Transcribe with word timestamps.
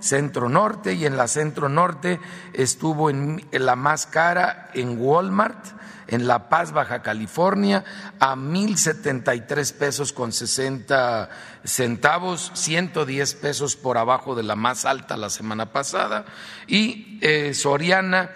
centro 0.00 0.48
norte 0.48 0.94
y 0.94 1.06
en 1.06 1.16
la 1.16 1.28
centro 1.28 1.68
norte 1.68 2.20
estuvo 2.52 3.10
en, 3.10 3.44
la 3.52 3.76
más 3.76 4.06
cara 4.06 4.70
en 4.74 5.00
Walmart, 5.00 5.64
en 6.08 6.26
La 6.26 6.48
Paz, 6.48 6.72
Baja 6.72 7.02
California, 7.02 7.84
a 8.18 8.34
mil 8.34 8.76
setenta 8.76 9.34
y 9.34 9.42
tres 9.42 9.72
pesos 9.72 10.12
con 10.12 10.32
sesenta 10.32 11.28
centavos, 11.64 12.50
110 12.54 13.34
pesos 13.34 13.76
por 13.76 13.96
abajo 13.96 14.34
de 14.34 14.42
la 14.42 14.56
más 14.56 14.84
alta 14.84 15.16
la 15.16 15.30
semana 15.30 15.72
pasada, 15.72 16.24
y 16.66 17.18
eh, 17.20 17.54
Soriana 17.54 18.30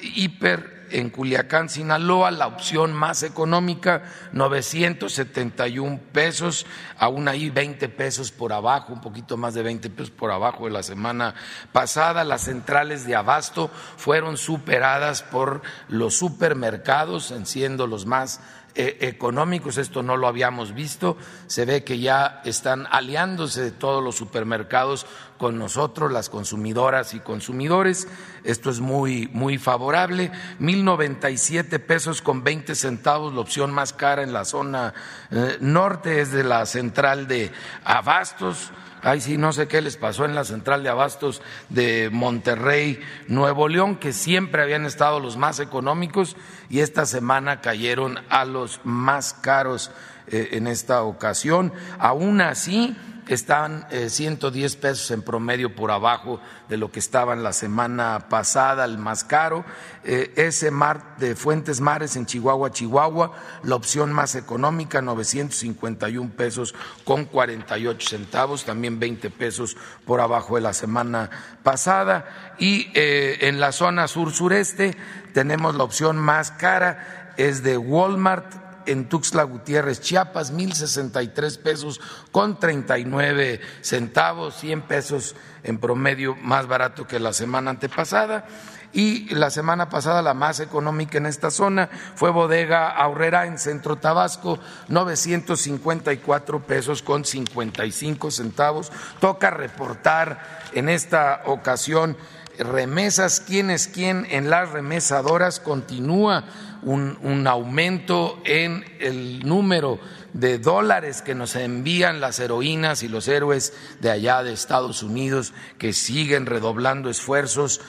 hiper 0.00 0.77
en 0.90 1.10
Culiacán, 1.10 1.68
Sinaloa, 1.68 2.30
la 2.30 2.46
opción 2.46 2.92
más 2.92 3.22
económica, 3.22 4.02
971 4.32 6.00
pesos, 6.12 6.66
aún 6.98 7.28
ahí 7.28 7.50
20 7.50 7.88
pesos 7.88 8.32
por 8.32 8.52
abajo, 8.52 8.92
un 8.92 9.00
poquito 9.00 9.36
más 9.36 9.54
de 9.54 9.62
20 9.62 9.90
pesos 9.90 10.10
por 10.10 10.30
abajo 10.30 10.64
de 10.64 10.70
la 10.70 10.82
semana 10.82 11.34
pasada. 11.72 12.24
Las 12.24 12.42
centrales 12.42 13.06
de 13.06 13.16
abasto 13.16 13.70
fueron 13.96 14.36
superadas 14.36 15.22
por 15.22 15.62
los 15.88 16.14
supermercados, 16.14 17.32
siendo 17.44 17.86
los 17.86 18.06
más 18.06 18.40
económicos, 18.78 19.76
esto 19.76 20.02
no 20.02 20.16
lo 20.16 20.28
habíamos 20.28 20.72
visto, 20.72 21.16
se 21.48 21.64
ve 21.64 21.82
que 21.82 21.98
ya 21.98 22.40
están 22.44 22.86
aliándose 22.90 23.72
todos 23.72 24.02
los 24.02 24.14
supermercados 24.14 25.04
con 25.36 25.58
nosotros, 25.58 26.12
las 26.12 26.28
consumidoras 26.28 27.14
y 27.14 27.20
consumidores, 27.20 28.08
esto 28.44 28.70
es 28.70 28.80
muy, 28.80 29.28
muy 29.32 29.58
favorable, 29.58 30.30
mil 30.58 30.84
noventa 30.84 31.30
y 31.30 31.38
siete 31.38 31.78
pesos 31.78 32.22
con 32.22 32.44
veinte 32.44 32.74
centavos, 32.74 33.34
la 33.34 33.40
opción 33.40 33.72
más 33.72 33.92
cara 33.92 34.22
en 34.22 34.32
la 34.32 34.44
zona 34.44 34.94
eh, 35.30 35.58
norte 35.60 36.20
es 36.20 36.30
de 36.30 36.44
la 36.44 36.64
central 36.66 37.26
de 37.26 37.50
Abastos, 37.84 38.70
Ay, 39.02 39.20
sí, 39.20 39.38
no 39.38 39.52
sé 39.52 39.68
qué 39.68 39.80
les 39.80 39.96
pasó 39.96 40.24
en 40.24 40.34
la 40.34 40.44
central 40.44 40.82
de 40.82 40.88
abastos 40.88 41.42
de 41.68 42.10
Monterrey, 42.10 43.00
Nuevo 43.28 43.68
León, 43.68 43.96
que 43.96 44.12
siempre 44.12 44.62
habían 44.62 44.86
estado 44.86 45.20
los 45.20 45.36
más 45.36 45.60
económicos 45.60 46.36
y 46.68 46.80
esta 46.80 47.06
semana 47.06 47.60
cayeron 47.60 48.18
a 48.28 48.44
los 48.44 48.80
más 48.84 49.34
caros 49.34 49.90
eh, 50.26 50.50
en 50.52 50.66
esta 50.66 51.02
ocasión. 51.02 51.72
Aún 51.98 52.40
así, 52.40 52.96
están 53.28 53.86
110 53.90 54.74
eh, 54.74 54.78
pesos 54.78 55.10
en 55.10 55.22
promedio 55.22 55.74
por 55.74 55.90
abajo 55.90 56.40
de 56.68 56.76
lo 56.76 56.90
que 56.90 56.98
estaban 56.98 57.42
la 57.42 57.52
semana 57.52 58.28
pasada, 58.28 58.84
el 58.84 58.98
más 58.98 59.24
caro. 59.24 59.64
Eh, 60.04 60.32
ese 60.36 60.70
mar 60.70 61.16
de 61.18 61.34
Fuentes 61.36 61.80
Mares 61.80 62.16
en 62.16 62.26
Chihuahua, 62.26 62.70
Chihuahua, 62.70 63.32
la 63.62 63.74
opción 63.74 64.12
más 64.12 64.34
económica, 64.34 65.02
951 65.02 66.30
pesos 66.36 66.74
con 67.04 67.24
48 67.24 68.08
centavos, 68.08 68.64
también 68.64 68.98
20 68.98 69.30
pesos 69.30 69.76
por 70.04 70.20
abajo 70.20 70.56
de 70.56 70.62
la 70.62 70.72
semana 70.72 71.30
pasada. 71.62 72.54
Y 72.58 72.90
eh, 72.94 73.38
en 73.42 73.60
la 73.60 73.72
zona 73.72 74.08
sur-sureste 74.08 74.96
tenemos 75.32 75.74
la 75.74 75.84
opción 75.84 76.16
más 76.16 76.50
cara, 76.50 77.34
es 77.36 77.62
de 77.62 77.78
Walmart 77.78 78.67
en 78.88 79.08
Tuxtla 79.08 79.42
Gutiérrez, 79.44 80.00
Chiapas, 80.00 80.50
mil 80.50 80.72
sesenta 80.72 81.22
y 81.22 81.28
tres 81.28 81.58
pesos 81.58 82.00
con 82.32 82.58
treinta 82.58 82.98
y 82.98 83.04
nueve 83.04 83.60
centavos, 83.82 84.56
cien 84.56 84.82
pesos 84.82 85.36
en 85.62 85.78
promedio 85.78 86.34
más 86.36 86.66
barato 86.66 87.06
que 87.06 87.20
la 87.20 87.32
semana 87.32 87.70
antepasada. 87.70 88.46
Y 88.90 89.34
la 89.34 89.50
semana 89.50 89.90
pasada 89.90 90.22
la 90.22 90.32
más 90.32 90.60
económica 90.60 91.18
en 91.18 91.26
esta 91.26 91.50
zona 91.50 91.90
fue 92.14 92.30
Bodega 92.30 92.88
Aurrera 92.88 93.46
en 93.46 93.58
Centro 93.58 93.96
Tabasco, 93.96 94.58
954 94.88 96.66
pesos 96.66 97.02
con 97.02 97.26
55 97.26 98.30
centavos. 98.30 98.90
Toca 99.20 99.50
reportar 99.50 100.70
en 100.72 100.88
esta 100.88 101.42
ocasión 101.44 102.16
remesas, 102.58 103.40
quién 103.40 103.70
es 103.70 103.88
quién 103.88 104.26
en 104.30 104.50
las 104.50 104.70
remesadoras 104.70 105.60
continúa 105.60 106.44
un, 106.82 107.46
aumento 107.46 108.40
en 108.44 108.84
el 109.00 109.46
número 109.46 109.98
de 110.32 110.58
dólares 110.58 111.22
que 111.22 111.34
nos 111.34 111.56
envían 111.56 112.20
las 112.20 112.38
heroínas 112.40 113.02
y 113.02 113.08
los 113.08 113.28
héroes 113.28 113.72
de 114.00 114.10
allá 114.10 114.42
de 114.42 114.52
Estados 114.52 115.02
Unidos 115.02 115.52
que 115.78 115.92
siguen 115.92 116.46
redoblando 116.46 117.10
esfuerzos 117.10 117.80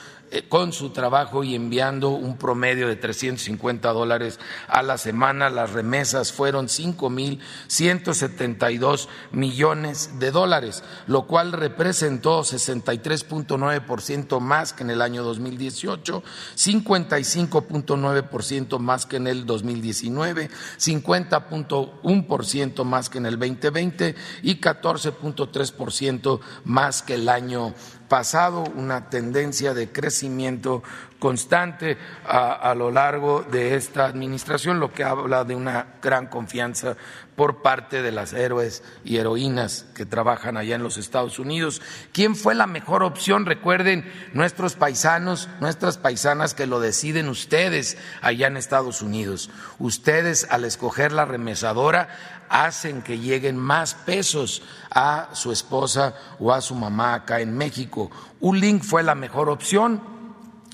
con 0.48 0.72
su 0.72 0.90
trabajo 0.90 1.44
y 1.44 1.54
enviando 1.54 2.08
un 2.10 2.36
promedio 2.36 2.88
de 2.88 2.96
350 2.96 3.92
dólares 3.92 4.40
a 4.68 4.82
la 4.82 4.98
semana. 4.98 5.48
Las 5.50 5.72
remesas 5.72 6.32
fueron 6.32 6.68
cinco 6.68 7.08
mil 7.10 7.40
172 7.68 9.08
millones 9.32 10.18
de 10.18 10.30
dólares, 10.30 10.82
lo 11.06 11.26
cual 11.26 11.52
representó 11.52 12.42
63.9% 12.42 14.40
más 14.40 14.72
que 14.72 14.84
en 14.84 14.90
el 14.90 15.02
año 15.02 15.22
2018, 15.22 16.22
55.9% 16.56 18.78
más 18.78 19.04
que 19.06 19.16
en 19.16 19.26
el 19.26 19.44
2019, 19.46 20.50
50.1% 20.78 22.84
más 22.84 23.10
que 23.10 23.18
en 23.18 23.26
el 23.26 23.38
2020 23.38 24.14
y 24.42 24.60
14.3% 24.60 26.40
más 26.64 27.02
que 27.02 27.14
el 27.14 27.28
año 27.28 27.74
pasado 28.10 28.64
una 28.74 29.08
tendencia 29.08 29.72
de 29.72 29.90
crecimiento 29.90 30.82
constante 31.20 31.96
a, 32.26 32.74
lo 32.74 32.90
largo 32.90 33.42
de 33.42 33.76
esta 33.76 34.06
administración, 34.06 34.80
lo 34.80 34.92
que 34.92 35.04
habla 35.04 35.44
de 35.44 35.54
una 35.54 35.86
gran 36.02 36.26
confianza 36.26 36.96
por 37.36 37.62
parte 37.62 38.02
de 38.02 38.10
las 38.10 38.32
héroes 38.32 38.82
y 39.04 39.18
heroínas 39.18 39.86
que 39.94 40.04
trabajan 40.04 40.56
allá 40.56 40.74
en 40.74 40.82
los 40.82 40.96
Estados 40.96 41.38
Unidos. 41.38 41.80
¿Quién 42.12 42.34
fue 42.34 42.54
la 42.54 42.66
mejor 42.66 43.02
opción? 43.02 43.46
Recuerden, 43.46 44.10
nuestros 44.32 44.74
paisanos, 44.74 45.48
nuestras 45.60 45.98
paisanas 45.98 46.54
que 46.54 46.66
lo 46.66 46.80
deciden 46.80 47.28
ustedes 47.28 47.96
allá 48.22 48.48
en 48.48 48.56
Estados 48.56 49.00
Unidos. 49.00 49.50
Ustedes 49.78 50.48
al 50.50 50.64
escoger 50.64 51.12
la 51.12 51.26
remesadora 51.26 52.08
hacen 52.48 53.02
que 53.02 53.18
lleguen 53.18 53.56
más 53.56 53.94
pesos 53.94 54.62
a 54.90 55.28
su 55.32 55.52
esposa 55.52 56.14
o 56.40 56.52
a 56.52 56.60
su 56.60 56.74
mamá 56.74 57.14
acá 57.14 57.40
en 57.40 57.56
México. 57.56 58.10
Un 58.40 58.58
link 58.58 58.82
fue 58.82 59.02
la 59.02 59.14
mejor 59.14 59.48
opción 59.48 60.19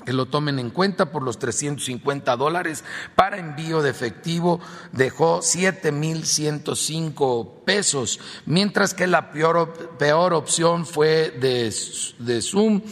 que 0.07 0.13
lo 0.13 0.27
tomen 0.27 0.57
en 0.57 0.69
cuenta 0.69 1.11
por 1.11 1.21
los 1.21 1.37
350 1.37 2.37
dólares 2.37 2.85
para 3.17 3.39
envío 3.39 3.81
de 3.81 3.89
efectivo 3.89 4.61
dejó 4.93 5.39
7.105 5.39 7.65
pesos, 7.65 8.21
mientras 8.45 8.93
que 8.93 9.05
la 9.05 9.33
peor, 9.33 9.97
peor 9.99 10.33
opción 10.33 10.85
fue 10.85 11.31
de, 11.31 11.75
de 12.19 12.41
Zoom 12.41 12.83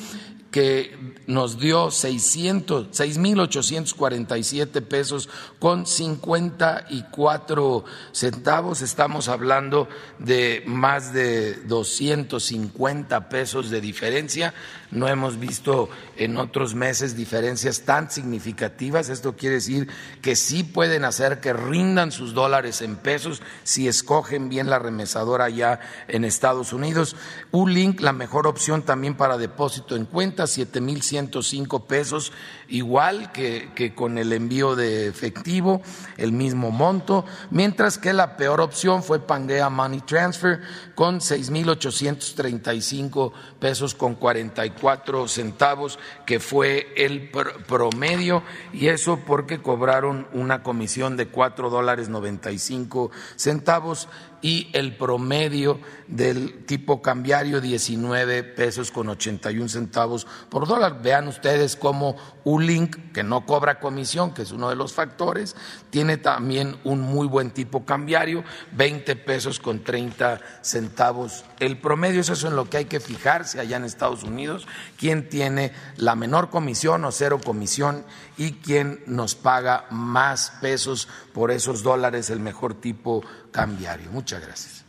que 0.56 0.96
nos 1.28 1.60
dio 1.60 1.92
600, 1.92 2.88
6.847 2.88 4.82
pesos 4.82 5.28
con 5.60 5.86
54 5.86 7.84
centavos. 8.14 8.82
Estamos 8.82 9.28
hablando 9.28 9.90
de 10.18 10.64
más 10.66 11.12
de 11.12 11.56
250 11.66 13.28
pesos 13.28 13.70
de 13.70 13.82
diferencia. 13.82 14.54
No 14.92 15.08
hemos 15.08 15.40
visto 15.40 15.90
en 16.16 16.38
otros 16.38 16.76
meses 16.76 17.16
diferencias 17.16 17.82
tan 17.82 18.10
significativas. 18.12 19.10
Esto 19.10 19.36
quiere 19.36 19.56
decir 19.56 19.90
que 20.22 20.36
sí 20.36 20.64
pueden 20.64 21.06
hacer 21.06 21.40
que 21.40 21.54
rindan 21.54 22.12
sus 22.12 22.34
dólares 22.34 22.82
en 22.82 22.96
pesos 22.96 23.42
si 23.64 23.88
escogen 23.88 24.50
bien 24.50 24.70
la 24.70 24.80
remesadora 24.80 25.50
ya 25.50 25.80
en 26.08 26.24
Estados 26.24 26.74
Unidos. 26.74 27.16
U-Link, 27.52 28.02
la 28.02 28.14
mejor 28.14 28.48
opción 28.48 28.84
también 28.84 29.16
para 29.16 29.38
depósito 29.38 29.96
en 29.96 30.06
cuenta, 30.06 30.44
7.105 30.44 31.86
pesos, 31.86 32.32
igual 32.68 33.32
que, 33.32 33.70
que 33.76 33.94
con 33.94 34.18
el 34.18 34.34
envío 34.34 34.76
de 34.76 35.08
efectivo, 35.08 35.82
el 36.18 36.32
mismo 36.32 36.72
monto, 36.72 37.26
mientras 37.52 37.98
que 37.98 38.14
la 38.14 38.38
peor 38.38 38.62
opción 38.62 39.04
fue 39.04 39.20
Pangea 39.20 39.70
Money 39.70 40.00
Transfer 40.02 40.62
con 40.96 41.20
6.835 41.20 43.32
pesos 43.60 43.96
con 43.96 44.16
44 44.16 44.96
cuatro 44.96 45.28
centavos, 45.28 46.00
que 46.26 46.40
fue 46.40 46.94
el 46.96 47.30
promedio, 47.68 48.44
y 48.72 48.88
eso 48.88 49.20
porque 49.26 49.62
cobraron 49.62 50.28
una 50.34 50.64
comisión 50.64 51.18
de 51.18 51.28
cuatro 51.28 51.70
dólares 51.70 52.08
noventa 52.08 52.52
y 52.52 52.60
cinco 52.60 53.12
centavos 53.36 54.08
y 54.46 54.70
el 54.74 54.96
promedio 54.96 55.80
del 56.08 56.66
tipo 56.66 57.02
cambiario 57.02 57.62
19 57.62 58.44
pesos 58.44 58.92
con 58.92 59.10
81 59.10 59.70
centavos 59.70 60.28
por 60.50 60.68
dólar. 60.68 61.02
Vean 61.02 61.28
ustedes 61.28 61.76
cómo 61.76 62.16
Ulink, 62.44 63.12
que 63.12 63.24
no 63.24 63.48
cobra 63.48 63.80
comisión, 63.80 64.36
que 64.36 64.44
es 64.44 64.52
uno 64.52 64.70
de 64.70 64.76
los 64.76 64.94
factores, 64.94 65.56
tiene 65.90 66.18
también 66.18 66.78
un 66.84 67.02
muy 67.02 67.26
buen 67.26 67.50
tipo 67.50 67.86
cambiario, 67.86 68.44
20 68.74 69.16
pesos 69.16 69.60
con 69.60 69.84
30 69.84 70.40
centavos. 70.62 71.44
El 71.60 71.80
promedio 71.80 72.22
es 72.22 72.30
eso 72.30 72.48
en 72.48 72.56
lo 72.56 72.70
que 72.70 72.78
hay 72.78 72.86
que 72.86 73.00
fijarse 73.00 73.60
allá 73.60 73.78
en 73.78 73.84
Estados 73.84 74.22
Unidos, 74.22 74.68
quién 74.96 75.28
tiene 75.28 75.72
la 75.98 76.14
menor 76.14 76.52
comisión 76.52 77.04
o 77.06 77.12
cero 77.12 77.40
comisión 77.44 78.06
y 78.38 78.52
quién 78.52 79.02
nos 79.08 79.34
paga 79.34 79.88
más 79.90 80.52
pesos 80.62 81.08
por 81.34 81.50
esos 81.50 81.82
dólares, 81.82 82.30
el 82.30 82.40
mejor 82.40 82.76
tipo 82.76 83.24
cambiario. 83.56 84.12
Muchas 84.12 84.42
gracias. 84.42 84.84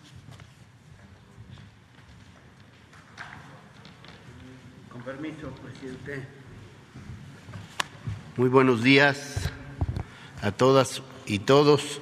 Con 4.91 5.01
permiso, 5.03 5.53
presidente. 5.63 6.27
Muy 8.37 8.49
buenos 8.49 8.83
días 8.83 9.53
a 10.43 10.51
todas 10.51 11.01
y 11.27 11.39
todos. 11.39 12.01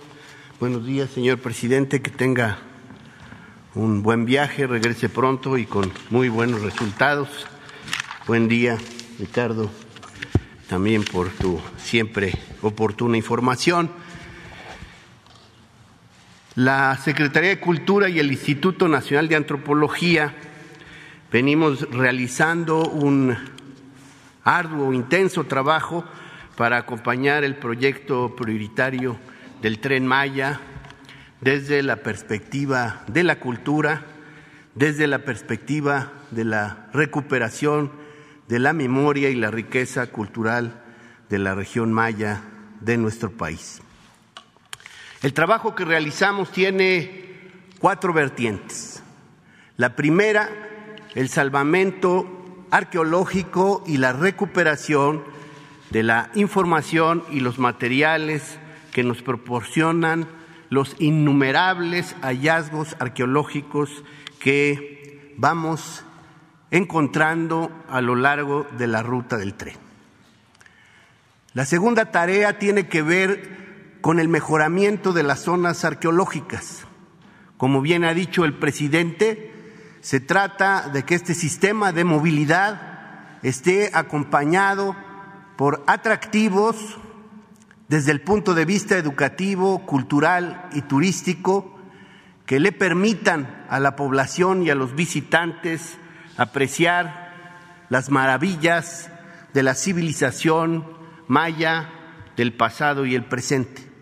Buenos 0.59 0.87
días, 0.87 1.11
señor 1.11 1.39
presidente, 1.39 2.01
que 2.01 2.11
tenga 2.11 2.57
un 3.75 4.03
buen 4.03 4.25
viaje, 4.25 4.67
regrese 4.67 5.11
pronto 5.11 5.59
y 5.59 5.67
con 5.67 5.93
muy 6.09 6.31
buenos 6.31 6.63
resultados. 6.63 7.29
Buen 8.27 8.49
día, 8.49 8.79
Ricardo, 9.19 9.71
también 10.71 11.05
por 11.05 11.29
tu 11.29 11.61
siempre 11.77 12.33
oportuna 12.63 13.19
información. 13.19 13.91
La 16.57 16.97
Secretaría 16.99 17.51
de 17.51 17.59
Cultura 17.59 18.09
y 18.09 18.21
el 18.21 18.31
Instituto 18.31 18.87
Nacional 18.87 19.27
de 19.27 19.35
Antropología 19.35 20.33
venimos 21.33 21.81
realizando 21.91 22.89
un 22.89 23.37
arduo, 24.45 24.93
intenso 24.93 25.43
trabajo 25.45 26.05
para 26.57 26.77
acompañar 26.77 27.43
el 27.43 27.57
proyecto 27.57 28.37
prioritario 28.37 29.19
del 29.63 29.81
tren 29.81 30.07
Maya 30.07 30.61
desde 31.41 31.83
la 31.83 31.97
perspectiva 31.97 33.03
de 33.09 33.25
la 33.25 33.41
cultura, 33.41 34.03
desde 34.77 35.09
la 35.09 35.25
perspectiva 35.25 36.13
de 36.31 36.45
la 36.45 36.87
recuperación 36.93 37.91
de 38.47 38.61
la 38.61 38.73
memoria 38.73 39.29
y 39.29 39.35
la 39.35 39.51
riqueza 39.51 40.07
cultural 40.07 40.85
de 41.31 41.39
la 41.41 41.57
región 41.57 41.93
maya 41.93 42.43
de 42.81 42.97
nuestro 42.97 43.33
país. 43.33 43.81
El 45.25 45.33
trabajo 45.33 45.75
que 45.75 45.87
realizamos 45.87 46.53
tiene 46.53 47.25
cuatro 47.79 48.13
vertientes. 48.13 49.03
La 49.79 49.97
primera, 49.97 50.51
el 51.15 51.31
salvamento 51.31 52.67
arqueológico 52.71 53.83
y 53.87 53.97
la 53.97 54.13
recuperación 54.13 55.25
de 55.89 56.03
la 56.03 56.31
información 56.35 57.25
y 57.31 57.41
los 57.41 57.59
materiales 57.59 58.59
que 58.93 59.03
nos 59.03 59.23
proporcionan 59.23 60.29
los 60.69 60.95
innumerables 60.99 62.15
hallazgos 62.21 62.95
arqueológicos 62.99 64.05
que 64.39 65.33
vamos 65.39 66.05
encontrando 66.71 67.73
a 67.89 68.03
lo 68.03 68.15
largo 68.15 68.67
de 68.77 68.89
la 68.89 69.03
ruta 69.03 69.39
del 69.39 69.55
tren. 69.55 69.77
La 71.55 71.65
segunda 71.65 72.11
tarea 72.11 72.59
tiene 72.59 72.89
que 72.89 73.01
ver 73.01 73.64
con 74.05 74.21
el 74.21 74.29
mejoramiento 74.29 75.15
de 75.15 75.23
las 75.23 75.45
zonas 75.45 75.83
arqueológicas. 75.83 76.85
Como 77.57 77.81
bien 77.81 78.05
ha 78.05 78.13
dicho 78.13 78.45
el 78.45 78.53
presidente, 78.53 79.51
se 80.03 80.21
trata 80.21 80.91
de 80.91 81.05
que 81.05 81.15
este 81.15 81.33
sistema 81.33 81.91
de 81.91 82.05
movilidad 82.05 83.39
esté 83.43 83.93
acompañado 83.95 84.95
por 85.57 85.85
atractivos 85.87 86.99
desde 87.89 88.13
el 88.13 88.21
punto 88.21 88.53
de 88.53 88.67
vista 88.67 88.99
educativo, 88.99 89.87
cultural 89.87 90.69
y 90.75 90.83
turístico 90.83 91.75
que 92.45 92.61
le 92.61 92.73
permitan 92.73 93.65
a 93.71 93.81
la 93.81 93.97
población 93.97 94.65
y 94.65 94.69
a 94.69 94.75
los 94.75 94.95
visitantes 94.95 95.97
apreciar 96.37 97.87
las 97.89 98.11
maravillas 98.11 99.11
de 99.55 99.63
la 99.63 99.73
civilización 99.73 100.85
maya 101.27 101.89
del 102.37 102.53
pasado 102.53 103.07
y 103.07 103.15
el 103.15 103.25
presente. 103.25 103.94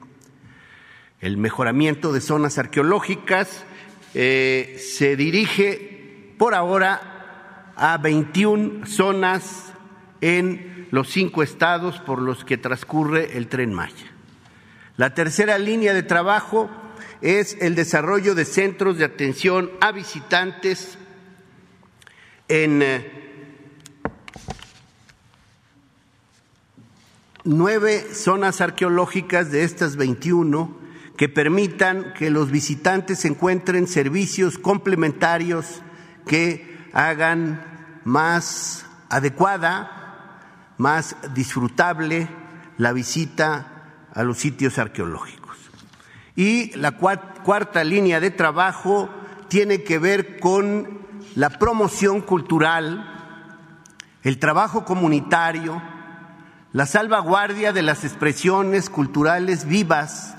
El 1.22 1.36
mejoramiento 1.36 2.12
de 2.12 2.20
zonas 2.20 2.58
arqueológicas 2.58 3.62
eh, 4.12 4.76
se 4.84 5.14
dirige 5.14 6.34
por 6.36 6.52
ahora 6.52 7.72
a 7.76 7.96
21 7.98 8.84
zonas 8.86 9.72
en 10.20 10.88
los 10.90 11.10
cinco 11.10 11.44
estados 11.44 12.00
por 12.00 12.20
los 12.20 12.44
que 12.44 12.58
transcurre 12.58 13.36
el 13.36 13.46
tren 13.46 13.72
Maya. 13.72 14.10
La 14.96 15.14
tercera 15.14 15.58
línea 15.58 15.94
de 15.94 16.02
trabajo 16.02 16.68
es 17.20 17.56
el 17.60 17.76
desarrollo 17.76 18.34
de 18.34 18.44
centros 18.44 18.98
de 18.98 19.04
atención 19.04 19.70
a 19.80 19.92
visitantes 19.92 20.98
en 22.48 22.82
eh, 22.82 23.10
nueve 27.44 28.12
zonas 28.12 28.60
arqueológicas 28.60 29.52
de 29.52 29.62
estas 29.62 29.94
21 29.94 30.81
que 31.22 31.28
permitan 31.28 32.14
que 32.14 32.30
los 32.30 32.50
visitantes 32.50 33.24
encuentren 33.24 33.86
servicios 33.86 34.58
complementarios 34.58 35.80
que 36.26 36.88
hagan 36.92 38.00
más 38.02 38.86
adecuada 39.08 40.72
más 40.78 41.14
disfrutable 41.32 42.26
la 42.76 42.92
visita 42.92 44.08
a 44.12 44.24
los 44.24 44.38
sitios 44.38 44.80
arqueológicos. 44.80 45.56
Y 46.34 46.76
la 46.76 46.90
cuarta 46.90 47.84
línea 47.84 48.18
de 48.18 48.32
trabajo 48.32 49.08
tiene 49.46 49.84
que 49.84 50.00
ver 50.00 50.40
con 50.40 51.06
la 51.36 51.50
promoción 51.50 52.20
cultural, 52.20 53.38
el 54.24 54.40
trabajo 54.40 54.84
comunitario, 54.84 55.80
la 56.72 56.86
salvaguardia 56.86 57.72
de 57.72 57.82
las 57.82 58.02
expresiones 58.02 58.90
culturales 58.90 59.66
vivas 59.66 60.34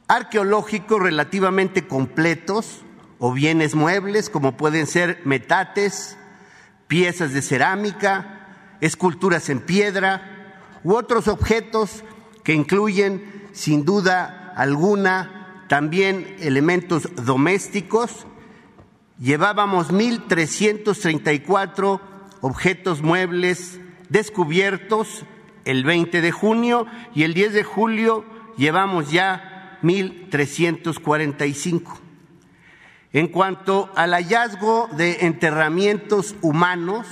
arqueológicos 0.06 1.00
relativamente 1.00 1.86
completos 1.86 2.82
o 3.18 3.32
bienes 3.32 3.74
muebles, 3.74 4.30
como 4.30 4.56
pueden 4.56 4.86
ser 4.86 5.20
metates, 5.24 6.16
piezas 6.86 7.32
de 7.32 7.42
cerámica, 7.42 8.76
esculturas 8.80 9.48
en 9.48 9.58
piedra 9.60 10.54
u 10.84 10.94
otros 10.94 11.26
objetos 11.28 12.04
que 12.44 12.54
incluyen, 12.54 13.48
sin 13.52 13.84
duda 13.84 14.52
alguna, 14.56 15.64
también 15.68 16.36
elementos 16.40 17.08
domésticos. 17.16 18.26
Llevábamos 19.18 19.90
1.334 19.90 22.00
objetos 22.40 23.02
muebles 23.02 23.80
descubiertos 24.08 25.24
el 25.64 25.84
20 25.84 26.20
de 26.20 26.30
junio 26.30 26.86
y 27.14 27.24
el 27.24 27.34
10 27.34 27.52
de 27.52 27.64
julio 27.64 28.24
llevamos 28.56 29.10
ya 29.10 29.78
1.345. 29.82 32.05
En 33.12 33.28
cuanto 33.28 33.90
al 33.94 34.12
hallazgo 34.12 34.88
de 34.96 35.26
enterramientos 35.26 36.34
humanos, 36.42 37.06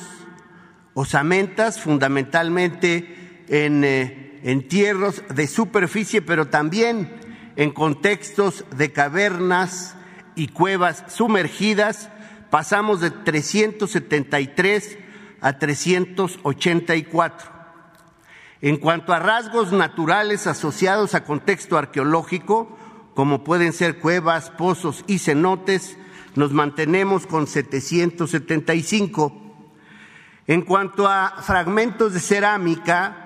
osamentas, 0.95 1.81
fundamentalmente 1.81 3.45
en 3.49 3.85
eh, 3.85 4.41
entierros 4.43 5.23
de 5.35 5.47
superficie, 5.47 6.23
pero 6.23 6.49
también 6.49 7.21
en 7.57 7.71
contextos 7.71 8.65
de 8.77 8.93
cavernas 8.93 9.95
y 10.35 10.49
cuevas 10.49 11.05
sumergidas 11.09 12.11
pasamos 12.51 13.01
de 13.01 13.11
373 13.11 14.99
a 15.41 15.59
384. 15.59 17.51
En 18.61 18.77
cuanto 18.77 19.13
a 19.13 19.19
rasgos 19.19 19.73
naturales 19.73 20.47
asociados 20.47 21.15
a 21.15 21.25
contexto 21.25 21.77
arqueológico, 21.77 22.79
como 23.14 23.44
pueden 23.44 23.73
ser 23.73 23.99
cuevas, 23.99 24.50
pozos 24.50 25.04
y 25.06 25.18
cenotes, 25.18 25.97
nos 26.35 26.52
mantenemos 26.52 27.26
con 27.26 27.47
775. 27.47 29.40
En 30.47 30.62
cuanto 30.62 31.09
a 31.09 31.37
fragmentos 31.42 32.12
de 32.12 32.21
cerámica, 32.21 33.25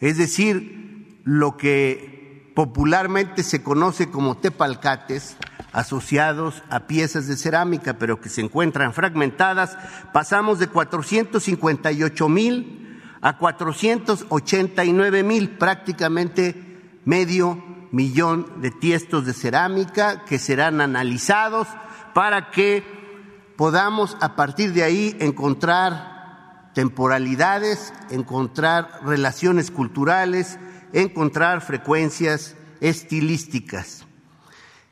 es 0.00 0.18
decir, 0.18 1.20
lo 1.24 1.56
que 1.56 2.52
popularmente 2.54 3.42
se 3.42 3.62
conoce 3.62 4.10
como 4.10 4.36
tepalcates, 4.36 5.36
asociados 5.72 6.62
a 6.68 6.80
piezas 6.88 7.28
de 7.28 7.36
cerámica, 7.36 7.94
pero 7.94 8.20
que 8.20 8.28
se 8.28 8.40
encuentran 8.40 8.92
fragmentadas, 8.92 9.78
pasamos 10.12 10.58
de 10.58 10.66
458 10.66 12.28
mil 12.28 13.00
a 13.22 13.38
489 13.38 15.22
mil, 15.22 15.50
prácticamente 15.50 16.98
medio 17.04 17.69
millón 17.92 18.60
de 18.60 18.70
tiestos 18.70 19.26
de 19.26 19.32
cerámica 19.32 20.24
que 20.24 20.38
serán 20.38 20.80
analizados 20.80 21.68
para 22.14 22.50
que 22.50 22.84
podamos 23.56 24.16
a 24.20 24.36
partir 24.36 24.72
de 24.72 24.82
ahí 24.82 25.16
encontrar 25.20 26.70
temporalidades, 26.74 27.92
encontrar 28.10 29.00
relaciones 29.04 29.70
culturales, 29.70 30.58
encontrar 30.92 31.60
frecuencias 31.60 32.56
estilísticas. 32.80 34.06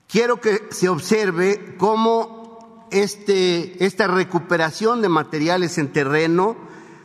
Quiero 0.07 0.41
que 0.41 0.69
se 0.71 0.89
observe 0.89 1.77
cómo 1.79 2.89
este, 2.91 3.85
esta 3.85 4.07
recuperación 4.07 5.03
de 5.03 5.09
materiales 5.09 5.79
en 5.79 5.93
terreno 5.93 6.57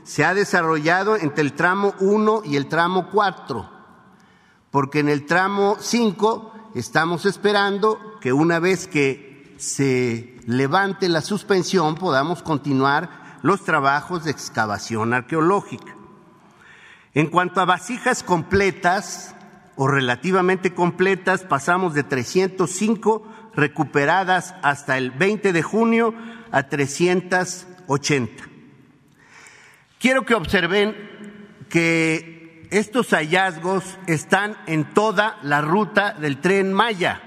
se 0.03 0.25
ha 0.25 0.33
desarrollado 0.33 1.17
entre 1.17 1.43
el 1.43 1.53
tramo 1.53 1.93
1 1.99 2.43
y 2.45 2.55
el 2.55 2.67
tramo 2.67 3.09
4, 3.09 3.69
porque 4.73 5.01
en 5.01 5.07
el 5.07 5.27
tramo 5.27 5.77
5 5.79 6.71
estamos 6.73 7.27
esperando 7.27 8.17
que 8.19 8.33
una 8.33 8.57
vez 8.57 8.87
que 8.87 9.53
se 9.59 10.39
levante 10.47 11.07
la 11.09 11.21
suspensión 11.21 11.93
podamos 11.93 12.41
continuar 12.41 13.37
los 13.43 13.63
trabajos 13.63 14.23
de 14.23 14.31
excavación 14.31 15.13
arqueológica. 15.13 15.95
En 17.13 17.27
cuanto 17.27 17.61
a 17.61 17.65
vasijas 17.65 18.23
completas, 18.23 19.35
o 19.75 19.87
relativamente 19.87 20.73
completas, 20.73 21.43
pasamos 21.43 21.93
de 21.93 22.01
305 22.01 23.51
recuperadas 23.53 24.55
hasta 24.63 24.97
el 24.97 25.11
20 25.11 25.53
de 25.53 25.61
junio 25.61 26.15
a 26.51 26.63
380. 26.63 28.43
Quiero 29.99 30.25
que 30.25 30.33
observen 30.33 30.95
que 31.69 32.32
estos 32.73 33.11
hallazgos 33.11 33.83
están 34.07 34.57
en 34.65 34.93
toda 34.93 35.37
la 35.43 35.61
ruta 35.61 36.13
del 36.13 36.41
tren 36.41 36.73
Maya, 36.73 37.21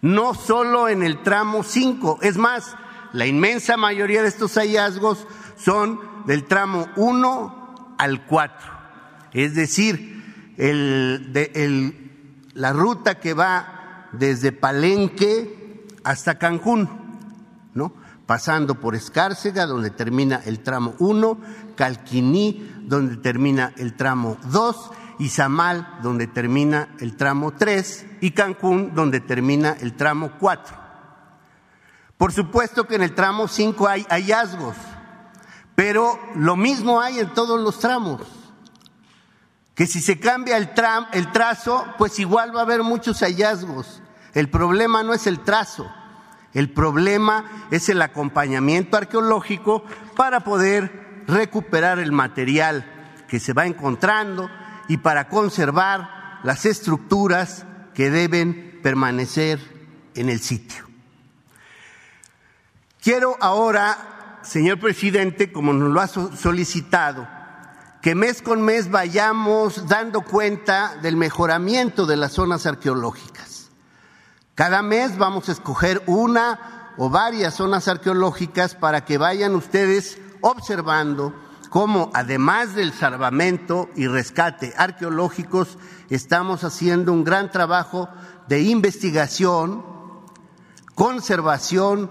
no 0.00 0.34
solo 0.34 0.88
en 0.88 1.02
el 1.02 1.22
tramo 1.22 1.64
5, 1.64 2.20
es 2.22 2.36
más, 2.36 2.76
la 3.12 3.26
inmensa 3.26 3.76
mayoría 3.76 4.22
de 4.22 4.28
estos 4.28 4.54
hallazgos 4.54 5.26
son 5.56 6.00
del 6.26 6.44
tramo 6.44 6.86
1 6.96 7.94
al 7.98 8.26
4, 8.26 8.68
es 9.32 9.54
decir, 9.56 10.22
la 12.54 12.72
ruta 12.72 13.18
que 13.18 13.34
va 13.34 14.08
desde 14.12 14.52
Palenque 14.52 15.88
hasta 16.04 16.38
Cancún, 16.38 16.88
¿no? 17.74 17.92
pasando 18.26 18.80
por 18.80 18.94
Escárcega, 18.94 19.66
donde 19.66 19.90
termina 19.90 20.40
el 20.44 20.60
tramo 20.60 20.94
1, 20.98 21.38
Calquiní, 21.76 22.73
donde 22.86 23.16
termina 23.16 23.72
el 23.76 23.94
tramo 23.94 24.36
2, 24.50 24.90
Izamal, 25.18 25.98
donde 26.02 26.26
termina 26.26 26.88
el 27.00 27.16
tramo 27.16 27.52
3, 27.52 28.06
y 28.20 28.30
Cancún, 28.32 28.94
donde 28.94 29.20
termina 29.20 29.76
el 29.80 29.94
tramo 29.94 30.32
4. 30.38 30.76
Por 32.16 32.32
supuesto 32.32 32.86
que 32.86 32.94
en 32.94 33.02
el 33.02 33.14
tramo 33.14 33.48
5 33.48 33.88
hay 33.88 34.06
hallazgos, 34.08 34.76
pero 35.74 36.18
lo 36.36 36.56
mismo 36.56 37.00
hay 37.00 37.18
en 37.18 37.32
todos 37.34 37.60
los 37.60 37.78
tramos 37.78 38.22
que 39.74 39.86
si 39.86 40.00
se 40.00 40.18
cambia 40.18 40.56
el, 40.56 40.70
el 41.12 41.32
trazo, 41.32 41.84
pues 41.98 42.18
igual 42.18 42.54
va 42.54 42.60
a 42.60 42.62
haber 42.62 42.82
muchos 42.82 43.20
hallazgos. 43.20 44.00
El 44.32 44.48
problema 44.48 45.02
no 45.02 45.12
es 45.14 45.26
el 45.26 45.40
trazo, 45.40 45.90
el 46.52 46.70
problema 46.70 47.66
es 47.70 47.88
el 47.88 48.00
acompañamiento 48.02 48.96
arqueológico 48.96 49.84
para 50.16 50.40
poder 50.40 51.03
recuperar 51.26 51.98
el 51.98 52.12
material 52.12 52.84
que 53.28 53.40
se 53.40 53.52
va 53.52 53.66
encontrando 53.66 54.50
y 54.88 54.98
para 54.98 55.28
conservar 55.28 56.40
las 56.42 56.66
estructuras 56.66 57.64
que 57.94 58.10
deben 58.10 58.80
permanecer 58.82 59.60
en 60.14 60.28
el 60.28 60.40
sitio. 60.40 60.84
Quiero 63.02 63.36
ahora, 63.40 64.40
señor 64.42 64.80
presidente, 64.80 65.52
como 65.52 65.72
nos 65.72 65.90
lo 65.90 66.00
ha 66.00 66.08
solicitado, 66.08 67.26
que 68.02 68.14
mes 68.14 68.42
con 68.42 68.62
mes 68.62 68.90
vayamos 68.90 69.88
dando 69.88 70.22
cuenta 70.22 70.96
del 71.02 71.16
mejoramiento 71.16 72.06
de 72.06 72.16
las 72.16 72.32
zonas 72.32 72.66
arqueológicas. 72.66 73.70
Cada 74.54 74.82
mes 74.82 75.16
vamos 75.16 75.48
a 75.48 75.52
escoger 75.52 76.02
una 76.06 76.92
o 76.96 77.10
varias 77.10 77.54
zonas 77.54 77.88
arqueológicas 77.88 78.74
para 78.74 79.04
que 79.04 79.18
vayan 79.18 79.54
ustedes 79.54 80.18
observando 80.44 81.34
cómo, 81.70 82.10
además 82.12 82.74
del 82.74 82.92
salvamento 82.92 83.88
y 83.96 84.06
rescate 84.06 84.74
arqueológicos, 84.76 85.78
estamos 86.10 86.64
haciendo 86.64 87.14
un 87.14 87.24
gran 87.24 87.50
trabajo 87.50 88.10
de 88.46 88.60
investigación, 88.60 89.82
conservación, 90.94 92.10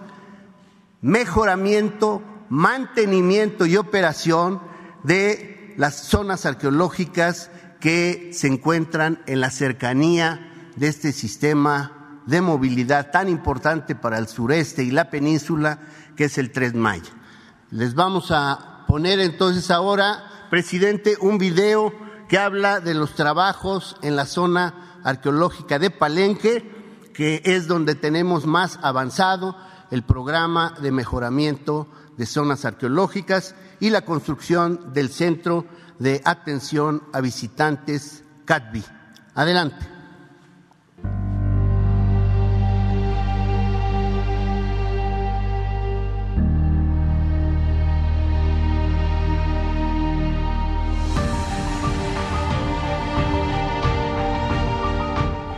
mejoramiento, 1.02 2.24
mantenimiento 2.50 3.68
y 3.68 3.78
operación 3.78 4.62
de 5.04 5.76
las 5.78 5.96
zonas 6.08 6.48
arqueológicas 6.48 7.52
que 7.80 8.32
se 8.34 8.48
encuentran 8.48 9.22
en 9.28 9.42
la 9.42 9.52
cercanía 9.52 10.72
de 10.76 10.88
este 10.88 11.12
sistema 11.12 12.20
de 12.26 12.42
movilidad 12.42 13.12
tan 13.12 13.30
importante 13.30 13.94
para 13.94 14.18
el 14.18 14.28
sureste 14.28 14.84
y 14.84 14.90
la 14.90 15.12
península, 15.12 15.80
que 16.16 16.26
es 16.26 16.40
el 16.40 16.52
Tres 16.52 16.74
Maya. 16.74 17.12
Les 17.74 17.96
vamos 17.96 18.30
a 18.30 18.86
poner 18.88 19.20
entonces 19.20 19.72
ahora, 19.72 20.46
presidente, 20.52 21.18
un 21.20 21.40
video 21.40 21.92
que 22.30 22.38
habla 22.38 22.80
de 22.80 22.94
los 22.94 23.16
trabajos 23.16 23.96
en 24.04 24.16
la 24.16 24.28
zona 24.28 25.00
arqueológica 25.04 25.80
de 25.80 25.90
Palenque, 25.90 27.10
que 27.16 27.42
es 27.44 27.66
donde 27.66 27.96
tenemos 27.96 28.46
más 28.46 28.78
avanzado 28.84 29.58
el 29.90 30.04
programa 30.04 30.76
de 30.84 30.92
mejoramiento 30.92 31.88
de 32.16 32.28
zonas 32.28 32.64
arqueológicas 32.64 33.56
y 33.80 33.90
la 33.90 34.06
construcción 34.06 34.94
del 34.94 35.10
Centro 35.10 35.66
de 35.98 36.22
Atención 36.26 37.02
a 37.12 37.22
Visitantes 37.22 38.24
CATBI. 38.46 38.84
Adelante. 39.34 39.93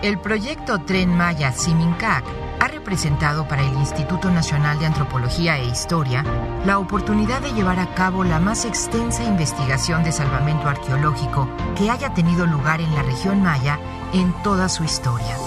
El 0.05 0.19
proyecto 0.19 0.81
Tren 0.81 1.17
Maya 1.17 1.51
Simincac 1.51 2.23
ha 2.59 2.67
representado 2.67 3.47
para 3.47 3.63
el 3.63 3.73
Instituto 3.73 4.29
Nacional 4.29 4.77
de 4.77 4.85
Antropología 4.85 5.57
e 5.57 5.65
Historia 5.65 6.23
la 6.63 6.77
oportunidad 6.77 7.41
de 7.41 7.53
llevar 7.53 7.79
a 7.79 7.91
cabo 7.95 8.23
la 8.23 8.39
más 8.39 8.65
extensa 8.65 9.23
investigación 9.23 10.03
de 10.03 10.11
salvamento 10.11 10.69
arqueológico 10.69 11.49
que 11.75 11.89
haya 11.89 12.13
tenido 12.13 12.45
lugar 12.45 12.81
en 12.81 12.93
la 12.93 13.01
región 13.01 13.41
maya 13.41 13.79
en 14.13 14.31
toda 14.43 14.69
su 14.69 14.83
historia. 14.83 15.37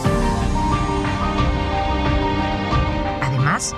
Además, 3.23 3.77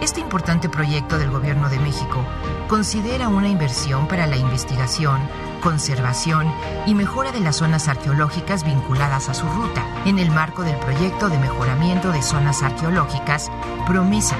este 0.00 0.20
importante 0.20 0.68
proyecto 0.68 1.18
del 1.18 1.32
Gobierno 1.32 1.68
de 1.68 1.80
México 1.80 2.24
considera 2.68 3.26
una 3.26 3.48
inversión 3.48 4.06
para 4.06 4.28
la 4.28 4.36
investigación, 4.36 5.18
conservación 5.60 6.52
y 6.86 6.94
mejora 6.94 7.32
de 7.32 7.40
las 7.40 7.56
zonas 7.56 7.88
arqueológicas 7.88 8.64
vinculadas 8.64 9.28
a 9.28 9.34
su 9.34 9.46
ruta, 9.46 9.84
en 10.04 10.18
el 10.18 10.30
marco 10.30 10.62
del 10.62 10.76
proyecto 10.76 11.28
de 11.28 11.38
mejoramiento 11.38 12.10
de 12.10 12.22
zonas 12.22 12.62
arqueológicas 12.62 13.50
Promesa 13.86 14.36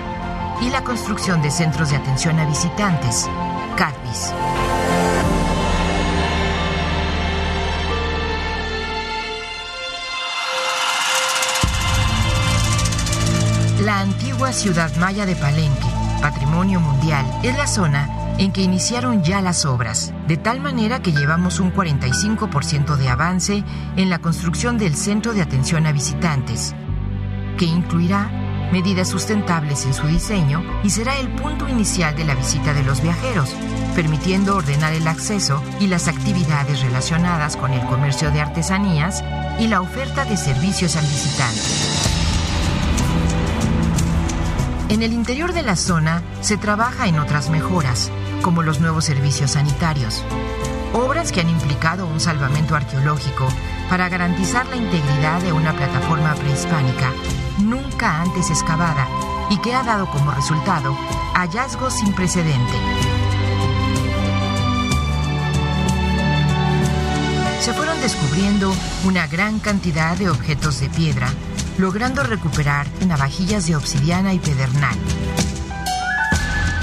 y 0.60 0.70
la 0.70 0.82
construcción 0.84 1.42
de 1.42 1.50
centros 1.50 1.90
de 1.90 1.96
atención 1.96 2.38
a 2.38 2.46
visitantes, 2.46 3.28
CADVIS. 3.76 4.32
La 13.82 14.00
antigua 14.00 14.52
ciudad 14.52 14.94
maya 14.96 15.24
de 15.24 15.36
Palenque, 15.36 15.88
patrimonio 16.20 16.80
mundial, 16.80 17.24
es 17.42 17.56
la 17.56 17.66
zona 17.66 18.19
en 18.40 18.52
que 18.52 18.62
iniciaron 18.62 19.22
ya 19.22 19.42
las 19.42 19.66
obras, 19.66 20.14
de 20.26 20.38
tal 20.38 20.60
manera 20.60 21.02
que 21.02 21.12
llevamos 21.12 21.60
un 21.60 21.74
45% 21.74 22.96
de 22.96 23.08
avance 23.10 23.62
en 23.96 24.08
la 24.08 24.18
construcción 24.18 24.78
del 24.78 24.96
Centro 24.96 25.34
de 25.34 25.42
Atención 25.42 25.86
a 25.86 25.92
Visitantes, 25.92 26.74
que 27.58 27.66
incluirá 27.66 28.30
medidas 28.72 29.08
sustentables 29.08 29.84
en 29.84 29.92
su 29.92 30.06
diseño 30.06 30.64
y 30.82 30.88
será 30.88 31.18
el 31.18 31.28
punto 31.34 31.68
inicial 31.68 32.16
de 32.16 32.24
la 32.24 32.34
visita 32.34 32.72
de 32.72 32.82
los 32.82 33.02
viajeros, 33.02 33.54
permitiendo 33.94 34.56
ordenar 34.56 34.94
el 34.94 35.06
acceso 35.06 35.62
y 35.78 35.88
las 35.88 36.08
actividades 36.08 36.80
relacionadas 36.80 37.58
con 37.58 37.74
el 37.74 37.84
comercio 37.88 38.30
de 38.30 38.40
artesanías 38.40 39.22
y 39.58 39.66
la 39.66 39.82
oferta 39.82 40.24
de 40.24 40.38
servicios 40.38 40.96
al 40.96 41.04
visitante. 41.04 41.60
En 44.88 45.02
el 45.02 45.12
interior 45.12 45.52
de 45.52 45.62
la 45.62 45.76
zona 45.76 46.22
se 46.40 46.56
trabaja 46.56 47.06
en 47.06 47.18
otras 47.18 47.50
mejoras, 47.50 48.10
como 48.42 48.62
los 48.62 48.80
nuevos 48.80 49.04
servicios 49.04 49.52
sanitarios, 49.52 50.24
obras 50.92 51.32
que 51.32 51.40
han 51.40 51.48
implicado 51.48 52.06
un 52.06 52.20
salvamento 52.20 52.74
arqueológico 52.74 53.48
para 53.88 54.08
garantizar 54.08 54.66
la 54.68 54.76
integridad 54.76 55.40
de 55.40 55.52
una 55.52 55.72
plataforma 55.72 56.34
prehispánica 56.34 57.12
nunca 57.58 58.20
antes 58.20 58.50
excavada 58.50 59.06
y 59.50 59.58
que 59.58 59.74
ha 59.74 59.82
dado 59.82 60.06
como 60.10 60.30
resultado 60.30 60.96
hallazgos 61.34 61.94
sin 61.94 62.12
precedente. 62.14 62.74
Se 67.60 67.72
fueron 67.74 68.00
descubriendo 68.00 68.72
una 69.04 69.26
gran 69.26 69.58
cantidad 69.58 70.16
de 70.16 70.30
objetos 70.30 70.80
de 70.80 70.88
piedra, 70.88 71.28
logrando 71.78 72.22
recuperar 72.22 72.86
navajillas 73.06 73.66
de 73.66 73.76
obsidiana 73.76 74.32
y 74.32 74.38
pedernal, 74.38 74.96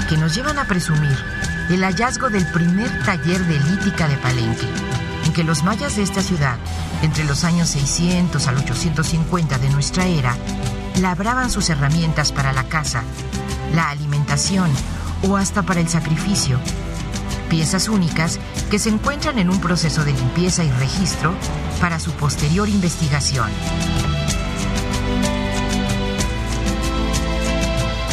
que 0.08 0.16
nos 0.16 0.34
llevan 0.34 0.58
a 0.58 0.66
presumir 0.66 1.37
el 1.70 1.84
hallazgo 1.84 2.30
del 2.30 2.46
primer 2.50 2.90
taller 3.04 3.44
de 3.44 3.60
lítica 3.60 4.08
de 4.08 4.16
Palenque, 4.16 4.66
en 5.26 5.32
que 5.32 5.44
los 5.44 5.62
mayas 5.62 5.96
de 5.96 6.02
esta 6.02 6.22
ciudad, 6.22 6.56
entre 7.02 7.24
los 7.24 7.44
años 7.44 7.68
600 7.68 8.46
al 8.48 8.56
850 8.56 9.58
de 9.58 9.70
nuestra 9.70 10.06
era, 10.06 10.34
labraban 11.00 11.50
sus 11.50 11.68
herramientas 11.68 12.32
para 12.32 12.52
la 12.52 12.64
caza, 12.64 13.02
la 13.74 13.90
alimentación 13.90 14.70
o 15.22 15.36
hasta 15.36 15.62
para 15.62 15.80
el 15.80 15.88
sacrificio. 15.88 16.58
Piezas 17.50 17.88
únicas 17.88 18.38
que 18.70 18.78
se 18.78 18.88
encuentran 18.88 19.38
en 19.38 19.50
un 19.50 19.60
proceso 19.60 20.04
de 20.04 20.12
limpieza 20.12 20.64
y 20.64 20.70
registro 20.72 21.34
para 21.80 22.00
su 22.00 22.12
posterior 22.12 22.68
investigación. 22.68 23.50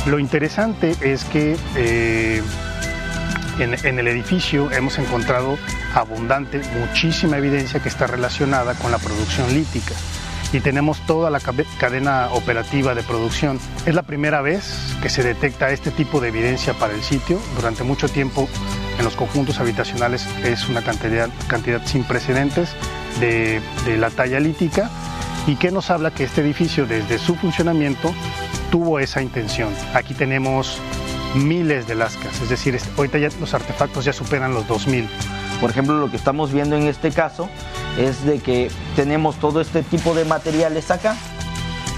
Lo 0.05 0.19
interesante 0.19 0.95
es 1.01 1.23
que 1.25 1.57
eh, 1.75 2.43
en, 3.59 3.99
el 3.99 4.07
edificio 4.07 4.71
hemos 4.71 4.97
encontrado 4.97 5.57
abundante, 5.93 6.61
muchísima 6.79 7.37
evidencia 7.37 7.81
que 7.81 7.89
está 7.89 8.07
relacionada 8.07 8.73
con 8.75 8.91
la 8.91 8.97
producción 8.97 9.53
lítica 9.53 9.93
y 10.51 10.59
tenemos 10.59 10.99
toda 11.05 11.29
la 11.29 11.39
cadena 11.39 12.29
operativa 12.31 12.95
de 12.95 13.03
producción. 13.03 13.59
Es 13.85 13.95
la 13.95 14.03
primera 14.03 14.41
vez 14.41 14.95
que 15.01 15.09
se 15.09 15.23
detecta 15.23 15.71
este 15.71 15.91
tipo 15.91 16.21
de 16.21 16.29
evidencia 16.29 16.73
para 16.73 16.93
el 16.93 17.03
sitio. 17.03 17.39
Durante 17.55 17.83
mucho 17.83 18.07
tiempo 18.07 18.47
en 18.97 19.03
los 19.03 19.15
conjuntos 19.15 19.59
habitacionales 19.59 20.27
es 20.43 20.69
una 20.69 20.81
cantidad, 20.81 21.29
cantidad 21.47 21.81
sin 21.85 22.03
precedentes 22.03 22.69
de, 23.19 23.61
de 23.85 23.97
la 23.97 24.09
talla 24.09 24.39
lítica 24.39 24.89
y 25.47 25.55
que 25.55 25.71
nos 25.71 25.89
habla 25.89 26.11
que 26.11 26.23
este 26.23 26.41
edificio 26.41 26.85
desde 26.85 27.17
su 27.17 27.35
funcionamiento 27.35 28.13
tuvo 28.71 28.99
esa 28.99 29.21
intención. 29.21 29.73
Aquí 29.93 30.13
tenemos 30.13 30.79
miles 31.35 31.87
de 31.87 31.95
lascas, 31.95 32.41
es 32.41 32.49
decir, 32.49 32.79
ahorita 32.97 33.17
ya 33.17 33.29
los 33.39 33.53
artefactos 33.53 34.05
ya 34.05 34.13
superan 34.13 34.53
los 34.53 34.67
2000. 34.67 35.07
Por 35.61 35.69
ejemplo, 35.69 35.97
lo 35.97 36.09
que 36.09 36.17
estamos 36.17 36.51
viendo 36.51 36.75
en 36.75 36.83
este 36.83 37.11
caso 37.11 37.49
es 37.97 38.25
de 38.25 38.39
que 38.39 38.69
tenemos 38.95 39.35
todo 39.37 39.61
este 39.61 39.83
tipo 39.83 40.13
de 40.13 40.25
materiales 40.25 40.91
acá 40.91 41.15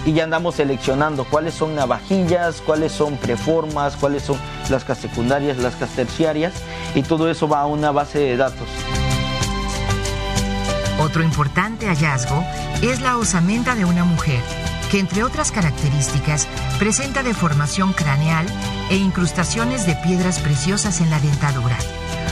y 0.05 0.13
ya 0.13 0.23
andamos 0.23 0.55
seleccionando 0.55 1.25
cuáles 1.25 1.53
son 1.53 1.75
navajillas, 1.75 2.61
cuáles 2.61 2.91
son 2.91 3.17
preformas, 3.17 3.95
cuáles 3.95 4.23
son 4.23 4.37
lascas 4.69 4.99
secundarias, 4.99 5.57
lascas 5.57 5.89
terciarias 5.89 6.53
y 6.95 7.03
todo 7.03 7.29
eso 7.29 7.47
va 7.47 7.61
a 7.61 7.65
una 7.65 7.91
base 7.91 8.19
de 8.19 8.37
datos. 8.37 8.67
Otro 10.99 11.23
importante 11.23 11.87
hallazgo 11.87 12.43
es 12.81 13.01
la 13.01 13.17
osamenta 13.17 13.75
de 13.75 13.85
una 13.85 14.03
mujer 14.03 14.41
que 14.91 14.99
entre 14.99 15.23
otras 15.23 15.51
características 15.51 16.47
presenta 16.79 17.23
deformación 17.23 17.93
craneal 17.93 18.45
e 18.89 18.95
incrustaciones 18.97 19.85
de 19.85 19.95
piedras 19.95 20.39
preciosas 20.39 21.01
en 21.01 21.09
la 21.09 21.19
dentadura, 21.19 21.77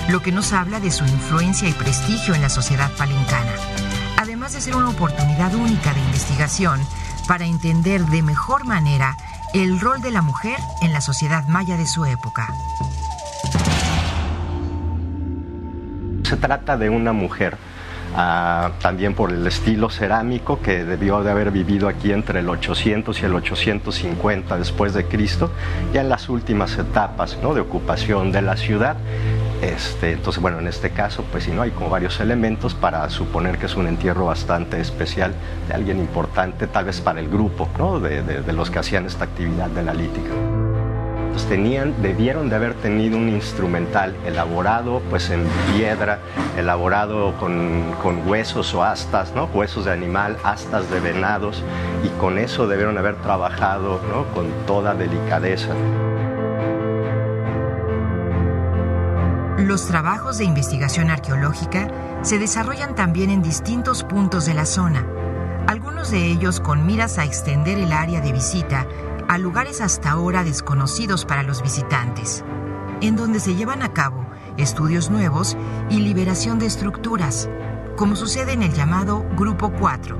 lo 0.10 0.22
que 0.22 0.32
nos 0.32 0.54
habla 0.54 0.80
de 0.80 0.92
su 0.92 1.04
influencia 1.04 1.68
y 1.68 1.74
prestigio 1.74 2.34
en 2.34 2.42
la 2.42 2.50
sociedad 2.50 2.92
palencana, 2.98 3.52
además 4.18 4.54
de 4.54 4.62
ser 4.62 4.76
una 4.76 4.90
oportunidad 4.90 5.54
única 5.56 5.94
de 5.94 6.00
investigación 6.00 6.80
para 7.28 7.46
entender 7.46 8.06
de 8.06 8.22
mejor 8.22 8.66
manera 8.66 9.18
el 9.54 9.80
rol 9.80 10.02
de 10.02 10.12
la 10.12 10.22
mujer 10.22 10.58
en 10.82 10.94
la 10.94 11.02
sociedad 11.02 11.48
maya 11.48 11.78
de 11.78 11.88
su 11.88 12.06
época. 12.06 12.54
Se 16.24 16.38
trata 16.38 16.78
de 16.78 16.90
una 16.90 17.14
mujer 17.14 17.58
también 18.80 19.14
por 19.14 19.32
el 19.32 19.46
estilo 19.46 19.90
cerámico 19.90 20.62
que 20.62 20.86
debió 20.86 21.22
de 21.24 21.32
haber 21.32 21.52
vivido 21.52 21.90
aquí 21.90 22.12
entre 22.12 22.40
el 22.40 22.50
800 22.50 23.22
y 23.22 23.26
el 23.26 23.34
850 23.36 24.58
después 24.58 24.94
de 24.94 25.06
Cristo, 25.06 25.52
ya 25.94 26.02
en 26.02 26.10
las 26.10 26.30
últimas 26.30 26.78
etapas 26.78 27.38
¿no? 27.42 27.54
de 27.54 27.62
ocupación 27.62 28.32
de 28.32 28.42
la 28.42 28.56
ciudad. 28.56 28.96
Este, 29.62 30.14
entonces, 30.14 30.42
bueno, 30.42 30.60
en 30.60 30.68
este 30.68 30.92
caso, 30.92 31.24
pues 31.32 31.46
si 31.46 31.52
no, 31.52 31.62
hay 31.62 31.72
como 31.72 31.90
varios 31.90 32.20
elementos 32.20 32.74
para 32.74 33.10
suponer 33.10 33.58
que 33.58 33.66
es 33.66 33.76
un 33.76 33.88
entierro 33.88 34.26
bastante 34.26 34.80
especial 34.80 35.34
de 35.68 35.74
alguien 35.74 36.00
importante, 36.00 36.68
tal 36.68 36.86
vez 36.86 37.02
para 37.02 37.20
el 37.20 37.30
grupo 37.30 37.68
¿no? 37.78 38.00
de, 38.00 38.22
de 38.22 38.54
los 38.54 38.70
que 38.70 38.80
hacían 38.80 39.06
esta 39.06 39.26
actividad 39.26 39.70
de 39.70 39.84
la 39.84 39.94
lítica 39.94 40.65
tenían, 41.44 41.94
debieron 42.02 42.50
de 42.50 42.56
haber 42.56 42.74
tenido 42.76 43.18
un 43.18 43.30
instrumental 43.30 44.16
elaborado 44.26 45.02
pues 45.10 45.30
en 45.30 45.46
piedra, 45.74 46.20
elaborado 46.58 47.38
con, 47.38 47.94
con, 48.02 48.28
huesos 48.28 48.74
o 48.74 48.84
astas, 48.84 49.34
¿no? 49.36 49.46
huesos 49.46 49.86
de 49.86 49.92
animal, 49.92 50.38
astas 50.44 50.90
de 50.90 51.00
venados, 51.00 51.64
y 52.04 52.10
con 52.20 52.38
eso 52.38 52.68
debieron 52.68 52.98
haber 52.98 53.16
trabajado 53.18 54.00
¿no? 54.10 54.26
con 54.34 54.48
toda 54.66 54.96
delicadeza. 54.96 55.74
Los 59.58 59.88
trabajos 59.88 60.38
de 60.38 60.46
investigación 60.46 61.10
arqueológica 61.10 61.88
se 62.22 62.40
desarrollan 62.40 62.96
también 62.96 63.30
en 63.30 63.42
distintos 63.42 64.04
puntos 64.04 64.46
de 64.46 64.54
la 64.54 64.66
zona, 64.66 65.06
algunos 65.68 66.12
de 66.12 66.28
ellos 66.28 66.60
con 66.60 66.86
miras 66.86 67.18
a 67.18 67.26
extender 67.26 67.80
el 67.80 67.92
área 67.92 68.22
de 68.22 68.32
visita 68.32 68.86
a 69.28 69.38
lugares 69.38 69.82
hasta 69.82 70.12
ahora 70.12 70.44
desconocidos 70.44 71.26
para 71.26 71.44
los 71.44 71.62
visitantes, 71.62 72.44
en 73.02 73.16
donde 73.16 73.40
se 73.40 73.56
llevan 73.56 73.82
a 73.82 73.94
cabo 73.94 74.26
estudios 74.58 75.10
nuevos 75.10 75.58
y 75.90 76.00
liberación 76.00 76.60
de 76.60 76.66
estructuras, 76.66 77.50
como 77.96 78.16
sucede 78.16 78.54
en 78.54 78.64
el 78.64 78.74
llamado 78.74 79.26
Grupo 79.36 79.72
4, 79.72 80.18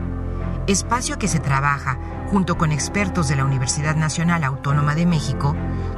espacio 0.68 1.18
que 1.18 1.28
se 1.28 1.40
trabaja 1.40 2.00
junto 2.28 2.58
con 2.58 2.72
expertos 2.72 3.28
de 3.28 3.36
la 3.36 3.46
Universidad 3.46 3.96
Nacional 3.96 4.44
Autónoma 4.44 4.96
de 4.96 5.06
México, 5.06 5.56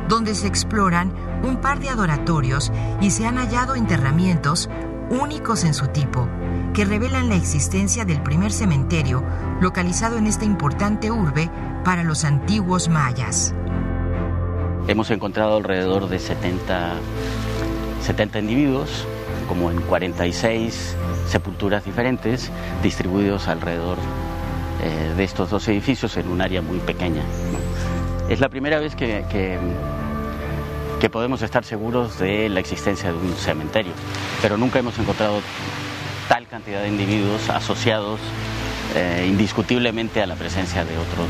donde 0.10 0.36
se 0.36 0.48
exploran 0.48 1.14
un 1.44 1.58
par 1.58 1.80
de 1.80 1.90
adoratorios 1.90 2.72
y 3.00 3.12
se 3.12 3.26
han 3.26 3.38
hallado 3.38 3.76
enterramientos 3.76 4.70
únicos 5.10 5.64
en 5.64 5.74
su 5.74 5.88
tipo, 5.88 6.28
que 6.74 6.86
revelan 6.86 7.30
la 7.30 7.36
existencia 7.36 8.06
del 8.06 8.22
primer 8.22 8.52
cementerio 8.52 9.24
localizado 9.62 10.18
en 10.18 10.28
esta 10.28 10.46
importante 10.46 11.12
urbe 11.12 11.50
para 11.84 12.04
los 12.04 12.24
antiguos 12.26 12.90
mayas. 12.90 13.54
Hemos 14.88 15.12
encontrado 15.12 15.58
alrededor 15.58 16.08
de 16.08 16.20
70, 16.20 16.94
70 18.02 18.40
individuos, 18.40 19.06
como 19.48 19.72
en 19.72 19.82
46 19.82 20.96
sepulturas 21.28 21.84
diferentes, 21.84 22.52
distribuidos 22.84 23.48
alrededor 23.48 23.98
eh, 24.84 25.14
de 25.16 25.24
estos 25.24 25.50
dos 25.50 25.68
edificios 25.68 26.16
en 26.18 26.30
un 26.30 26.42
área 26.42 26.62
muy 26.62 26.80
pequeña. 26.80 27.24
Es 28.30 28.40
la 28.40 28.50
primera 28.50 28.80
vez 28.80 28.96
que, 28.96 29.26
que 31.00 31.10
podemos 31.10 31.42
estar 31.42 31.64
seguros 31.64 32.20
de 32.20 32.50
la 32.50 32.60
existencia 32.60 33.12
de 33.12 33.18
un 33.18 33.34
cementerio, 33.36 33.94
pero 34.42 34.58
nunca 34.58 34.80
hemos 34.80 34.98
encontrado 35.00 35.42
tal 36.28 36.48
cantidad 36.48 36.82
de 36.82 36.90
individuos 36.90 37.50
asociados 37.50 38.20
eh, 38.96 39.28
indiscutiblemente 39.30 40.22
a 40.22 40.28
la 40.28 40.36
presencia 40.36 40.86
de 40.86 40.98
otros 40.98 41.28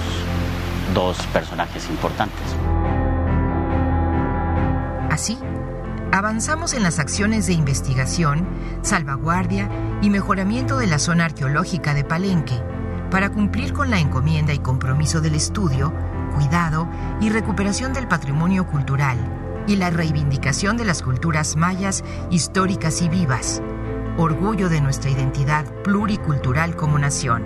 dos 0.94 1.18
personajes 1.28 1.90
importantes. 1.90 2.46
Así, 5.10 5.38
avanzamos 6.12 6.74
en 6.74 6.84
las 6.84 7.00
acciones 7.00 7.48
de 7.48 7.54
investigación, 7.54 8.48
salvaguardia 8.84 9.70
y 10.02 10.10
mejoramiento 10.10 10.78
de 10.78 10.88
la 10.88 11.00
zona 11.00 11.26
arqueológica 11.26 11.94
de 11.94 12.04
Palenque 12.04 12.62
para 13.10 13.30
cumplir 13.32 13.74
con 13.74 13.90
la 13.90 14.00
encomienda 14.00 14.54
y 14.54 14.60
compromiso 14.60 15.22
del 15.22 15.36
estudio, 15.36 15.94
cuidado 16.36 16.88
y 17.20 17.30
recuperación 17.30 17.94
del 17.94 18.08
patrimonio 18.08 18.68
cultural 18.68 19.18
y 19.68 19.76
la 19.76 19.90
reivindicación 19.90 20.78
de 20.78 20.86
las 20.86 21.02
culturas 21.02 21.56
mayas 21.56 22.04
históricas 22.30 23.02
y 23.02 23.10
vivas, 23.10 23.62
orgullo 24.18 24.68
de 24.68 24.82
nuestra 24.82 25.12
identidad 25.12 25.66
pluricultural 25.84 26.76
como 26.76 26.98
nación, 26.98 27.46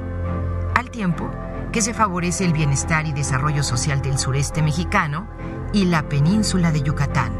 al 0.73 0.89
tiempo 0.89 1.29
que 1.71 1.81
se 1.81 1.93
favorece 1.93 2.45
el 2.45 2.53
bienestar 2.53 3.05
y 3.05 3.11
desarrollo 3.11 3.63
social 3.63 4.01
del 4.01 4.17
sureste 4.17 4.61
mexicano 4.61 5.27
y 5.73 5.85
la 5.85 6.07
península 6.07 6.71
de 6.71 6.81
Yucatán. 6.81 7.33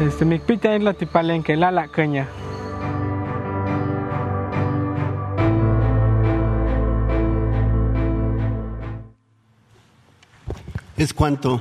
Este, 0.00 0.24
mi 0.24 0.38
pita 0.40 0.74
es 0.74 0.82
la 0.82 0.94
tipalenque, 0.94 1.56
la 1.56 1.70
la 1.70 1.88
caña. 1.88 2.26
¿Es 10.96 11.12
cuánto? 11.14 11.60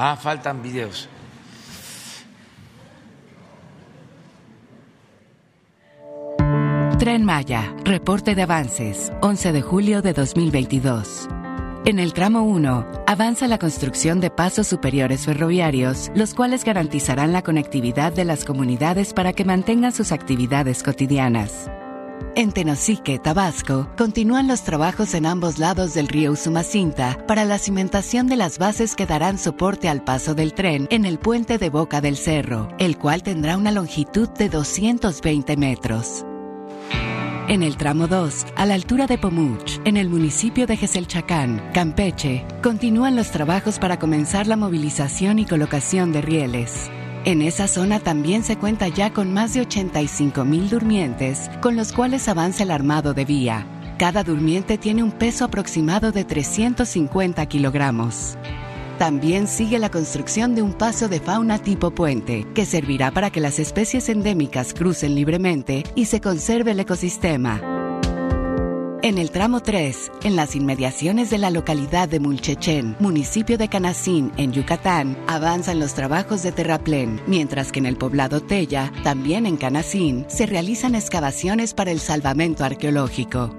Ah, 0.00 0.16
faltan 0.16 0.62
videos. 0.62 1.08
Tren 7.00 7.24
Maya, 7.24 7.74
reporte 7.84 8.36
de 8.36 8.42
avances, 8.42 9.12
11 9.22 9.52
de 9.52 9.60
julio 9.60 10.00
de 10.00 10.12
2022. 10.12 11.26
En 11.84 11.98
el 11.98 12.12
tramo 12.12 12.42
1, 12.42 12.86
avanza 13.08 13.48
la 13.48 13.58
construcción 13.58 14.20
de 14.20 14.30
pasos 14.30 14.68
superiores 14.68 15.24
ferroviarios, 15.24 16.12
los 16.14 16.32
cuales 16.32 16.64
garantizarán 16.64 17.32
la 17.32 17.42
conectividad 17.42 18.12
de 18.12 18.24
las 18.24 18.44
comunidades 18.44 19.12
para 19.12 19.32
que 19.32 19.44
mantengan 19.44 19.90
sus 19.90 20.12
actividades 20.12 20.84
cotidianas. 20.84 21.68
En 22.38 22.52
Tenosique, 22.52 23.18
Tabasco, 23.18 23.90
continúan 23.98 24.46
los 24.46 24.62
trabajos 24.62 25.12
en 25.14 25.26
ambos 25.26 25.58
lados 25.58 25.92
del 25.94 26.06
río 26.06 26.30
Usumacinta 26.30 27.18
para 27.26 27.44
la 27.44 27.58
cimentación 27.58 28.28
de 28.28 28.36
las 28.36 28.58
bases 28.58 28.94
que 28.94 29.06
darán 29.06 29.38
soporte 29.38 29.88
al 29.88 30.04
paso 30.04 30.36
del 30.36 30.54
tren 30.54 30.86
en 30.92 31.04
el 31.04 31.18
puente 31.18 31.58
de 31.58 31.68
Boca 31.68 32.00
del 32.00 32.16
Cerro, 32.16 32.68
el 32.78 32.96
cual 32.96 33.24
tendrá 33.24 33.56
una 33.56 33.72
longitud 33.72 34.28
de 34.28 34.50
220 34.50 35.56
metros. 35.56 36.24
En 37.48 37.64
el 37.64 37.76
tramo 37.76 38.06
2, 38.06 38.46
a 38.54 38.66
la 38.66 38.74
altura 38.74 39.08
de 39.08 39.18
Pomuch, 39.18 39.80
en 39.84 39.96
el 39.96 40.08
municipio 40.08 40.68
de 40.68 40.76
Geselchacán, 40.76 41.72
Campeche, 41.74 42.46
continúan 42.62 43.16
los 43.16 43.32
trabajos 43.32 43.80
para 43.80 43.98
comenzar 43.98 44.46
la 44.46 44.54
movilización 44.54 45.40
y 45.40 45.44
colocación 45.44 46.12
de 46.12 46.22
rieles. 46.22 46.88
En 47.28 47.42
esa 47.42 47.68
zona 47.68 48.00
también 48.00 48.42
se 48.42 48.56
cuenta 48.56 48.88
ya 48.88 49.12
con 49.12 49.34
más 49.34 49.52
de 49.52 49.60
85 49.60 50.46
mil 50.46 50.70
durmientes, 50.70 51.50
con 51.60 51.76
los 51.76 51.92
cuales 51.92 52.26
avanza 52.26 52.62
el 52.62 52.70
armado 52.70 53.12
de 53.12 53.26
vía. 53.26 53.66
Cada 53.98 54.24
durmiente 54.24 54.78
tiene 54.78 55.02
un 55.02 55.12
peso 55.12 55.44
aproximado 55.44 56.10
de 56.10 56.24
350 56.24 57.44
kilogramos. 57.44 58.38
También 58.98 59.46
sigue 59.46 59.78
la 59.78 59.90
construcción 59.90 60.54
de 60.54 60.62
un 60.62 60.72
paso 60.72 61.06
de 61.08 61.20
fauna 61.20 61.58
tipo 61.58 61.90
puente, 61.90 62.46
que 62.54 62.64
servirá 62.64 63.10
para 63.10 63.28
que 63.28 63.40
las 63.40 63.58
especies 63.58 64.08
endémicas 64.08 64.72
crucen 64.72 65.14
libremente 65.14 65.84
y 65.94 66.06
se 66.06 66.22
conserve 66.22 66.70
el 66.70 66.80
ecosistema. 66.80 67.77
En 69.08 69.16
el 69.16 69.30
tramo 69.30 69.60
3, 69.60 70.12
en 70.24 70.36
las 70.36 70.54
inmediaciones 70.54 71.30
de 71.30 71.38
la 71.38 71.48
localidad 71.48 72.10
de 72.10 72.20
Mulchechen, 72.20 72.94
municipio 73.00 73.56
de 73.56 73.68
Canacín, 73.70 74.32
en 74.36 74.52
Yucatán, 74.52 75.16
avanzan 75.26 75.80
los 75.80 75.94
trabajos 75.94 76.42
de 76.42 76.52
terraplén, 76.52 77.18
mientras 77.26 77.72
que 77.72 77.78
en 77.78 77.86
el 77.86 77.96
poblado 77.96 78.42
Tella, 78.42 78.92
también 79.04 79.46
en 79.46 79.56
Canacín, 79.56 80.26
se 80.28 80.44
realizan 80.44 80.94
excavaciones 80.94 81.72
para 81.72 81.90
el 81.90 82.00
salvamento 82.00 82.64
arqueológico. 82.64 83.56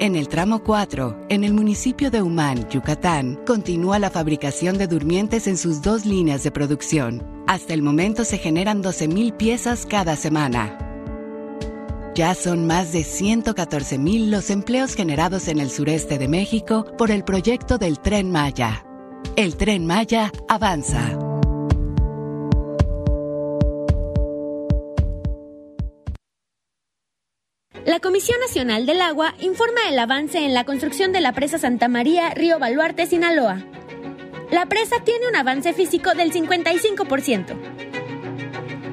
En 0.00 0.16
el 0.16 0.26
tramo 0.26 0.64
4, 0.64 1.26
en 1.28 1.44
el 1.44 1.54
municipio 1.54 2.10
de 2.10 2.20
Humán, 2.20 2.68
Yucatán, 2.70 3.38
continúa 3.46 4.00
la 4.00 4.10
fabricación 4.10 4.78
de 4.78 4.88
durmientes 4.88 5.46
en 5.46 5.56
sus 5.56 5.80
dos 5.80 6.04
líneas 6.04 6.42
de 6.42 6.50
producción. 6.50 7.24
Hasta 7.46 7.72
el 7.72 7.82
momento 7.82 8.24
se 8.24 8.38
generan 8.38 8.82
12.000 8.82 9.36
piezas 9.36 9.86
cada 9.86 10.16
semana. 10.16 10.87
Ya 12.18 12.34
son 12.34 12.66
más 12.66 12.90
de 12.90 13.02
114.000 13.02 14.28
los 14.28 14.50
empleos 14.50 14.96
generados 14.96 15.46
en 15.46 15.60
el 15.60 15.70
sureste 15.70 16.18
de 16.18 16.26
México 16.26 16.84
por 16.98 17.12
el 17.12 17.22
proyecto 17.22 17.78
del 17.78 18.00
Tren 18.00 18.32
Maya. 18.32 18.84
El 19.36 19.56
Tren 19.56 19.86
Maya 19.86 20.32
avanza. 20.48 21.16
La 27.86 28.00
Comisión 28.00 28.40
Nacional 28.40 28.84
del 28.84 29.00
Agua 29.00 29.36
informa 29.40 29.82
el 29.88 29.96
avance 30.00 30.44
en 30.44 30.54
la 30.54 30.64
construcción 30.64 31.12
de 31.12 31.20
la 31.20 31.32
presa 31.34 31.58
Santa 31.58 31.86
María, 31.86 32.30
Río 32.30 32.58
Baluarte, 32.58 33.06
Sinaloa. 33.06 33.64
La 34.50 34.66
presa 34.66 34.96
tiene 35.04 35.28
un 35.28 35.36
avance 35.36 35.72
físico 35.72 36.12
del 36.14 36.32
55%. 36.32 38.07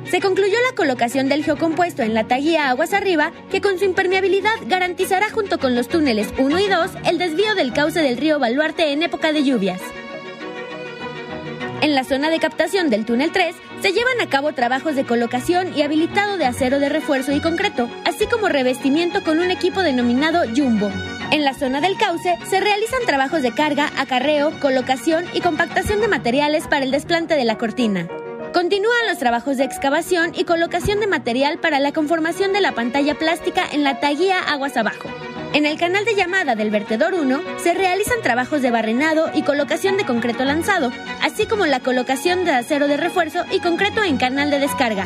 Se 0.09 0.21
concluyó 0.21 0.55
la 0.69 0.75
colocación 0.75 1.29
del 1.29 1.43
geocompuesto 1.43 2.03
en 2.03 2.13
la 2.13 2.27
taguía 2.27 2.69
Aguas 2.69 2.93
Arriba, 2.93 3.31
que 3.49 3.59
con 3.59 3.79
su 3.79 3.85
impermeabilidad 3.85 4.53
garantizará 4.67 5.29
junto 5.31 5.57
con 5.57 5.75
los 5.75 5.87
túneles 5.87 6.29
1 6.37 6.59
y 6.59 6.67
2 6.67 6.91
el 7.05 7.17
desvío 7.17 7.55
del 7.55 7.73
cauce 7.73 8.01
del 8.01 8.17
río 8.17 8.39
Baluarte 8.39 8.91
en 8.91 9.01
época 9.01 9.33
de 9.33 9.43
lluvias. 9.43 9.81
En 11.81 11.95
la 11.95 12.03
zona 12.03 12.29
de 12.29 12.39
captación 12.39 12.89
del 12.89 13.05
túnel 13.05 13.31
3 13.31 13.55
se 13.81 13.91
llevan 13.91 14.21
a 14.21 14.29
cabo 14.29 14.53
trabajos 14.53 14.95
de 14.95 15.05
colocación 15.05 15.75
y 15.75 15.81
habilitado 15.81 16.37
de 16.37 16.45
acero 16.45 16.79
de 16.79 16.89
refuerzo 16.89 17.31
y 17.31 17.41
concreto, 17.41 17.89
así 18.05 18.27
como 18.27 18.47
revestimiento 18.47 19.23
con 19.23 19.39
un 19.39 19.51
equipo 19.51 19.81
denominado 19.81 20.43
Jumbo. 20.55 20.91
En 21.31 21.43
la 21.43 21.53
zona 21.53 21.81
del 21.81 21.97
cauce 21.97 22.37
se 22.47 22.59
realizan 22.59 23.01
trabajos 23.05 23.41
de 23.41 23.53
carga, 23.53 23.91
acarreo, 23.97 24.51
colocación 24.59 25.25
y 25.33 25.41
compactación 25.41 25.99
de 25.99 26.07
materiales 26.07 26.67
para 26.67 26.85
el 26.85 26.91
desplante 26.91 27.35
de 27.35 27.45
la 27.45 27.57
cortina. 27.57 28.07
Continúan 28.55 29.05
los 29.09 29.17
trabajos 29.17 29.57
de 29.57 29.65
excavación 29.65 30.31
y 30.33 30.45
colocación 30.45 31.01
de 31.01 31.07
material 31.07 31.57
para 31.59 31.81
la 31.81 31.91
conformación 31.91 32.53
de 32.53 32.61
la 32.61 32.71
pantalla 32.71 33.15
plástica 33.15 33.65
en 33.69 33.83
la 33.83 33.99
taguía 33.99 34.39
aguas 34.39 34.77
abajo. 34.77 35.09
En 35.51 35.65
el 35.65 35.77
canal 35.77 36.05
de 36.05 36.15
llamada 36.15 36.55
del 36.55 36.69
vertedor 36.69 37.15
1 37.15 37.41
se 37.57 37.73
realizan 37.73 38.21
trabajos 38.23 38.61
de 38.61 38.71
barrenado 38.71 39.29
y 39.33 39.41
colocación 39.41 39.97
de 39.97 40.05
concreto 40.05 40.45
lanzado, 40.45 40.93
así 41.21 41.47
como 41.47 41.65
la 41.65 41.81
colocación 41.81 42.45
de 42.45 42.51
acero 42.51 42.87
de 42.87 42.95
refuerzo 42.95 43.43
y 43.51 43.59
concreto 43.59 44.05
en 44.05 44.15
canal 44.15 44.49
de 44.49 44.59
descarga. 44.59 45.05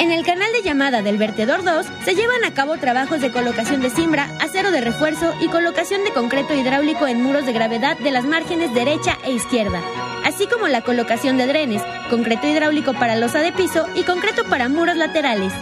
En 0.00 0.10
el 0.10 0.24
canal 0.24 0.52
de 0.52 0.62
llamada 0.62 1.02
del 1.02 1.18
vertedor 1.18 1.62
2 1.62 1.86
se 2.04 2.14
llevan 2.14 2.44
a 2.44 2.52
cabo 2.52 2.76
trabajos 2.78 3.20
de 3.20 3.30
colocación 3.30 3.80
de 3.80 3.90
cimbra, 3.90 4.28
acero 4.40 4.70
de 4.70 4.80
refuerzo 4.80 5.34
y 5.40 5.48
colocación 5.48 6.04
de 6.04 6.12
concreto 6.12 6.52
hidráulico 6.52 7.06
en 7.06 7.22
muros 7.22 7.46
de 7.46 7.52
gravedad 7.52 7.96
de 7.98 8.10
las 8.10 8.24
márgenes 8.24 8.74
derecha 8.74 9.16
e 9.24 9.32
izquierda, 9.32 9.80
así 10.24 10.46
como 10.46 10.68
la 10.68 10.82
colocación 10.82 11.36
de 11.36 11.46
drenes, 11.46 11.82
concreto 12.10 12.46
hidráulico 12.46 12.92
para 12.94 13.16
losa 13.16 13.40
de 13.40 13.52
piso 13.52 13.86
y 13.94 14.02
concreto 14.02 14.44
para 14.44 14.68
muros 14.68 14.96
laterales. 14.96 15.52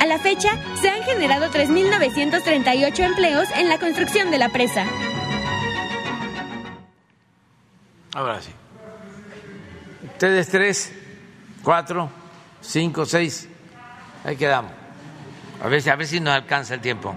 A 0.00 0.06
la 0.06 0.18
fecha, 0.18 0.50
se 0.80 0.88
han 0.90 1.02
generado 1.02 1.46
3.938 1.50 2.98
empleos 3.00 3.48
en 3.56 3.68
la 3.68 3.78
construcción 3.78 4.30
de 4.30 4.38
la 4.38 4.48
presa. 4.48 4.86
Ahora 8.14 8.40
sí. 8.40 8.50
Ustedes 10.04 10.48
tres, 10.48 10.92
cuatro, 11.62 12.10
cinco, 12.64 13.06
seis. 13.06 13.48
Ahí 14.24 14.36
quedamos. 14.36 14.72
A 15.62 15.68
ver, 15.68 15.88
a 15.88 15.96
ver 15.96 16.06
si 16.06 16.20
nos 16.20 16.34
alcanza 16.34 16.74
el 16.74 16.80
tiempo. 16.80 17.14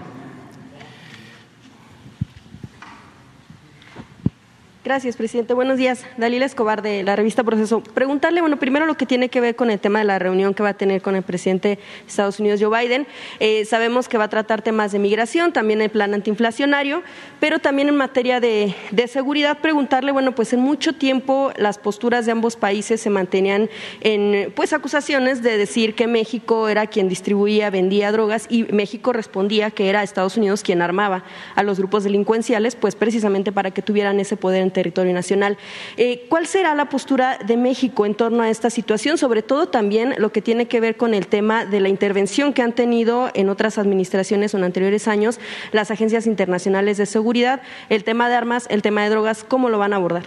Gracias, 4.84 5.16
presidente. 5.16 5.54
Buenos 5.54 5.76
días. 5.76 6.06
Dalila 6.18 6.46
Escobar 6.46 6.82
de 6.82 7.02
la 7.02 7.16
revista 7.16 7.42
Proceso. 7.42 7.82
Preguntarle, 7.82 8.40
bueno, 8.40 8.60
primero 8.60 8.86
lo 8.86 8.96
que 8.96 9.06
tiene 9.06 9.28
que 9.28 9.40
ver 9.40 9.56
con 9.56 9.72
el 9.72 9.80
tema 9.80 9.98
de 9.98 10.04
la 10.04 10.20
reunión 10.20 10.54
que 10.54 10.62
va 10.62 10.68
a 10.68 10.74
tener 10.74 11.02
con 11.02 11.16
el 11.16 11.24
presidente 11.24 11.68
de 11.68 11.78
Estados 12.06 12.38
Unidos, 12.38 12.60
Joe 12.62 12.80
Biden. 12.80 13.04
Eh, 13.40 13.64
sabemos 13.64 14.08
que 14.08 14.18
va 14.18 14.24
a 14.24 14.28
tratar 14.28 14.62
temas 14.62 14.92
de 14.92 15.00
migración, 15.00 15.52
también 15.52 15.80
el 15.80 15.90
plan 15.90 16.14
antiinflacionario, 16.14 17.02
pero 17.40 17.58
también 17.58 17.88
en 17.88 17.96
materia 17.96 18.38
de, 18.38 18.72
de 18.92 19.08
seguridad, 19.08 19.58
preguntarle, 19.58 20.12
bueno, 20.12 20.32
pues 20.36 20.52
en 20.52 20.60
mucho 20.60 20.92
tiempo 20.92 21.52
las 21.56 21.76
posturas 21.76 22.24
de 22.24 22.32
ambos 22.32 22.54
países 22.54 23.00
se 23.00 23.10
mantenían 23.10 23.68
en, 24.00 24.52
pues, 24.52 24.72
acusaciones 24.72 25.42
de 25.42 25.58
decir 25.58 25.96
que 25.96 26.06
México 26.06 26.68
era 26.68 26.86
quien 26.86 27.08
distribuía, 27.08 27.68
vendía 27.70 28.12
drogas 28.12 28.46
y 28.48 28.62
México 28.72 29.12
respondía 29.12 29.72
que 29.72 29.88
era 29.88 30.04
Estados 30.04 30.36
Unidos 30.36 30.62
quien 30.62 30.82
armaba 30.82 31.24
a 31.56 31.64
los 31.64 31.78
grupos 31.78 32.04
delincuenciales, 32.04 32.76
pues 32.76 32.94
precisamente 32.94 33.50
para 33.50 33.72
que 33.72 33.82
tuvieran 33.82 34.20
ese 34.20 34.36
poder 34.36 34.67
territorio 34.70 35.12
nacional. 35.12 35.58
Eh, 35.96 36.26
¿Cuál 36.28 36.46
será 36.46 36.74
la 36.74 36.88
postura 36.88 37.38
de 37.38 37.56
México 37.56 38.06
en 38.06 38.14
torno 38.14 38.42
a 38.42 38.50
esta 38.50 38.70
situación? 38.70 39.18
Sobre 39.18 39.42
todo 39.42 39.68
también 39.68 40.14
lo 40.18 40.32
que 40.32 40.42
tiene 40.42 40.66
que 40.66 40.80
ver 40.80 40.96
con 40.96 41.14
el 41.14 41.26
tema 41.26 41.64
de 41.64 41.80
la 41.80 41.88
intervención 41.88 42.52
que 42.52 42.62
han 42.62 42.72
tenido 42.72 43.30
en 43.34 43.48
otras 43.48 43.78
administraciones 43.78 44.54
o 44.54 44.58
en 44.58 44.64
anteriores 44.64 45.08
años 45.08 45.40
las 45.72 45.90
agencias 45.90 46.26
internacionales 46.26 46.96
de 46.96 47.06
seguridad, 47.06 47.60
el 47.88 48.04
tema 48.04 48.28
de 48.28 48.36
armas, 48.36 48.66
el 48.70 48.82
tema 48.82 49.02
de 49.02 49.10
drogas, 49.10 49.44
¿cómo 49.44 49.68
lo 49.68 49.78
van 49.78 49.92
a 49.92 49.96
abordar? 49.96 50.24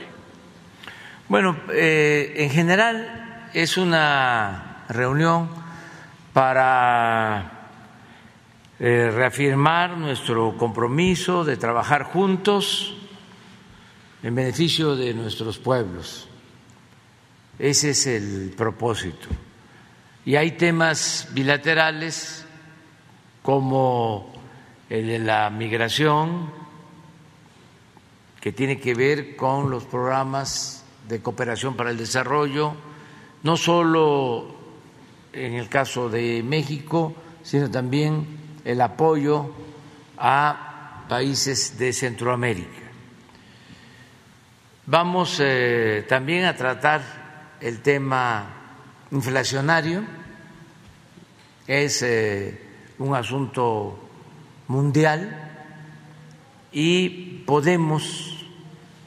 Bueno, 1.29 1.55
eh, 1.73 2.33
en 2.37 2.49
general 2.49 3.47
es 3.53 3.77
una 3.77 4.83
reunión 4.89 5.49
para 6.33 7.51
eh, 8.79 9.11
reafirmar 9.13 9.97
nuestro 9.97 10.57
compromiso 10.57 11.43
de 11.43 11.57
trabajar 11.57 12.03
juntos 12.03 13.00
en 14.23 14.35
beneficio 14.35 14.95
de 14.95 15.13
nuestros 15.13 15.57
pueblos. 15.57 16.27
Ese 17.57 17.91
es 17.91 18.07
el 18.07 18.53
propósito. 18.55 19.27
Y 20.25 20.35
hay 20.35 20.51
temas 20.51 21.27
bilaterales 21.31 22.45
como 23.41 24.33
el 24.89 25.07
de 25.07 25.19
la 25.19 25.49
migración, 25.49 26.49
que 28.39 28.51
tiene 28.51 28.79
que 28.79 28.93
ver 28.93 29.35
con 29.35 29.69
los 29.69 29.85
programas 29.85 30.83
de 31.07 31.21
cooperación 31.21 31.75
para 31.75 31.91
el 31.91 31.97
desarrollo, 31.97 32.73
no 33.43 33.57
solo 33.57 34.55
en 35.33 35.53
el 35.53 35.69
caso 35.69 36.09
de 36.09 36.43
México, 36.43 37.13
sino 37.43 37.69
también 37.69 38.25
el 38.65 38.81
apoyo 38.81 39.51
a 40.17 41.05
países 41.07 41.77
de 41.77 41.93
Centroamérica. 41.93 42.80
Vamos 44.87 45.37
eh, 45.39 46.05
también 46.09 46.45
a 46.45 46.55
tratar 46.55 47.01
el 47.61 47.81
tema 47.81 48.47
inflacionario, 49.11 50.03
es 51.67 52.01
eh, 52.01 52.59
un 52.97 53.13
asunto 53.13 54.09
mundial 54.67 55.51
y 56.71 57.43
podemos 57.45 58.43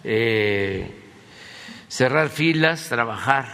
eh, 0.05 0.95
cerrar 1.89 2.29
filas, 2.29 2.89
trabajar 2.89 3.47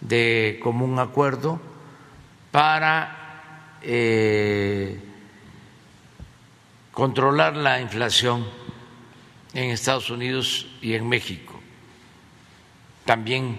de 0.00 0.60
común 0.62 1.00
acuerdo 1.00 1.60
para 2.52 3.18
controlar 6.92 7.56
la 7.56 7.80
inflación 7.80 8.61
en 9.54 9.70
Estados 9.70 10.10
Unidos 10.10 10.66
y 10.80 10.94
en 10.94 11.08
México, 11.08 11.60
también 13.04 13.58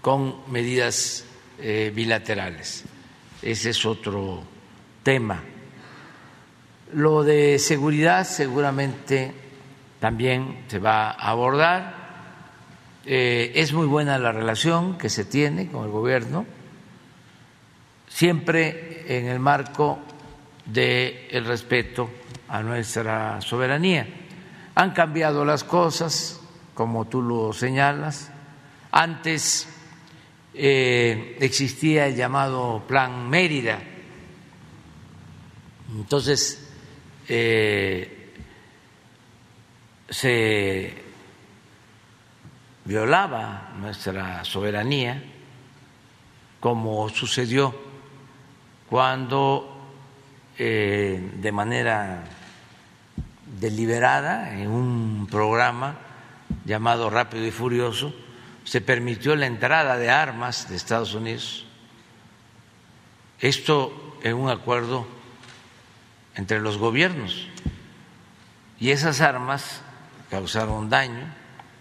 con 0.00 0.50
medidas 0.50 1.24
eh, 1.58 1.92
bilaterales. 1.94 2.84
Ese 3.42 3.70
es 3.70 3.86
otro 3.86 4.42
tema. 5.02 5.42
Lo 6.94 7.22
de 7.22 7.58
seguridad 7.58 8.26
seguramente 8.26 9.32
también 9.98 10.64
se 10.68 10.78
va 10.78 11.10
a 11.10 11.30
abordar. 11.30 12.00
Eh, 13.04 13.52
es 13.54 13.72
muy 13.72 13.86
buena 13.86 14.18
la 14.18 14.32
relación 14.32 14.98
que 14.98 15.08
se 15.08 15.24
tiene 15.24 15.68
con 15.68 15.84
el 15.84 15.90
gobierno, 15.90 16.46
siempre 18.08 19.04
en 19.08 19.26
el 19.26 19.38
marco 19.38 19.98
del 20.66 21.44
respeto 21.44 22.10
a 22.48 22.62
nuestra 22.62 23.40
soberanía. 23.40 24.19
Han 24.80 24.92
cambiado 24.92 25.44
las 25.44 25.62
cosas, 25.62 26.40
como 26.72 27.04
tú 27.04 27.20
lo 27.20 27.52
señalas. 27.52 28.30
Antes 28.90 29.68
eh, 30.54 31.36
existía 31.38 32.06
el 32.06 32.16
llamado 32.16 32.82
Plan 32.88 33.28
Mérida. 33.28 33.78
Entonces, 35.94 36.72
eh, 37.28 38.32
se 40.08 40.94
violaba 42.86 43.74
nuestra 43.78 44.42
soberanía, 44.46 45.22
como 46.58 47.06
sucedió 47.10 47.74
cuando 48.88 49.90
eh, 50.56 51.32
de 51.34 51.52
manera 51.52 52.39
deliberada 53.60 54.58
en 54.58 54.70
un 54.70 55.28
programa 55.30 55.98
llamado 56.64 57.10
Rápido 57.10 57.46
y 57.46 57.50
Furioso 57.50 58.14
se 58.64 58.80
permitió 58.80 59.36
la 59.36 59.46
entrada 59.46 59.96
de 59.96 60.10
armas 60.10 60.68
de 60.68 60.76
Estados 60.76 61.14
Unidos. 61.14 61.66
Esto 63.38 64.18
en 64.22 64.34
un 64.34 64.50
acuerdo 64.50 65.06
entre 66.34 66.60
los 66.60 66.78
gobiernos. 66.78 67.48
Y 68.78 68.90
esas 68.90 69.20
armas 69.20 69.82
causaron 70.30 70.88
daño, 70.88 71.26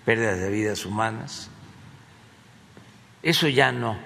pérdidas 0.05 0.39
de 0.39 0.49
vidas 0.49 0.85
humanas. 0.85 1.49
Eso 3.23 3.47
ya 3.47 3.71
no 3.71 3.97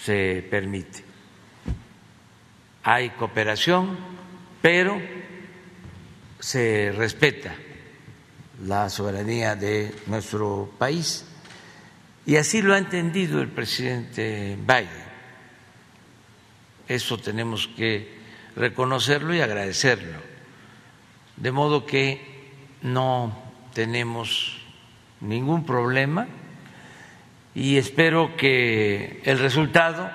se 0.00 0.46
permite. 0.48 1.04
Hay 2.84 3.10
cooperación, 3.10 3.96
pero 4.62 5.00
se 6.38 6.92
respeta 6.96 7.54
la 8.64 8.88
soberanía 8.88 9.56
de 9.56 9.94
nuestro 10.06 10.70
país. 10.78 11.24
Y 12.26 12.36
así 12.36 12.60
lo 12.60 12.74
ha 12.74 12.78
entendido 12.78 13.40
el 13.40 13.48
presidente 13.48 14.56
Biden. 14.60 15.08
Eso 16.86 17.18
tenemos 17.18 17.68
que 17.68 18.18
reconocerlo 18.56 19.34
y 19.34 19.40
agradecerlo. 19.40 20.18
De 21.36 21.52
modo 21.52 21.86
que 21.86 22.50
no 22.82 23.36
tenemos 23.72 24.58
ningún 25.20 25.64
problema 25.64 26.26
y 27.54 27.76
espero 27.76 28.36
que 28.36 29.20
el 29.24 29.38
resultado 29.38 30.10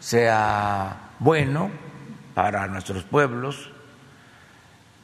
sea 0.00 1.10
bueno 1.18 1.70
para 2.34 2.66
nuestros 2.68 3.04
pueblos. 3.04 3.71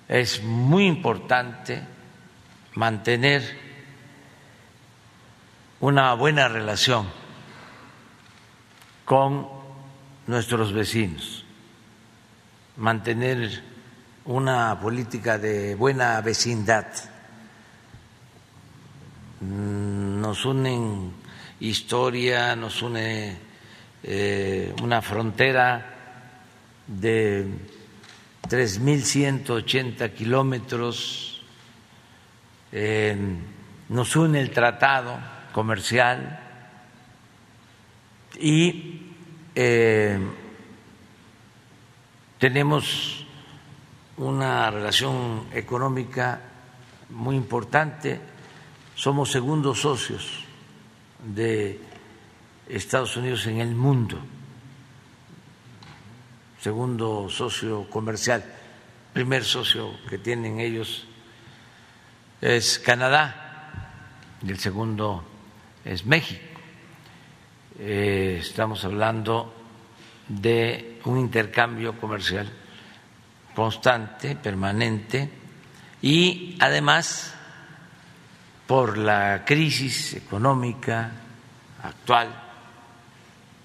Es 0.09 0.43
muy 0.43 0.87
importante 0.87 1.83
mantener 2.75 3.43
una 5.81 6.15
buena 6.15 6.49
relación 6.49 7.07
con 9.05 9.47
nuestros 10.27 10.73
vecinos 10.73 11.45
mantener 12.79 13.63
una 14.25 14.79
política 14.81 15.37
de 15.39 15.75
buena 15.75 16.21
vecindad. 16.21 16.87
Mm, 19.41 20.21
nos 20.21 20.45
unen 20.45 21.13
historia, 21.61 22.55
nos 22.55 22.83
une 22.83 23.37
eh, 24.03 24.73
una 24.83 25.03
frontera 25.03 25.95
de 26.87 27.47
3.180 28.49 30.13
kilómetros, 30.15 31.43
eh, 32.73 33.17
nos 33.89 34.17
une 34.17 34.41
el 34.41 34.51
tratado 34.51 35.19
comercial 35.53 36.41
y 38.41 39.13
eh, 39.55 40.19
tenemos 42.39 43.27
una 44.17 44.71
relación 44.71 45.47
económica 45.53 46.41
muy 47.11 47.37
importante, 47.37 48.21
somos 48.95 49.31
segundos 49.31 49.81
socios 49.81 50.45
de 51.23 51.81
Estados 52.69 53.17
Unidos 53.17 53.47
en 53.47 53.61
el 53.61 53.75
mundo, 53.75 54.19
segundo 56.69 57.31
socio 57.31 57.89
comercial, 57.89 58.45
primer 59.15 59.43
socio 59.43 59.89
que 60.07 60.19
tienen 60.19 60.61
ellos 60.61 61.07
es 62.43 62.79
Canadá 62.79 63.89
y 64.45 64.51
el 64.51 64.59
segundo 64.59 65.25
es 65.83 66.05
México. 66.05 66.61
Eh, 67.79 68.37
estamos 68.43 68.85
hablando 68.85 69.55
de 70.29 71.01
un 71.07 71.17
intercambio 71.17 71.99
comercial 71.99 72.53
constante, 73.55 74.37
permanente, 74.37 75.31
y 76.03 76.59
además 76.61 77.33
por 78.67 78.99
la 78.99 79.43
crisis 79.47 80.13
económica 80.13 81.13
actual, 81.83 82.29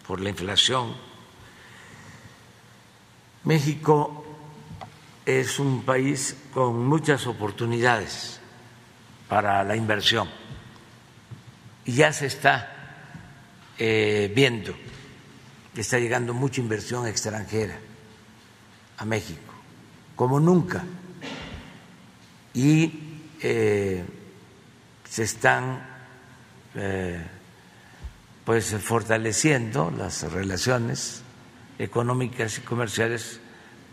por 0.08 0.22
la 0.22 0.30
inflación, 0.30 1.03
México 3.46 4.26
es 5.26 5.60
un 5.60 5.84
país 5.84 6.36
con 6.54 6.86
muchas 6.86 7.28
oportunidades 7.28 8.40
para 9.28 9.64
la 9.64 9.76
inversión 9.76 10.30
y 11.86 11.94
ya 11.94 12.14
se 12.14 12.28
está 12.28 12.70
eh, 13.78 14.32
viendo 14.36 14.74
está 15.82 16.00
llegando 16.00 16.34
mucha 16.34 16.62
inversión 16.62 17.08
extranjera 17.08 17.80
a 18.98 19.06
México, 19.06 19.54
como 20.16 20.40
nunca. 20.40 20.84
Y 22.54 23.00
eh, 23.42 24.06
se 25.10 25.24
están 25.24 25.84
eh, 26.76 27.22
pues 28.46 28.76
fortaleciendo 28.80 29.92
las 29.92 30.32
relaciones 30.32 31.24
económicas 31.80 32.58
y 32.58 32.62
comerciales 32.62 33.40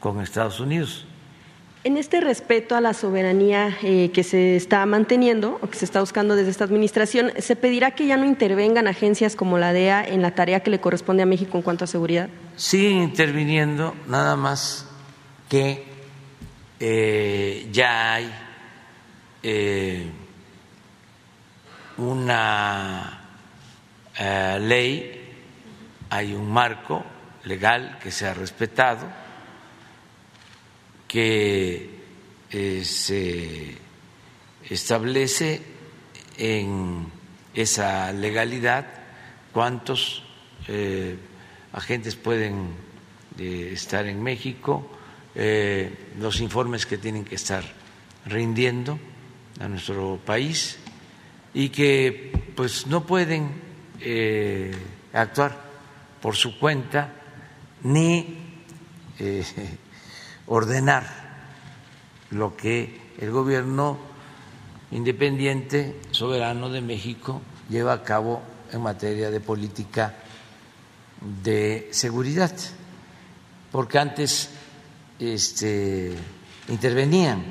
con 0.01 0.21
Estados 0.21 0.61
Unidos. 0.61 1.07
En 1.83 1.97
este 1.97 2.21
respeto 2.21 2.77
a 2.77 2.83
la 2.83 2.93
soberanía 2.93 3.75
eh, 3.83 4.11
que 4.13 4.23
se 4.23 4.55
está 4.55 4.85
manteniendo 4.85 5.59
o 5.63 5.71
que 5.71 5.79
se 5.79 5.87
está 5.87 6.01
buscando 6.01 6.37
desde 6.37 6.51
esta 6.51 6.65
administración, 6.65 7.33
¿se 7.39 7.57
pedirá 7.57 7.93
que 7.93 8.07
ya 8.07 8.19
no 8.19 8.27
intervengan 8.27 8.87
agencias 8.87 9.35
como 9.35 9.57
la 9.57 9.73
DEA 9.73 10.05
en 10.07 10.21
la 10.21 10.35
tarea 10.35 10.61
que 10.61 10.69
le 10.69 10.79
corresponde 10.79 11.23
a 11.23 11.27
México 11.27 11.57
en 11.57 11.63
cuanto 11.63 11.85
a 11.85 11.87
seguridad? 11.87 12.29
Siguen 12.57 12.99
interviniendo, 12.99 13.95
nada 14.07 14.37
más 14.37 14.87
que 15.49 15.85
eh, 16.81 17.67
ya 17.73 18.15
hay 18.15 18.31
eh, 19.43 20.11
una 21.97 23.23
ley, 24.61 25.33
hay 26.11 26.35
un 26.35 26.53
marco 26.53 27.03
legal 27.45 27.99
que 28.03 28.11
se 28.11 28.27
ha 28.27 28.35
respetado 28.35 29.07
que 31.11 31.91
eh, 32.53 32.85
se 32.85 33.77
establece 34.69 35.61
en 36.39 37.07
esa 37.53 38.13
legalidad 38.13 38.87
cuántos 39.53 40.23
eh, 40.69 41.17
agentes 41.73 42.15
pueden 42.15 42.75
eh, 43.39 43.71
estar 43.73 44.07
en 44.07 44.23
México, 44.23 44.89
los 46.19 46.41
informes 46.41 46.87
que 46.87 46.99
tienen 46.99 47.25
que 47.25 47.37
estar 47.37 47.63
rindiendo 48.27 48.99
a 49.61 49.69
nuestro 49.69 50.19
país 50.27 50.77
y 51.55 51.69
que 51.69 52.33
pues 52.57 52.89
no 52.89 53.07
pueden 53.07 53.53
actuar 55.13 55.57
por 56.21 56.35
su 56.35 56.59
cuenta 56.59 57.20
ni 57.83 58.39
ordenar 60.47 61.05
lo 62.31 62.57
que 62.57 63.13
el 63.19 63.31
gobierno 63.31 63.99
independiente, 64.91 66.01
soberano 66.11 66.69
de 66.69 66.81
México 66.81 67.41
lleva 67.69 67.93
a 67.93 68.03
cabo 68.03 68.43
en 68.73 68.83
materia 68.83 69.31
de 69.31 69.41
política 69.41 70.15
de 71.21 71.89
seguridad, 71.93 72.53
porque 73.71 73.99
antes 73.99 74.51
este, 75.19 76.17
intervenían 76.69 77.45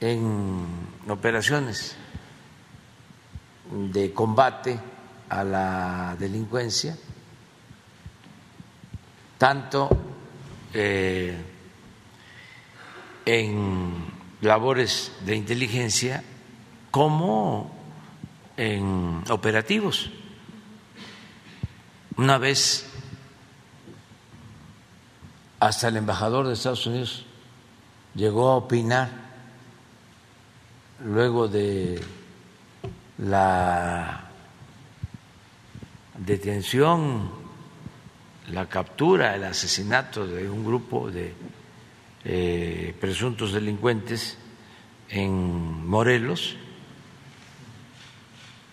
en 0.00 0.66
operaciones 1.08 1.96
de 3.70 4.12
combate 4.12 4.78
a 5.28 5.44
la 5.44 6.16
delincuencia, 6.18 6.96
tanto 9.44 9.90
eh, 10.72 11.36
en 13.26 13.92
labores 14.40 15.12
de 15.26 15.36
inteligencia 15.36 16.24
como 16.90 17.70
en 18.56 19.22
operativos. 19.28 20.10
Una 22.16 22.38
vez 22.38 22.86
hasta 25.60 25.88
el 25.88 25.98
embajador 25.98 26.46
de 26.46 26.54
Estados 26.54 26.86
Unidos 26.86 27.26
llegó 28.14 28.48
a 28.48 28.56
opinar 28.56 29.10
luego 31.04 31.48
de 31.48 32.02
la 33.18 34.24
detención 36.16 37.43
la 38.48 38.68
captura, 38.68 39.34
el 39.34 39.44
asesinato 39.44 40.26
de 40.26 40.48
un 40.48 40.64
grupo 40.64 41.10
de 41.10 41.34
eh, 42.24 42.94
presuntos 43.00 43.52
delincuentes 43.52 44.38
en 45.08 45.86
Morelos, 45.86 46.56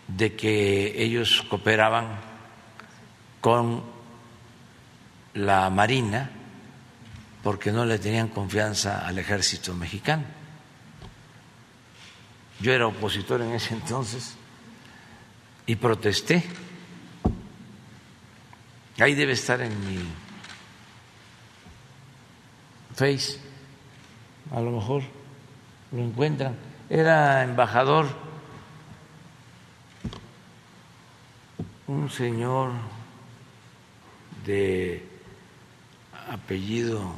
de 0.08 0.36
que 0.36 1.02
ellos 1.02 1.46
cooperaban 1.50 2.20
con 3.40 3.84
la 5.34 5.70
Marina 5.70 6.30
porque 7.44 7.72
no 7.72 7.86
le 7.86 7.98
tenían 7.98 8.28
confianza 8.28 9.08
al 9.08 9.18
ejército 9.18 9.74
mexicano. 9.74 10.24
Yo 12.60 12.74
era 12.74 12.88
opositor 12.88 13.42
en 13.42 13.52
ese 13.52 13.74
entonces 13.74 14.36
y 15.66 15.76
protesté 15.76 16.44
Ahí 19.02 19.16
debe 19.16 19.34
estar 19.34 19.60
en 19.62 19.74
mi 19.88 20.00
face. 22.94 23.40
A 24.52 24.62
lo 24.62 24.72
mejor 24.72 25.04
lo 25.92 26.04
encuentran. 26.04 26.56
Era 26.88 27.44
embajador. 27.44 28.06
Un 31.88 32.10
señor 32.10 32.72
de 34.46 35.06
apellido 36.30 37.14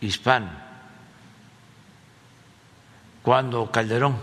hispano, 0.00 0.50
cuando 3.22 3.70
Calderón, 3.70 4.16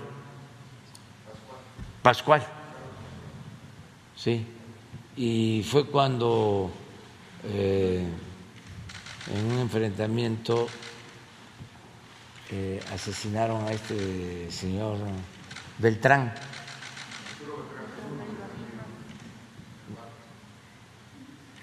Pascual, 2.02 2.46
sí, 4.16 4.55
y 5.18 5.66
fue 5.70 5.86
cuando 5.86 6.72
eh, 7.46 8.06
en 9.34 9.46
un 9.46 9.60
enfrentamiento 9.60 10.68
eh, 12.52 12.82
asesinaron 12.94 13.66
a 13.66 13.72
este 13.72 14.52
señor 14.52 14.98
Beltrán. 15.78 16.34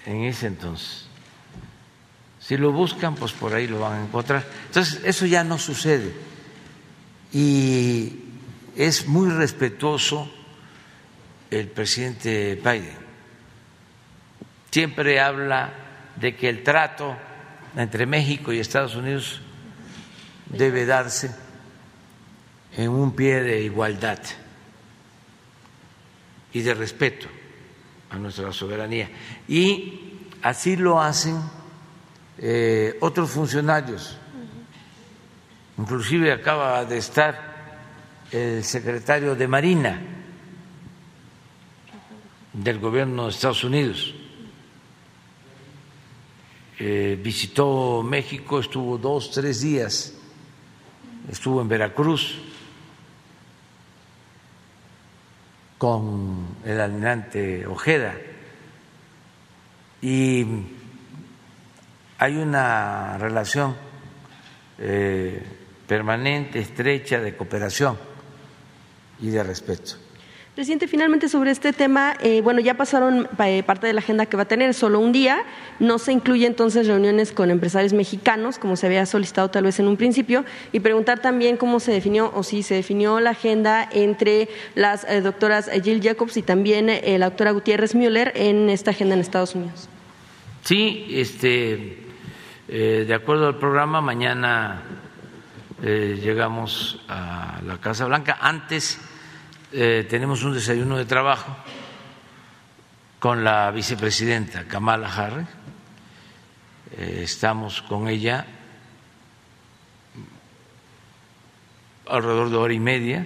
En 0.05 0.23
ese 0.23 0.47
entonces. 0.47 1.07
Si 2.39 2.57
lo 2.57 2.73
buscan, 2.73 3.15
pues 3.15 3.31
por 3.31 3.53
ahí 3.53 3.67
lo 3.67 3.79
van 3.79 3.93
a 3.93 4.03
encontrar. 4.03 4.45
Entonces, 4.65 4.99
eso 5.05 5.25
ya 5.25 5.45
no 5.45 5.57
sucede. 5.57 6.13
Y 7.31 8.19
es 8.75 9.07
muy 9.07 9.29
respetuoso 9.29 10.29
el 11.49 11.69
presidente 11.69 12.55
Biden 12.55 13.03
siempre 14.73 15.19
habla 15.19 15.71
de 16.15 16.35
que 16.35 16.49
el 16.49 16.63
trato 16.63 17.15
entre 17.75 18.07
México 18.07 18.51
y 18.51 18.57
Estados 18.57 18.95
Unidos 18.95 19.39
debe 20.47 20.87
darse 20.87 21.29
en 22.75 22.89
un 22.89 23.15
pie 23.15 23.43
de 23.43 23.61
igualdad 23.61 24.17
y 26.53 26.61
de 26.61 26.73
respeto 26.73 27.27
a 28.09 28.17
nuestra 28.17 28.51
soberanía. 28.51 29.11
Y 29.47 30.23
así 30.41 30.75
lo 30.75 30.99
hacen 30.99 31.39
eh, 32.39 32.97
otros 33.01 33.29
funcionarios. 33.29 34.17
Inclusive 35.77 36.31
acaba 36.31 36.83
de 36.83 36.97
estar 36.97 37.53
el 38.31 38.63
secretario 38.63 39.35
de 39.35 39.47
Marina 39.47 40.01
del 42.53 42.79
gobierno 42.79 43.25
de 43.25 43.29
Estados 43.29 43.63
Unidos 43.63 44.15
eh, 46.85 47.15
visitó 47.15 48.03
México, 48.03 48.59
estuvo 48.59 48.97
dos, 48.97 49.31
tres 49.31 49.61
días, 49.61 50.13
estuvo 51.31 51.61
en 51.61 51.69
Veracruz 51.69 52.41
con 55.77 56.57
el 56.65 56.81
almirante 56.81 57.65
Ojeda 57.65 58.17
y 60.01 60.45
hay 62.17 62.35
una 62.35 63.17
relación 63.17 63.77
eh, 64.77 65.41
permanente, 65.87 66.59
estrecha 66.59 67.21
de 67.21 67.37
cooperación 67.37 67.97
y 69.21 69.29
de 69.29 69.41
respeto. 69.41 70.02
Presidente, 70.55 70.87
finalmente 70.87 71.29
sobre 71.29 71.49
este 71.49 71.73
tema, 71.73 72.13
eh, 72.21 72.41
bueno, 72.41 72.59
ya 72.59 72.75
pasaron 72.75 73.27
eh, 73.43 73.63
parte 73.63 73.87
de 73.87 73.93
la 73.93 74.01
agenda 74.01 74.27
que 74.27 74.37
va 74.37 74.43
a 74.43 74.47
tener 74.47 74.75
solo 74.75 74.99
un 74.99 75.11
día, 75.11 75.43
no 75.79 75.97
se 75.97 76.11
incluye 76.11 76.45
entonces 76.45 76.85
reuniones 76.85 77.31
con 77.31 77.49
empresarios 77.49 77.93
mexicanos, 77.93 78.59
como 78.59 78.75
se 78.75 78.85
había 78.85 79.03
solicitado 79.07 79.49
tal 79.49 79.63
vez 79.63 79.79
en 79.79 79.87
un 79.87 79.97
principio, 79.97 80.45
y 80.71 80.79
preguntar 80.79 81.19
también 81.21 81.57
cómo 81.57 81.79
se 81.79 81.91
definió 81.91 82.31
o 82.35 82.43
si 82.43 82.61
se 82.61 82.75
definió 82.75 83.19
la 83.19 83.31
agenda 83.31 83.89
entre 83.91 84.47
las 84.75 85.05
eh, 85.05 85.21
doctoras 85.21 85.71
Jill 85.83 86.03
Jacobs 86.03 86.37
y 86.37 86.43
también 86.43 86.87
la 87.19 87.29
doctora 87.29 87.49
Gutiérrez 87.49 87.95
Müller 87.95 88.31
en 88.35 88.69
esta 88.69 88.91
agenda 88.91 89.15
en 89.15 89.21
Estados 89.21 89.55
Unidos. 89.55 89.89
Sí, 90.63 91.07
este, 91.09 91.97
de 92.67 93.13
acuerdo 93.13 93.47
al 93.47 93.57
programa, 93.57 94.01
mañana 94.01 94.83
eh, 95.85 96.17
llegamos 96.23 97.01
a 97.09 97.59
la 97.65 97.77
Casa 97.79 98.05
Blanca. 98.05 98.37
Antes 98.39 99.01
eh, 99.73 100.05
tenemos 100.07 100.43
un 100.43 100.53
desayuno 100.53 100.97
de 100.97 101.05
trabajo 101.05 101.55
con 103.19 103.43
la 103.43 103.71
vicepresidenta 103.71 104.65
Kamala 104.67 105.11
Harris. 105.11 105.47
Eh, 106.95 107.21
estamos 107.23 107.81
con 107.81 108.07
ella 108.07 108.45
alrededor 112.07 112.49
de 112.51 112.57
hora 112.57 112.73
y 112.73 112.79
media 112.79 113.25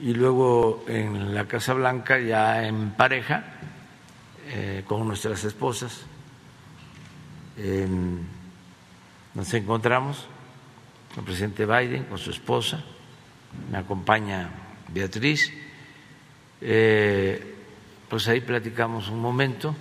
y 0.00 0.14
luego 0.14 0.84
en 0.86 1.34
la 1.34 1.46
Casa 1.46 1.74
Blanca 1.74 2.18
ya 2.20 2.64
en 2.64 2.92
pareja 2.92 3.44
con 4.86 5.06
nuestras 5.08 5.42
esposas 5.44 6.04
nos 9.34 9.54
encontramos 9.54 10.26
con 11.14 11.20
el 11.20 11.24
presidente 11.24 11.64
Biden, 11.64 12.04
con 12.04 12.18
su 12.18 12.30
esposa, 12.30 12.82
me 13.70 13.78
acompaña 13.78 14.50
Beatriz, 14.92 15.52
eh, 16.60 17.54
pues 18.08 18.28
ahí 18.28 18.40
platicamos 18.40 19.08
un 19.08 19.20
momento, 19.20 19.74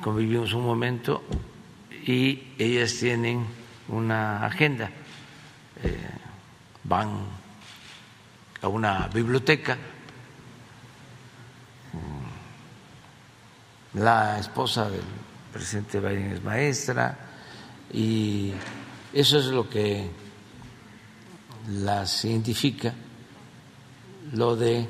convivimos 0.00 0.52
un 0.52 0.64
momento 0.64 1.22
y 2.06 2.52
ellas 2.58 2.94
tienen 2.94 3.46
una 3.88 4.44
agenda, 4.44 4.90
eh, 5.82 5.98
van 6.84 7.26
a 8.60 8.68
una 8.68 9.08
biblioteca, 9.08 9.78
la 13.94 14.38
esposa 14.38 14.90
del 14.90 15.02
presidente 15.52 16.00
Biden 16.00 16.32
es 16.32 16.42
maestra 16.42 17.16
y 17.92 18.52
eso 19.12 19.38
es 19.38 19.46
lo 19.46 19.70
que 19.70 20.10
las 21.68 22.24
identifica, 22.24 22.92
lo 24.32 24.56
de 24.56 24.86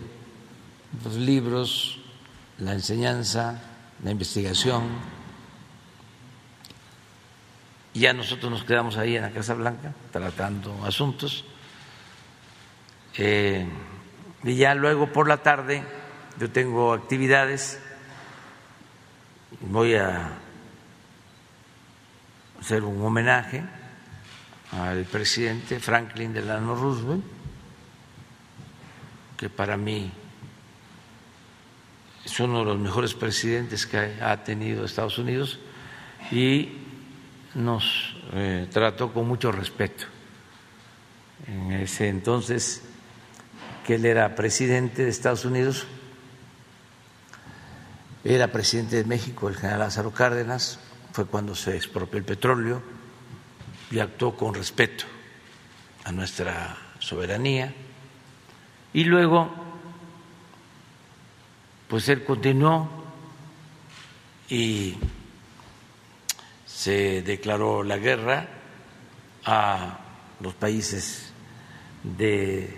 los 1.05 1.15
libros, 1.15 1.99
la 2.59 2.73
enseñanza, 2.73 3.61
la 4.03 4.11
investigación. 4.11 4.83
Ya 7.95 8.13
nosotros 8.13 8.51
nos 8.51 8.65
quedamos 8.65 8.97
ahí 8.97 9.17
en 9.17 9.23
la 9.23 9.31
Casa 9.31 9.55
Blanca 9.55 9.95
tratando 10.11 10.85
asuntos. 10.85 11.45
Eh, 13.17 13.69
y 14.43 14.57
ya 14.57 14.75
luego 14.75 15.13
por 15.13 15.29
la 15.29 15.39
tarde 15.39 15.85
yo 16.39 16.51
tengo 16.51 16.93
actividades, 16.93 17.81
voy 19.61 19.95
a 19.95 20.33
hacer 22.61 22.83
un 22.83 23.01
homenaje 23.05 23.63
al 24.81 25.05
presidente 25.05 25.79
Franklin 25.79 26.33
Delano 26.33 26.75
Roosevelt, 26.75 27.25
que 29.37 29.49
para 29.49 29.77
mí 29.77 30.11
es 32.25 32.41
uno 32.41 32.61
de 32.61 32.65
los 32.65 32.79
mejores 32.79 33.15
presidentes 33.15 33.87
que 33.87 34.17
ha 34.21 34.43
tenido 34.43 34.85
Estados 34.85 35.19
Unidos 35.19 35.59
y 36.31 36.79
nos 37.55 38.17
eh, 38.33 38.67
trató 38.73 39.13
con 39.13 39.29
mucho 39.29 39.53
respeto. 39.53 40.07
En 41.47 41.73
ese 41.73 42.09
entonces 42.09 42.83
que 43.87 43.97
él 43.97 44.07
era 44.07 44.35
presidente 44.35 45.05
de 45.05 45.11
Estados 45.11 45.45
Unidos, 45.45 45.87
era 48.25 48.51
presidente 48.51 48.97
de 48.97 49.05
México 49.05 49.49
el 49.49 49.57
general 49.57 49.81
Lázaro 49.81 50.11
Cárdenas, 50.11 50.81
fue 51.13 51.27
cuando 51.27 51.55
se 51.55 51.77
expropió 51.77 52.19
el 52.19 52.25
petróleo 52.25 52.94
y 53.95 54.01
actuó 54.01 54.37
con 54.37 54.53
respeto 54.55 55.05
a 56.03 56.11
nuestra 56.11 56.77
soberanía. 56.99 57.73
Y 58.93 59.05
luego, 59.05 59.49
pues 61.87 62.09
él 62.09 62.25
continuó 62.25 62.89
y 64.49 64.97
se 66.67 67.23
declaró 67.23 67.85
la 67.85 67.97
guerra 67.99 68.49
a 69.45 70.01
los 70.41 70.55
países 70.55 71.33
del 72.03 72.75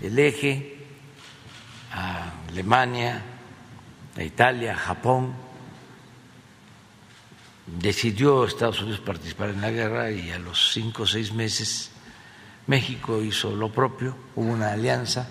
eje, 0.00 0.76
a 1.92 2.44
Alemania, 2.50 3.20
a 4.16 4.22
Italia, 4.22 4.74
a 4.74 4.76
Japón 4.76 5.34
decidió 7.76 8.44
Estados 8.44 8.80
Unidos 8.80 9.00
participar 9.00 9.50
en 9.50 9.60
la 9.60 9.70
guerra 9.70 10.10
y 10.10 10.30
a 10.30 10.38
los 10.38 10.72
cinco 10.72 11.02
o 11.02 11.06
seis 11.06 11.32
meses 11.32 11.90
México 12.66 13.22
hizo 13.22 13.54
lo 13.54 13.72
propio, 13.72 14.16
hubo 14.36 14.52
una 14.52 14.72
alianza, 14.72 15.28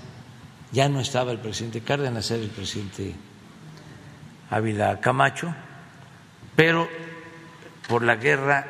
ya 0.71 0.89
no 0.89 0.99
estaba 0.99 1.31
el 1.31 1.39
presidente 1.39 1.81
Cárdenas, 1.81 2.29
era 2.31 2.43
el 2.43 2.49
presidente 2.49 3.15
Ávila 4.49 4.99
Camacho, 4.99 5.53
pero 6.55 6.88
por 7.88 8.03
la 8.03 8.15
guerra 8.15 8.65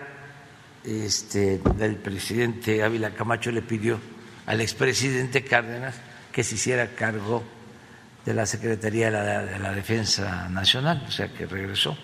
este, 0.84 1.62
el 1.80 1.96
presidente 1.96 2.84
Ávila 2.84 3.12
Camacho 3.12 3.52
le 3.52 3.62
pidió 3.62 4.00
al 4.46 4.62
expresidente 4.62 5.44
Cárdenas 5.44 5.96
que 6.32 6.44
se 6.44 6.56
hiciera 6.56 6.96
cargo 6.96 7.44
de 8.26 8.34
la 8.34 8.46
Secretaría 8.46 9.10
de 9.10 9.60
la 9.60 9.72
Defensa 9.72 10.50
Nacional, 10.50 11.06
o 11.08 11.12
sea 11.12 11.30
que 11.30 11.46
regresó 11.46 11.98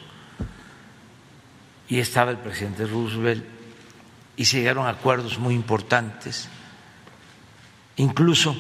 y 1.93 1.99
estaba 1.99 2.31
el 2.31 2.39
presidente 2.39 2.87
Roosevelt 2.87 3.45
y 4.35 4.45
se 4.45 4.57
llegaron 4.57 4.87
a 4.87 4.89
acuerdos 4.89 5.37
muy 5.37 5.53
importantes. 5.53 6.47
Incluso 7.97 8.55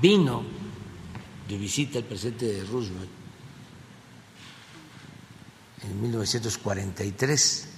vino 0.00 0.42
de 1.46 1.58
visita 1.58 1.98
el 1.98 2.06
presidente 2.06 2.64
Roosevelt 2.72 3.10
en 5.82 6.00
1943, 6.00 7.68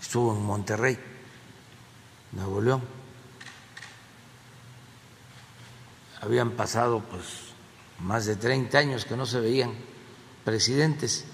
estuvo 0.00 0.34
en 0.34 0.42
Monterrey, 0.42 0.98
Nuevo 2.32 2.62
León. 2.62 2.82
Habían 6.22 6.52
pasado 6.52 7.00
pues 7.00 7.52
más 7.98 8.24
de 8.24 8.36
30 8.36 8.78
años 8.78 9.04
que 9.04 9.14
no 9.14 9.26
se 9.26 9.40
veían 9.40 9.74
presidentes 10.42 11.26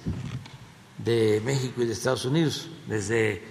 de 0.99 1.41
México 1.45 1.83
y 1.83 1.87
de 1.87 1.93
Estados 1.93 2.25
Unidos, 2.25 2.69
desde 2.87 3.43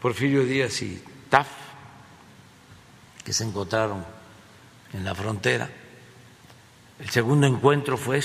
Porfirio 0.00 0.44
Díaz 0.44 0.82
y 0.82 1.02
TAF, 1.28 1.48
que 3.24 3.32
se 3.32 3.44
encontraron 3.44 4.04
en 4.92 5.04
la 5.04 5.14
frontera. 5.14 5.68
El 6.98 7.10
segundo 7.10 7.46
encuentro 7.46 7.96
fue 7.96 8.20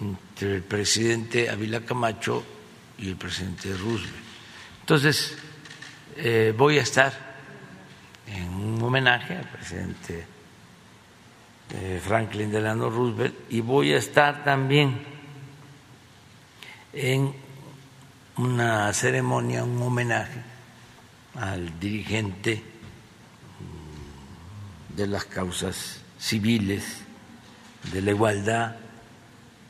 entre 0.00 0.56
el 0.56 0.62
presidente 0.62 1.50
Avila 1.50 1.80
Camacho 1.82 2.42
y 2.98 3.08
el 3.08 3.16
presidente 3.16 3.72
Roosevelt. 3.76 4.14
Entonces, 4.80 5.36
eh, 6.16 6.54
voy 6.56 6.78
a 6.78 6.82
estar 6.82 7.12
en 8.26 8.48
un 8.48 8.82
homenaje 8.82 9.36
al 9.36 9.48
presidente 9.48 10.26
eh, 11.74 12.00
Franklin 12.02 12.50
Delano 12.50 12.90
Roosevelt 12.90 13.34
y 13.50 13.60
voy 13.60 13.92
a 13.92 13.98
estar 13.98 14.44
también 14.44 15.00
en 16.92 17.34
una 18.36 18.92
ceremonia, 18.92 19.64
un 19.64 19.80
homenaje 19.82 20.42
al 21.34 21.78
dirigente 21.78 22.62
de 24.88 25.06
las 25.06 25.24
causas 25.24 26.00
civiles, 26.18 26.98
de 27.92 28.02
la 28.02 28.10
igualdad, 28.10 28.76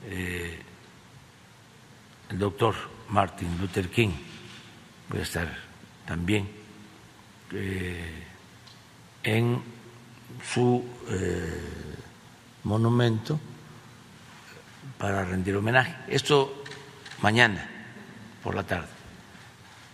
eh, 0.07 0.59
el 2.31 2.39
doctor 2.39 2.75
Martin 3.09 3.59
Luther 3.59 3.89
King. 3.89 4.11
Voy 5.09 5.21
a 5.21 5.23
estar 5.23 5.49
también 6.07 6.49
eh, 7.53 8.25
en 9.23 9.63
su 10.53 10.85
eh, 11.09 11.61
monumento 12.65 13.39
para 14.99 15.25
rendir 15.25 15.57
homenaje. 15.57 15.95
Esto 16.09 16.62
mañana 17.23 17.69
por 18.43 18.55
la 18.55 18.65
tarde. 18.65 18.89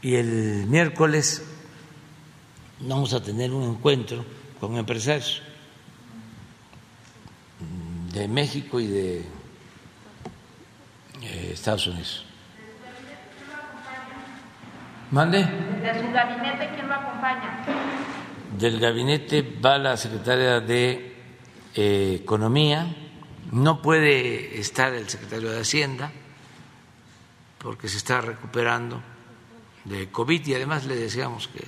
Y 0.02 0.16
el 0.16 0.66
miércoles 0.66 1.44
vamos 2.80 3.12
a 3.12 3.22
tener 3.22 3.52
un 3.52 3.64
encuentro 3.64 4.24
con 4.58 4.76
empresarios 4.76 5.42
de 8.12 8.26
México 8.26 8.80
y 8.80 8.86
de 8.86 9.18
eh, 11.22 11.50
Estados 11.52 11.86
Unidos. 11.86 12.24
¿Mande? 15.10 15.38
¿De 15.38 16.00
su 16.00 16.12
gabinete 16.12 16.70
quién 16.74 16.88
lo 16.88 16.94
acompaña? 16.94 17.64
Del 18.58 18.80
gabinete 18.80 19.42
va 19.42 19.78
la 19.78 19.96
secretaria 19.96 20.60
de 20.60 21.16
eh, 21.74 22.18
Economía, 22.22 22.86
no 23.52 23.80
puede 23.80 24.58
estar 24.58 24.92
el 24.92 25.08
secretario 25.08 25.50
de 25.50 25.60
Hacienda 25.60 26.10
porque 27.58 27.88
se 27.88 27.96
está 27.96 28.20
recuperando 28.20 29.02
de 29.84 30.08
COVID 30.10 30.46
y 30.46 30.54
además 30.54 30.84
le 30.84 30.96
deseamos 30.96 31.48
que 31.48 31.64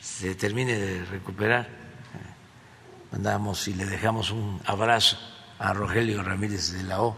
se 0.00 0.34
termine 0.34 0.78
de 0.78 1.04
recuperar. 1.06 1.68
Mandamos 3.12 3.68
y 3.68 3.74
le 3.74 3.86
dejamos 3.86 4.30
un 4.30 4.60
abrazo 4.66 5.18
a 5.58 5.72
Rogelio 5.72 6.22
Ramírez 6.22 6.72
de 6.72 6.82
la 6.82 7.02
O. 7.02 7.16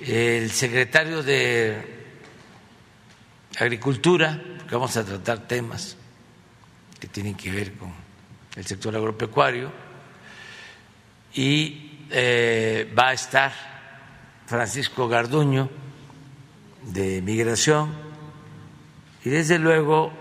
El 0.00 0.50
secretario 0.50 1.22
de 1.22 2.04
Agricultura, 3.58 4.40
porque 4.58 4.74
vamos 4.74 4.96
a 4.96 5.04
tratar 5.04 5.46
temas 5.46 5.96
que 6.98 7.06
tienen 7.06 7.36
que 7.36 7.52
ver 7.52 7.74
con 7.74 7.92
el 8.56 8.66
sector 8.66 8.94
agropecuario, 8.96 9.70
y 11.34 12.06
eh, 12.10 12.92
va 12.98 13.08
a 13.08 13.12
estar 13.12 13.52
Francisco 14.46 15.08
Garduño 15.08 15.83
de 16.86 17.22
Migración 17.22 17.92
y 19.24 19.30
desde 19.30 19.58
luego 19.58 20.12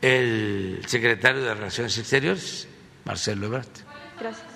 el 0.00 0.82
secretario 0.86 1.42
de 1.42 1.54
Relaciones 1.54 1.96
Exteriores, 1.98 2.68
Marcelo 3.04 3.46
Ebrard. 3.46 3.66
Gracias. 4.20 4.46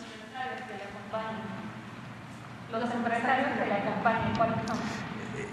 Los 2.71 2.91
empresarios 2.91 3.59
que 3.59 3.67
le 3.67 3.73
acompañan, 3.73 4.37
¿cuáles 4.37 4.57
son? 4.67 4.79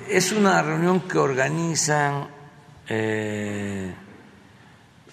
Es 0.10 0.32
una 0.34 0.62
reunión 0.62 1.00
que 1.02 1.18
organizan 1.18 2.28
eh, 2.90 3.94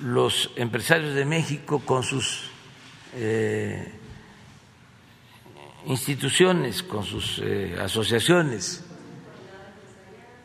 los 0.01 0.51
empresarios 0.57 1.15
de 1.15 1.25
México 1.25 1.81
con 1.87 2.03
sus 2.03 2.51
eh, 3.15 3.93
instituciones, 5.87 6.83
con 6.83 7.05
sus 7.05 7.41
eh, 7.45 7.77
asociaciones. 7.81 8.85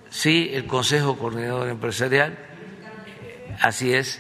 Sí, 0.10 0.50
el 0.54 0.66
Consejo 0.66 1.18
Coordinador 1.18 1.68
Empresarial, 1.70 2.38
así 3.62 3.94
es, 3.94 4.20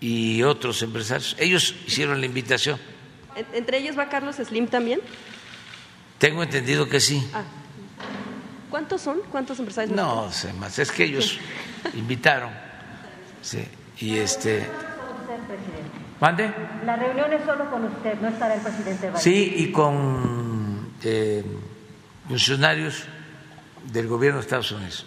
y 0.00 0.42
otros 0.42 0.80
empresarios. 0.82 1.36
Ellos 1.38 1.74
hicieron 1.86 2.20
la 2.20 2.26
invitación. 2.26 2.78
En- 3.36 3.46
¿Entre 3.52 3.78
ellos 3.78 3.98
va 3.98 4.08
Carlos 4.08 4.36
Slim 4.36 4.68
también? 4.68 5.00
Tengo 6.18 6.42
entendido 6.42 6.88
que 6.88 7.00
sí. 7.00 7.28
Ah. 7.34 7.42
¿Cuántos 8.70 9.00
son? 9.00 9.20
¿Cuántos 9.30 9.58
empresarios? 9.58 9.94
No 9.96 10.30
sé 10.32 10.52
más, 10.54 10.78
es 10.78 10.90
que 10.92 11.04
ellos 11.04 11.38
invitaron. 11.94 12.50
Sí, 13.42 13.64
y 13.98 14.16
este. 14.18 14.66
¿Mande? 16.20 16.52
La 16.84 16.96
reunión 16.96 17.32
es 17.32 17.44
solo 17.44 17.70
con 17.70 17.84
usted, 17.84 18.14
no 18.20 18.28
estará 18.28 18.54
el 18.54 18.60
presidente 18.60 19.06
Biden. 19.08 19.20
Sí, 19.20 19.54
y 19.58 19.70
con 19.72 20.92
eh, 21.04 21.44
funcionarios 22.26 23.04
del 23.92 24.08
gobierno 24.08 24.38
de 24.38 24.44
Estados 24.44 24.72
Unidos. 24.72 25.04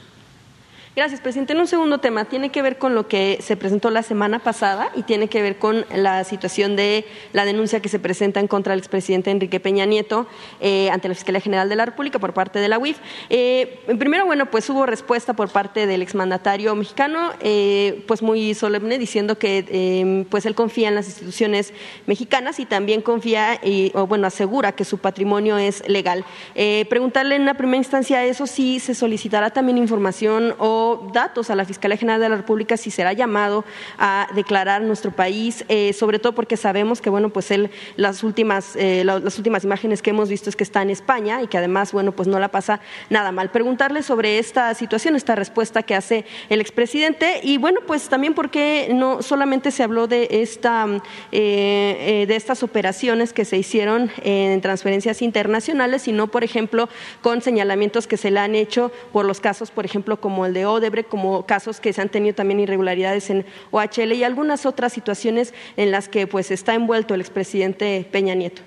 Gracias, 0.94 1.22
presidente. 1.22 1.54
En 1.54 1.60
un 1.60 1.68
segundo 1.68 2.00
tema, 2.00 2.26
tiene 2.26 2.50
que 2.50 2.62
ver 2.62 2.78
con 2.78 2.96
lo 2.96 3.08
que 3.08 3.38
se 3.40 3.56
presentó 3.56 3.90
la 3.92 4.04
semana 4.04 4.40
pasada 4.40 4.92
y 4.94 5.04
tiene 5.04 5.30
que 5.30 5.42
ver 5.42 5.58
con 5.58 5.86
la 5.96 6.26
situación 6.26 6.76
de 6.76 7.06
la 7.32 7.46
denuncia 7.46 7.80
que 7.80 7.88
se 7.88 7.98
presenta 7.98 8.42
en 8.42 8.50
contra 8.50 8.72
del 8.72 8.80
expresidente 8.80 9.32
Enrique 9.32 9.62
Peña 9.62 9.86
Nieto 9.86 10.28
eh, 10.60 10.90
ante 10.90 11.08
la 11.08 11.16
Fiscalía 11.16 11.40
General 11.40 11.70
de 11.70 11.78
la 11.78 11.86
República 11.86 12.20
por 12.20 12.34
parte 12.34 12.60
de 12.60 12.68
la 12.68 12.78
UIF. 12.78 12.98
Eh, 13.30 13.80
primero, 13.98 14.26
bueno, 14.26 14.52
pues 14.52 14.70
hubo 14.70 14.86
respuesta 14.86 15.34
por 15.34 15.50
parte 15.50 15.88
del 15.88 16.02
exmandatario 16.02 16.76
mexicano, 16.76 17.32
eh, 17.40 18.04
pues 18.06 18.22
muy 18.22 18.54
solemne, 18.54 18.98
diciendo 18.98 19.38
que 19.38 19.64
eh, 19.70 20.26
pues 20.30 20.46
él 20.46 20.56
confía 20.56 20.90
en 20.90 20.96
las 20.96 21.08
instituciones 21.08 21.74
mexicanas 22.06 22.60
y 22.60 22.66
también 22.66 23.02
confía, 23.02 23.62
y, 23.64 23.94
o 23.96 24.08
bueno, 24.08 24.28
asegura 24.28 24.74
que 24.74 24.84
su 24.84 24.98
patrimonio 24.98 25.58
es 25.58 25.88
legal. 25.88 26.26
Eh, 26.54 26.86
preguntarle 26.90 27.38
en 27.38 27.44
una 27.44 27.54
primera 27.54 27.78
instancia 27.78 28.26
eso 28.26 28.46
si 28.46 28.82
se 28.82 28.94
solicitará 28.94 29.52
también 29.52 29.78
información 29.78 30.54
o 30.58 30.81
datos 31.14 31.50
a 31.50 31.56
la 31.56 31.66
Fiscalía 31.66 31.98
General 31.98 32.20
de 32.22 32.30
la 32.30 32.36
República 32.38 32.78
si 32.78 32.92
será 32.92 33.14
llamado 33.14 33.64
a 33.98 34.28
declarar 34.36 34.82
nuestro 34.82 35.12
país, 35.12 35.64
eh, 35.70 35.94
sobre 35.94 36.20
todo 36.20 36.34
porque 36.34 36.58
sabemos 36.58 37.02
que 37.02 37.10
bueno 37.10 37.30
pues 37.30 37.52
él 37.52 37.70
las 37.98 38.24
últimas 38.24 38.76
eh, 38.76 39.04
la- 39.06 39.20
las 39.20 39.38
últimas 39.38 39.64
imágenes 39.64 40.02
que 40.02 40.10
hemos 40.12 40.30
visto 40.30 40.50
es 40.50 40.56
que 40.56 40.64
está 40.64 40.82
en 40.82 40.90
España 40.90 41.42
y 41.42 41.48
que 41.48 41.58
además 41.58 41.92
bueno 41.92 42.12
pues 42.12 42.28
no 42.28 42.40
la 42.40 42.50
pasa 42.50 42.80
nada 43.10 43.32
mal. 43.32 43.50
Preguntarle 43.52 44.04
sobre 44.04 44.40
esta 44.40 44.74
situación, 44.74 45.16
esta 45.16 45.36
respuesta 45.36 45.84
que 45.84 45.96
hace 45.96 46.26
el 46.50 46.62
expresidente 46.62 47.42
y 47.44 47.58
bueno 47.58 47.80
pues 47.88 48.10
también 48.10 48.34
porque 48.34 48.90
no 48.94 49.22
solamente 49.22 49.72
se 49.72 49.84
habló 49.84 50.08
de 50.08 50.28
esta 50.32 50.86
mm, 50.86 51.02
eh, 51.32 52.26
de 52.28 52.36
estas 52.36 52.64
operaciones 52.64 53.34
que 53.34 53.46
se 53.46 53.58
hicieron 53.58 54.12
en 54.24 54.62
transferencias 54.62 55.22
internacionales, 55.22 56.04
sino 56.04 56.28
por 56.28 56.44
ejemplo 56.44 56.90
con 57.22 57.42
señalamientos 57.42 58.08
que 58.08 58.18
se 58.18 58.32
le 58.32 58.40
han 58.40 58.56
hecho 58.56 58.92
por 59.12 59.26
los 59.26 59.40
casos, 59.40 59.72
por 59.72 59.86
ejemplo, 59.86 60.20
como 60.20 60.46
el 60.46 60.54
de 60.54 60.66
Odebrecht, 60.72 61.10
como 61.10 61.46
casos 61.46 61.80
que 61.80 61.94
se 61.94 62.02
han 62.02 62.10
tenido 62.10 62.36
también 62.36 62.60
irregularidades 62.60 63.30
en 63.30 63.46
OHL 63.72 64.14
y 64.14 64.24
algunas 64.24 64.66
otras 64.66 64.94
situaciones 64.94 65.54
en 65.78 65.92
las 65.92 66.10
que 66.10 66.28
pues 66.28 66.52
está 66.52 66.74
envuelto 66.74 67.14
el 67.14 67.22
expresidente 67.22 68.08
Peña 68.12 68.36
Nieto. 68.36 68.62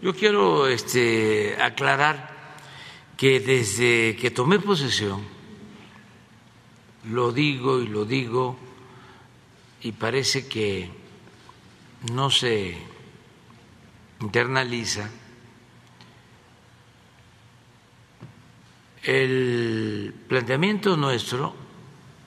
Yo 0.00 0.14
quiero 0.14 0.68
este, 0.68 1.56
aclarar 1.60 2.30
que 3.16 3.40
desde 3.40 4.16
que 4.16 4.30
tomé 4.30 4.60
posesión, 4.60 5.22
lo 7.10 7.32
digo 7.32 7.80
y 7.80 7.88
lo 7.88 8.04
digo, 8.04 8.56
y 9.82 9.92
parece 9.92 10.46
que 10.46 10.88
no 12.12 12.30
se 12.30 12.76
internaliza, 14.20 15.10
el 19.08 20.12
planteamiento 20.28 20.94
nuestro 20.94 21.56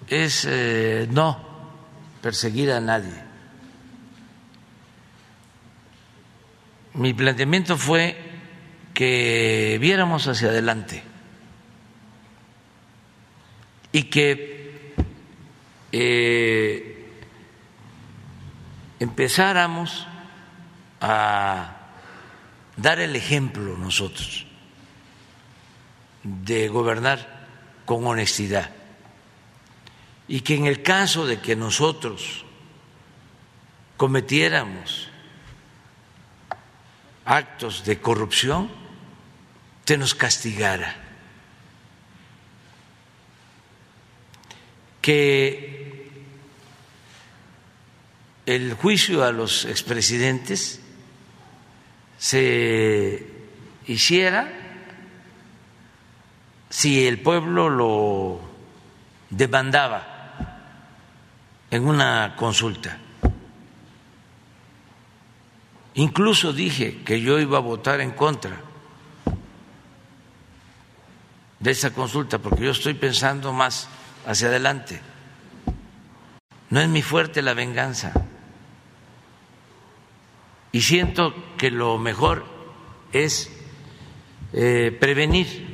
es 0.07 0.47
eh, 0.49 1.07
no 1.11 1.37
perseguir 2.23 2.71
a 2.71 2.81
nadie. 2.81 3.13
Mi 6.95 7.13
planteamiento 7.13 7.77
fue 7.77 8.17
que 8.95 9.77
viéramos 9.79 10.27
hacia 10.27 10.47
adelante 10.47 11.03
y 13.91 14.03
que 14.05 14.95
eh, 15.91 17.11
empezáramos 18.99 20.07
a 20.99 21.77
dar 22.75 22.99
el 22.99 23.15
ejemplo 23.15 23.77
nosotros 23.77 24.47
de 26.23 26.67
gobernar 26.67 27.47
con 27.85 28.05
honestidad 28.05 28.71
y 30.27 30.41
que 30.41 30.55
en 30.55 30.65
el 30.65 30.81
caso 30.81 31.25
de 31.25 31.39
que 31.39 31.55
nosotros 31.55 32.45
cometiéramos 33.97 35.09
actos 37.25 37.83
de 37.85 37.99
corrupción, 37.99 38.69
se 39.85 39.97
nos 39.97 40.15
castigara. 40.15 40.95
Que 45.01 46.09
el 48.45 48.73
juicio 48.75 49.25
a 49.25 49.33
los 49.33 49.65
expresidentes 49.65 50.79
se 52.17 53.27
hiciera 53.85 54.60
si 56.71 57.05
el 57.05 57.19
pueblo 57.19 57.69
lo 57.69 58.39
demandaba 59.29 60.07
en 61.69 61.85
una 61.85 62.33
consulta. 62.37 62.97
Incluso 65.95 66.53
dije 66.53 67.03
que 67.03 67.21
yo 67.21 67.39
iba 67.39 67.57
a 67.57 67.61
votar 67.61 67.99
en 67.99 68.11
contra 68.11 68.57
de 71.59 71.71
esa 71.71 71.93
consulta 71.93 72.39
porque 72.39 72.63
yo 72.63 72.71
estoy 72.71 72.93
pensando 72.93 73.51
más 73.51 73.89
hacia 74.25 74.47
adelante. 74.47 75.01
No 76.69 76.79
es 76.79 76.87
mi 76.87 77.01
fuerte 77.01 77.41
la 77.41 77.53
venganza. 77.53 78.13
Y 80.71 80.83
siento 80.83 81.35
que 81.57 81.69
lo 81.69 81.97
mejor 81.97 82.45
es 83.11 83.51
eh, 84.53 84.97
prevenir. 84.97 85.70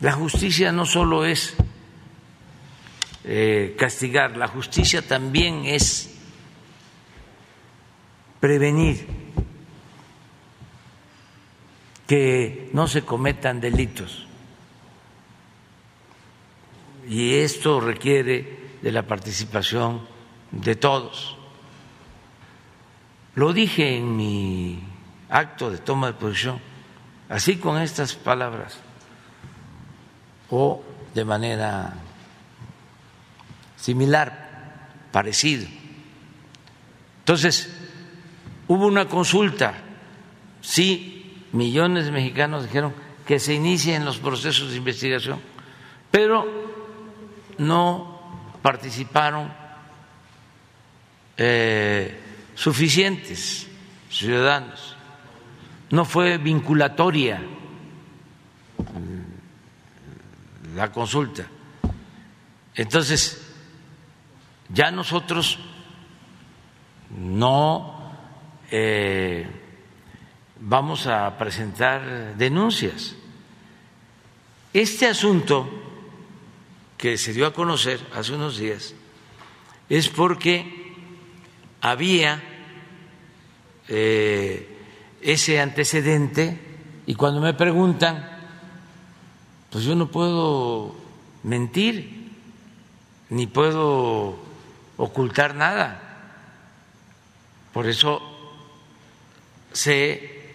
La 0.00 0.12
justicia 0.12 0.72
no 0.72 0.86
solo 0.86 1.24
es 1.26 1.54
eh, 3.24 3.74
castigar, 3.78 4.36
la 4.36 4.48
justicia 4.48 5.06
también 5.06 5.66
es 5.66 6.14
prevenir 8.40 9.06
que 12.06 12.70
no 12.72 12.88
se 12.88 13.02
cometan 13.02 13.60
delitos. 13.60 14.26
Y 17.06 17.34
esto 17.34 17.80
requiere 17.80 18.70
de 18.80 18.92
la 18.92 19.02
participación 19.02 20.06
de 20.50 20.76
todos. 20.76 21.36
Lo 23.34 23.52
dije 23.52 23.96
en 23.96 24.16
mi 24.16 24.82
acto 25.28 25.70
de 25.70 25.78
toma 25.78 26.08
de 26.08 26.14
posición, 26.14 26.58
así 27.28 27.58
con 27.58 27.80
estas 27.80 28.14
palabras. 28.14 28.80
O 30.50 30.82
de 31.14 31.24
manera 31.24 31.94
similar, 33.76 34.88
parecido. 35.12 35.66
Entonces, 37.20 37.72
hubo 38.68 38.86
una 38.86 39.06
consulta, 39.06 39.74
sí, 40.60 41.46
millones 41.52 42.06
de 42.06 42.12
mexicanos 42.12 42.64
dijeron 42.64 42.94
que 43.26 43.38
se 43.38 43.54
inicien 43.54 44.04
los 44.04 44.18
procesos 44.18 44.70
de 44.70 44.76
investigación, 44.76 45.40
pero 46.10 46.44
no 47.58 48.20
participaron 48.62 49.52
eh, 51.36 52.18
suficientes 52.54 53.66
ciudadanos, 54.10 54.96
no 55.90 56.04
fue 56.04 56.38
vinculatoria 56.38 57.40
la 60.74 60.90
consulta. 60.90 61.46
Entonces, 62.74 63.46
ya 64.68 64.90
nosotros 64.90 65.58
no 67.18 68.12
eh, 68.70 69.46
vamos 70.60 71.06
a 71.06 71.36
presentar 71.36 72.36
denuncias. 72.36 73.16
Este 74.72 75.06
asunto 75.06 75.68
que 76.96 77.16
se 77.18 77.32
dio 77.32 77.46
a 77.46 77.52
conocer 77.52 78.00
hace 78.14 78.34
unos 78.34 78.58
días 78.58 78.94
es 79.88 80.08
porque 80.08 80.94
había 81.80 82.42
eh, 83.88 84.78
ese 85.20 85.60
antecedente 85.60 86.60
y 87.06 87.14
cuando 87.14 87.40
me 87.40 87.54
preguntan, 87.54 88.39
pues 89.70 89.84
yo 89.84 89.94
no 89.94 90.08
puedo 90.08 90.94
mentir 91.42 92.30
ni 93.30 93.46
puedo 93.46 94.36
ocultar 94.96 95.54
nada. 95.54 96.06
Por 97.72 97.86
eso 97.86 98.20
se 99.72 100.54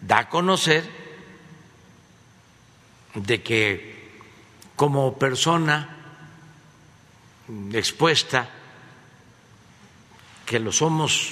da 0.00 0.18
a 0.18 0.28
conocer 0.28 0.88
de 3.14 3.42
que 3.42 4.20
como 4.76 5.18
persona 5.18 5.96
expuesta, 7.72 8.48
que 10.46 10.60
lo 10.60 10.72
somos 10.72 11.30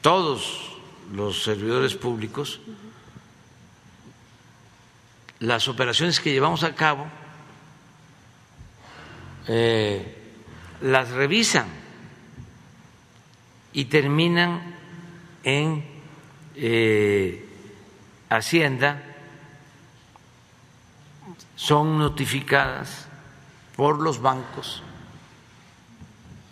todos 0.00 0.72
los 1.12 1.42
servidores 1.42 1.94
públicos, 1.94 2.60
las 5.42 5.66
operaciones 5.66 6.20
que 6.20 6.30
llevamos 6.30 6.62
a 6.62 6.74
cabo 6.74 7.04
eh, 9.48 10.16
las 10.82 11.10
revisan 11.10 11.66
y 13.72 13.86
terminan 13.86 14.76
en 15.42 15.84
eh, 16.54 17.48
Hacienda, 18.28 19.02
son 21.56 21.98
notificadas 21.98 23.08
por 23.76 24.00
los 24.00 24.22
bancos 24.22 24.82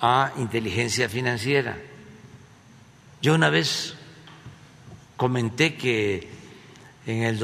a 0.00 0.32
inteligencia 0.36 1.08
financiera. 1.08 1.78
Yo 3.22 3.34
una 3.34 3.50
vez 3.50 3.94
comenté 5.16 5.76
que 5.76 6.28
en 7.06 7.22
el 7.22 7.38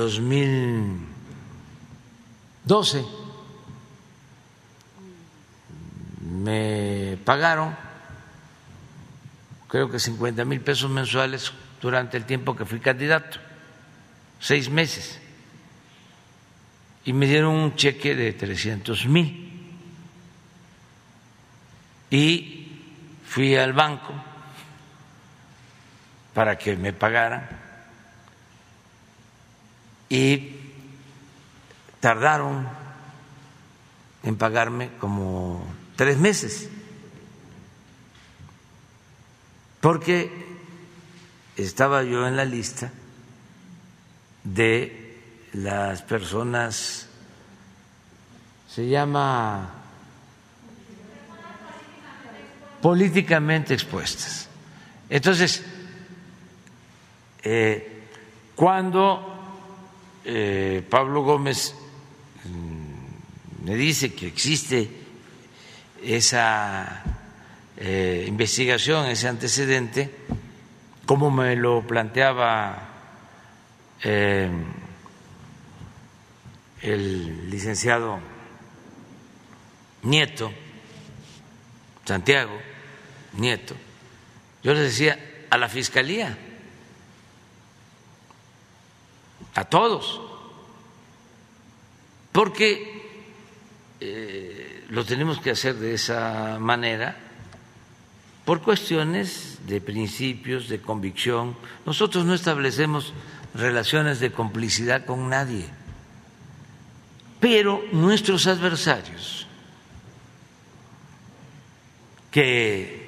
2012 2.66 3.04
me 6.42 7.16
pagaron 7.24 7.74
creo 9.68 9.90
que 9.90 9.98
50 9.98 10.44
mil 10.44 10.60
pesos 10.60 10.90
mensuales 10.90 11.52
durante 11.80 12.16
el 12.16 12.24
tiempo 12.24 12.56
que 12.56 12.64
fui 12.64 12.80
candidato, 12.80 13.38
seis 14.40 14.70
meses, 14.70 15.20
y 17.04 17.12
me 17.12 17.26
dieron 17.26 17.54
un 17.54 17.76
cheque 17.76 18.14
de 18.14 18.32
300 18.32 19.06
mil. 19.06 19.44
Y 22.10 22.72
fui 23.26 23.54
al 23.54 23.72
banco 23.72 24.12
para 26.34 26.56
que 26.56 26.76
me 26.76 26.92
pagaran. 26.92 27.48
Y 30.08 30.55
tardaron 32.06 32.68
en 34.22 34.36
pagarme 34.36 34.90
como 35.00 35.66
tres 35.96 36.18
meses, 36.18 36.68
porque 39.80 40.30
estaba 41.56 42.04
yo 42.04 42.28
en 42.28 42.36
la 42.36 42.44
lista 42.44 42.92
de 44.44 45.18
las 45.54 46.02
personas, 46.02 47.08
se 48.68 48.86
llama 48.86 49.68
políticamente 52.80 53.74
expuestas. 53.74 54.48
Entonces, 55.10 55.60
eh, 57.42 58.06
cuando 58.54 59.58
eh, 60.24 60.86
Pablo 60.88 61.24
Gómez 61.24 61.74
me 63.66 63.74
dice 63.74 64.14
que 64.14 64.28
existe 64.28 64.88
esa 66.00 67.02
eh, 67.76 68.24
investigación, 68.28 69.06
ese 69.06 69.26
antecedente, 69.26 70.08
como 71.04 71.32
me 71.32 71.56
lo 71.56 71.84
planteaba 71.84 72.92
el 74.02 74.62
licenciado 77.50 78.20
Nieto, 80.02 80.52
Santiago 82.04 82.56
Nieto, 83.32 83.74
yo 84.62 84.74
le 84.74 84.82
decía 84.82 85.18
a 85.50 85.58
la 85.58 85.68
Fiscalía, 85.68 86.38
a 89.56 89.64
todos, 89.64 90.20
porque 92.30 92.95
eh, 94.00 94.84
lo 94.90 95.04
tenemos 95.04 95.40
que 95.40 95.50
hacer 95.50 95.76
de 95.76 95.94
esa 95.94 96.58
manera 96.58 97.16
por 98.44 98.62
cuestiones 98.62 99.58
de 99.66 99.80
principios, 99.80 100.68
de 100.68 100.80
convicción. 100.80 101.56
Nosotros 101.84 102.24
no 102.24 102.34
establecemos 102.34 103.12
relaciones 103.54 104.20
de 104.20 104.30
complicidad 104.32 105.04
con 105.04 105.28
nadie, 105.28 105.66
pero 107.40 107.82
nuestros 107.92 108.46
adversarios 108.46 109.46
que 112.30 113.06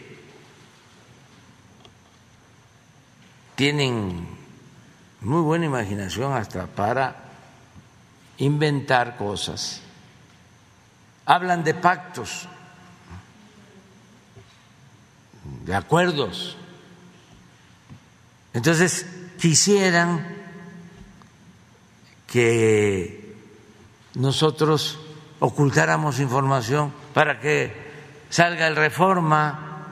tienen 3.54 4.26
muy 5.20 5.42
buena 5.42 5.66
imaginación 5.66 6.32
hasta 6.32 6.66
para 6.66 7.24
inventar 8.38 9.16
cosas. 9.16 9.82
Hablan 11.28 11.62
de 11.62 11.74
pactos, 11.74 12.48
de 15.44 15.74
acuerdos. 15.74 16.56
Entonces, 18.54 19.04
quisieran 19.38 20.26
que 22.26 23.36
nosotros 24.14 24.98
ocultáramos 25.38 26.18
información 26.18 26.94
para 27.12 27.40
que 27.40 27.72
salga 28.30 28.66
el 28.66 28.76
Reforma 28.76 29.84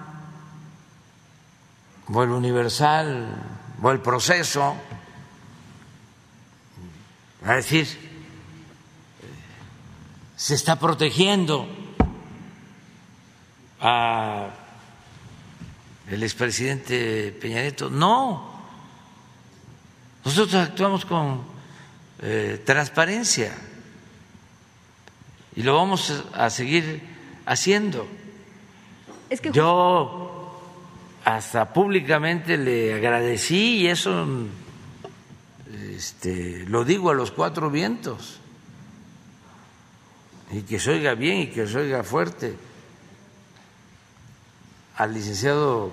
o 2.09 2.23
el 2.23 2.31
Universal 2.31 3.29
o 3.83 3.91
el 3.91 4.01
proceso 4.01 4.75
decir 7.55 8.06
se 10.37 10.55
está 10.55 10.79
protegiendo 10.79 11.67
a 13.81 14.51
el 16.11 16.23
expresidente 16.23 17.33
Peña 17.41 17.63
Nieto. 17.63 17.91
No, 17.91 18.55
nosotros 20.25 20.55
actuamos 20.55 21.05
con 21.07 21.43
eh, 22.21 22.63
transparencia 22.65 23.57
y 25.57 25.63
lo 25.63 25.75
vamos 25.75 26.25
a 26.35 26.51
seguir 26.51 27.01
haciendo. 27.47 28.07
Yo 29.53 30.61
hasta 31.25 31.73
públicamente 31.73 32.57
le 32.59 32.95
agradecí 32.95 33.79
y 33.79 33.87
eso 33.89 34.27
este, 35.91 36.65
lo 36.69 36.85
digo 36.85 37.11
a 37.11 37.15
los 37.15 37.33
cuatro 37.33 37.71
vientos. 37.71 38.41
Y 40.53 40.63
que 40.63 40.79
se 40.79 40.91
oiga 40.93 41.15
bien 41.15 41.39
y 41.39 41.47
que 41.49 41.67
se 41.67 41.79
oiga 41.79 42.03
fuerte 42.05 42.57
al 44.97 45.13
licenciado 45.13 45.93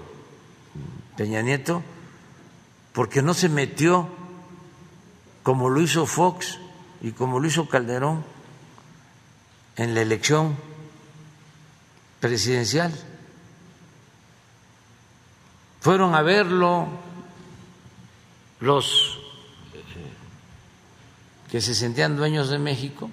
Peña 1.17 1.41
Nieto 1.41 1.83
porque 2.93 3.21
no 3.21 3.33
se 3.33 3.49
metió 3.49 4.07
como 5.41 5.69
lo 5.69 5.81
hizo 5.81 6.05
Fox 6.05 6.59
y 7.01 7.11
como 7.11 7.39
lo 7.39 7.47
hizo 7.47 7.67
Calderón 7.67 8.23
en 9.75 9.93
la 9.93 10.01
elección 10.01 10.55
presidencial. 12.19 12.93
Fueron 15.81 16.15
a 16.15 16.21
verlo 16.21 16.87
los 18.61 19.19
que 21.51 21.59
se 21.59 21.75
sentían 21.75 22.15
dueños 22.15 22.49
de 22.49 22.59
México 22.59 23.09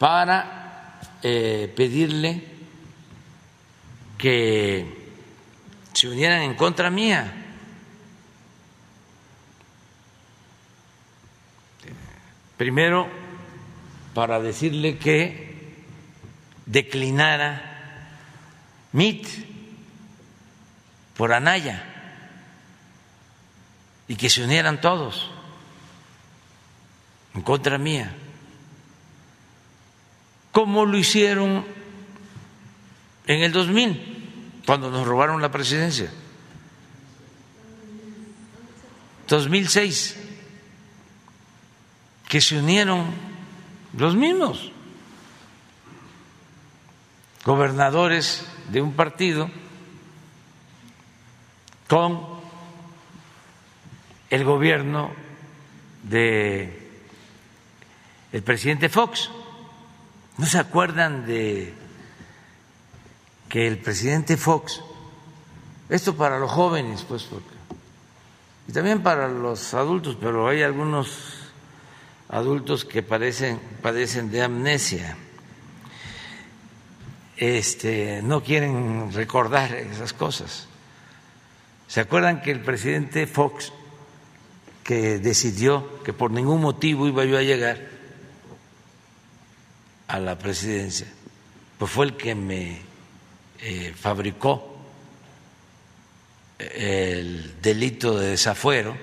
para 0.00 0.98
eh, 1.22 1.70
pedirle 1.76 2.42
que 4.16 4.86
se 5.92 6.08
unieran 6.08 6.40
en 6.40 6.54
contra 6.54 6.88
mía. 6.88 7.30
Primero, 12.56 13.10
para 14.14 14.40
decirle 14.40 14.96
que 14.96 15.84
declinara 16.64 18.16
MIT 18.94 19.28
por 21.14 21.34
Anaya 21.34 21.84
y 24.08 24.16
que 24.16 24.30
se 24.30 24.44
unieran 24.44 24.80
todos 24.80 25.30
en 27.34 27.42
contra 27.42 27.76
mía, 27.76 28.16
como 30.60 30.84
lo 30.84 30.98
hicieron 30.98 31.64
en 33.26 33.42
el 33.42 33.50
2000, 33.50 34.62
cuando 34.66 34.90
nos 34.90 35.06
robaron 35.06 35.40
la 35.40 35.50
presidencia. 35.50 36.12
2006, 39.26 40.18
que 42.28 42.42
se 42.42 42.58
unieron 42.58 43.06
los 43.96 44.14
mismos 44.14 44.70
gobernadores 47.42 48.46
de 48.68 48.82
un 48.82 48.92
partido 48.92 49.50
con 51.88 52.20
el 54.28 54.44
gobierno 54.44 55.10
de 56.02 56.90
el 58.32 58.42
presidente 58.42 58.90
Fox. 58.90 59.30
¿No 60.40 60.46
se 60.46 60.58
acuerdan 60.58 61.26
de 61.26 61.74
que 63.50 63.66
el 63.66 63.76
presidente 63.76 64.38
Fox, 64.38 64.80
esto 65.90 66.16
para 66.16 66.38
los 66.38 66.50
jóvenes, 66.50 67.04
pues, 67.06 67.28
y 68.66 68.72
también 68.72 69.02
para 69.02 69.28
los 69.28 69.74
adultos, 69.74 70.16
pero 70.18 70.48
hay 70.48 70.62
algunos 70.62 71.50
adultos 72.30 72.86
que 72.86 73.02
padecen, 73.02 73.60
padecen 73.82 74.30
de 74.30 74.42
amnesia, 74.42 75.14
este, 77.36 78.22
no 78.22 78.42
quieren 78.42 79.12
recordar 79.12 79.74
esas 79.74 80.14
cosas. 80.14 80.68
¿Se 81.86 82.00
acuerdan 82.00 82.40
que 82.40 82.50
el 82.50 82.60
presidente 82.60 83.26
Fox, 83.26 83.74
que 84.84 85.18
decidió 85.18 86.02
que 86.02 86.14
por 86.14 86.30
ningún 86.30 86.62
motivo 86.62 87.06
iba 87.06 87.26
yo 87.26 87.36
a 87.36 87.42
llegar 87.42 87.99
a 90.10 90.18
la 90.18 90.36
presidencia, 90.36 91.06
pues 91.78 91.90
fue 91.90 92.06
el 92.06 92.16
que 92.16 92.34
me 92.34 92.80
eh, 93.60 93.94
fabricó 93.96 94.76
el 96.58 97.60
delito 97.62 98.18
de 98.18 98.30
desafuero 98.30 98.96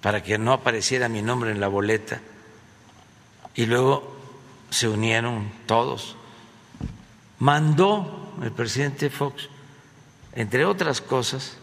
para 0.00 0.22
que 0.22 0.38
no 0.38 0.52
apareciera 0.52 1.08
mi 1.08 1.22
nombre 1.22 1.50
en 1.50 1.60
la 1.60 1.68
boleta 1.68 2.20
y 3.54 3.66
luego 3.66 4.16
se 4.70 4.88
unieron 4.88 5.50
todos. 5.66 6.16
Mandó 7.40 8.36
el 8.42 8.52
presidente 8.52 9.10
Fox, 9.10 9.48
entre 10.34 10.64
otras 10.64 11.00
cosas, 11.00 11.56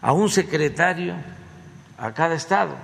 a 0.00 0.12
un 0.12 0.30
secretario 0.30 1.16
a 1.98 2.14
cada 2.14 2.36
estado. 2.36 2.76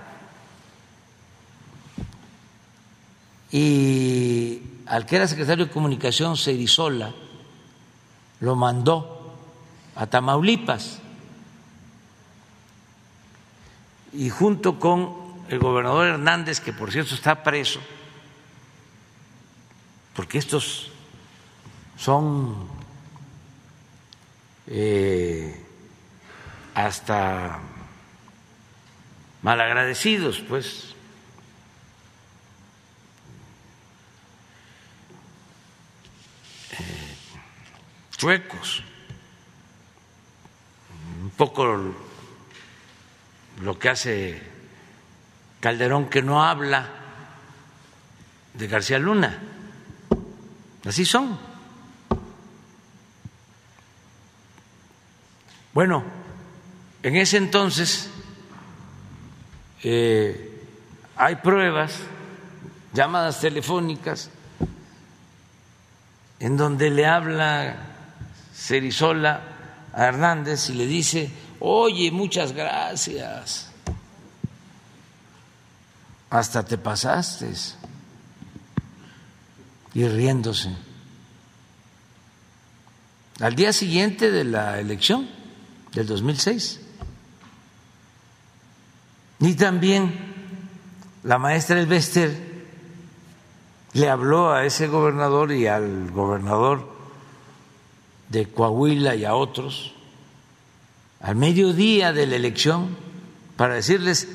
Y 3.57 4.61
al 4.85 5.07
que 5.07 5.17
era 5.17 5.27
secretario 5.27 5.65
de 5.65 5.73
Comunicación, 5.73 6.37
Cerizola, 6.37 7.15
lo 8.41 8.55
mandó 8.55 9.35
a 9.95 10.07
Tamaulipas. 10.07 10.99
Y 14.13 14.29
junto 14.29 14.79
con 14.79 15.15
el 15.49 15.59
gobernador 15.59 16.07
Hernández, 16.07 16.61
que 16.61 16.75
por 16.75 16.93
cierto 16.93 17.15
está 17.15 17.43
preso, 17.43 17.81
porque 20.15 20.37
estos 20.37 20.91
son 21.97 22.69
eh, 24.67 25.65
hasta 26.75 27.59
malagradecidos, 29.41 30.41
pues. 30.41 30.96
Chuecos, 38.17 38.83
un 41.23 41.31
poco 41.31 41.95
lo 43.61 43.79
que 43.79 43.89
hace 43.89 44.43
Calderón 45.61 46.09
que 46.09 46.23
no 46.23 46.43
habla 46.43 46.89
de 48.55 48.67
García 48.67 48.99
Luna. 48.99 49.39
Así 50.85 51.05
son. 51.05 51.39
Bueno, 55.75 56.05
en 57.03 57.17
ese 57.17 57.37
entonces 57.37 58.09
eh, 59.83 60.65
hay 61.17 61.37
pruebas, 61.37 61.99
llamadas 62.95 63.41
telefónicas, 63.41 64.31
en 66.39 66.57
donde 66.57 66.91
le 66.91 67.07
habla 67.07 67.96
Cerizola 68.57 69.43
a 69.93 70.07
Hernández 70.07 70.71
y 70.71 70.75
le 70.75 70.87
dice, 70.87 71.31
oye, 71.61 72.11
muchas 72.11 72.53
gracias, 72.53 73.71
hasta 76.31 76.65
te 76.65 76.79
pasaste 76.79 77.53
y 79.95 80.09
riéndose. 80.09 80.75
Al 83.41 83.55
día 83.55 83.73
siguiente 83.73 84.31
de 84.31 84.45
la 84.45 84.81
elección 84.81 85.29
del 85.93 86.07
2006. 86.07 86.81
Y 89.41 89.55
también 89.55 90.15
la 91.23 91.39
maestra 91.39 91.79
Elbester 91.79 92.67
le 93.93 94.09
habló 94.09 94.53
a 94.53 94.65
ese 94.65 94.89
gobernador 94.89 95.53
y 95.53 95.67
al 95.67 96.11
gobernador 96.11 96.96
de 98.29 98.47
Coahuila 98.47 99.15
y 99.15 99.25
a 99.25 99.35
otros 99.35 99.93
al 101.21 101.37
mediodía 101.37 102.13
de 102.13 102.27
la 102.27 102.37
elección 102.37 102.97
para 103.57 103.75
decirles, 103.75 104.29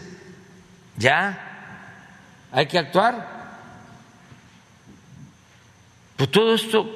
ya 0.98 1.88
hay 2.52 2.68
que 2.68 2.78
actuar, 2.78 3.60
pues 6.18 6.30
todo 6.32 6.56
esto 6.56 6.90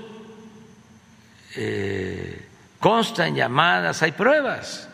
eh, 1.56 2.48
consta 2.80 3.28
en 3.28 3.36
llamadas, 3.36 4.02
hay 4.02 4.12
pruebas. 4.12 4.89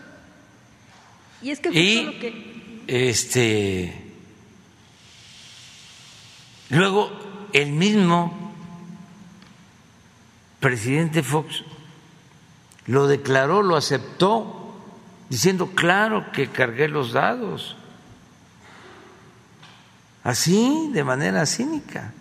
Y 1.41 1.51
es 1.51 1.59
que, 1.59 1.69
y, 1.69 2.19
que... 2.19 2.83
este 2.85 4.05
luego 6.69 7.49
el 7.53 7.71
mismo 7.71 8.53
presidente 10.59 11.23
Fox 11.23 11.63
lo 12.91 13.07
declaró, 13.07 13.61
lo 13.61 13.77
aceptó, 13.77 14.75
diciendo, 15.29 15.71
claro 15.75 16.31
que 16.31 16.49
cargué 16.49 16.87
los 16.87 17.13
dados, 17.13 17.77
así, 20.23 20.89
de 20.91 21.03
manera 21.03 21.45
cínica. 21.45 22.13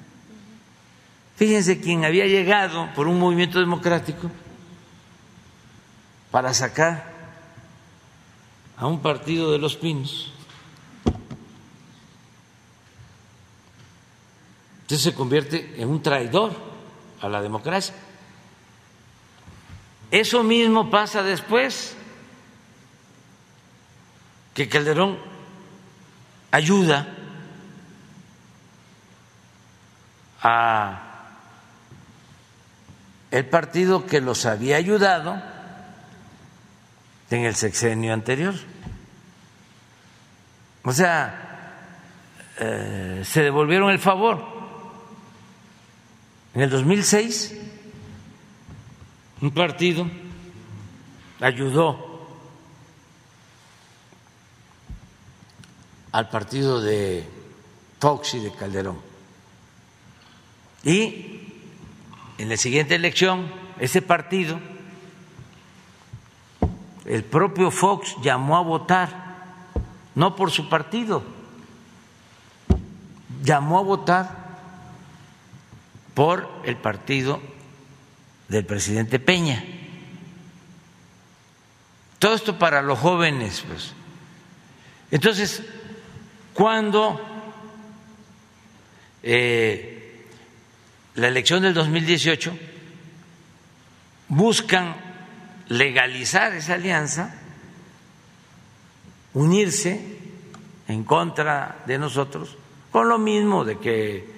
Fíjense 1.37 1.81
quién 1.81 2.05
había 2.05 2.27
llegado 2.27 2.89
por 2.95 3.09
un 3.09 3.19
movimiento 3.19 3.59
democrático 3.59 4.31
para 6.31 6.55
sacar 6.55 7.11
a 8.77 8.87
un 8.87 9.01
partido 9.01 9.51
de 9.51 9.59
los 9.59 9.77
pinos 9.77 10.33
Entonces 14.91 15.13
se 15.13 15.15
convierte 15.15 15.75
en 15.81 15.89
un 15.89 16.03
traidor 16.03 16.51
a 17.21 17.29
la 17.29 17.41
democracia. 17.41 17.95
Eso 20.11 20.43
mismo 20.43 20.91
pasa 20.91 21.23
después, 21.23 21.97
que 24.55 24.69
Calderón 24.69 25.19
ayuda 26.51 27.07
a 30.43 31.07
el 33.31 33.47
partido 33.47 34.07
que 34.07 34.21
los 34.21 34.47
había 34.47 34.77
ayudado 34.77 35.41
en 37.31 37.45
el 37.45 37.55
sexenio 37.55 38.13
anterior. 38.13 38.55
O 40.83 40.93
sea, 40.93 41.75
eh, 42.59 43.23
se 43.25 43.43
devolvieron 43.43 43.91
el 43.91 44.01
favor. 44.01 44.45
En 46.55 46.63
el 46.63 46.71
2006, 46.71 47.70
un 49.41 49.51
partido 49.53 50.07
ayudó 51.41 52.11
al 56.13 56.29
partido 56.29 56.81
de 56.81 57.27
Fox 57.99 58.35
y 58.35 58.41
de 58.41 58.53
Calderón. 58.53 58.99
Y 60.83 61.41
en 62.39 62.49
la 62.49 62.57
siguiente 62.57 62.95
elección, 62.95 63.51
ese 63.79 64.03
partido, 64.03 64.59
el 67.05 67.25
propio 67.25 67.71
Fox 67.71 68.17
llamó 68.23 68.57
a 68.57 68.63
votar, 68.63 69.65
no 70.15 70.37
por 70.37 70.51
su 70.51 70.69
partido, 70.69 71.23
llamó 73.43 73.79
a 73.79 73.83
votar 73.83 74.41
por 76.15 76.49
el 76.65 76.77
partido 76.77 77.41
del 78.51 78.67
presidente 78.67 79.21
Peña. 79.21 79.65
Todo 82.19 82.35
esto 82.35 82.59
para 82.59 82.83
los 82.83 82.99
jóvenes, 82.99 83.65
pues. 83.67 83.95
Entonces, 85.13 85.63
cuando 86.53 87.21
eh, 89.23 90.27
la 91.15 91.29
elección 91.29 91.63
del 91.63 91.75
2018 91.75 92.53
buscan 94.29 94.97
legalizar 95.69 96.53
esa 96.53 96.75
alianza, 96.75 97.35
unirse 99.33 100.19
en 100.89 101.05
contra 101.05 101.83
de 101.87 101.99
nosotros, 101.99 102.57
con 102.91 103.09
lo 103.09 103.19
mismo 103.19 103.65
de 103.65 103.79
que 103.79 104.29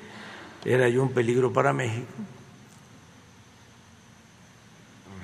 era 0.66 0.88
yo 0.90 1.02
un 1.02 1.12
peligro 1.12 1.52
para 1.52 1.72
México, 1.72 2.06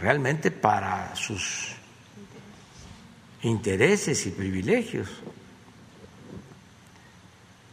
realmente 0.00 0.50
para 0.50 1.14
sus 1.16 1.72
intereses 3.42 4.26
y 4.26 4.30
privilegios. 4.30 5.08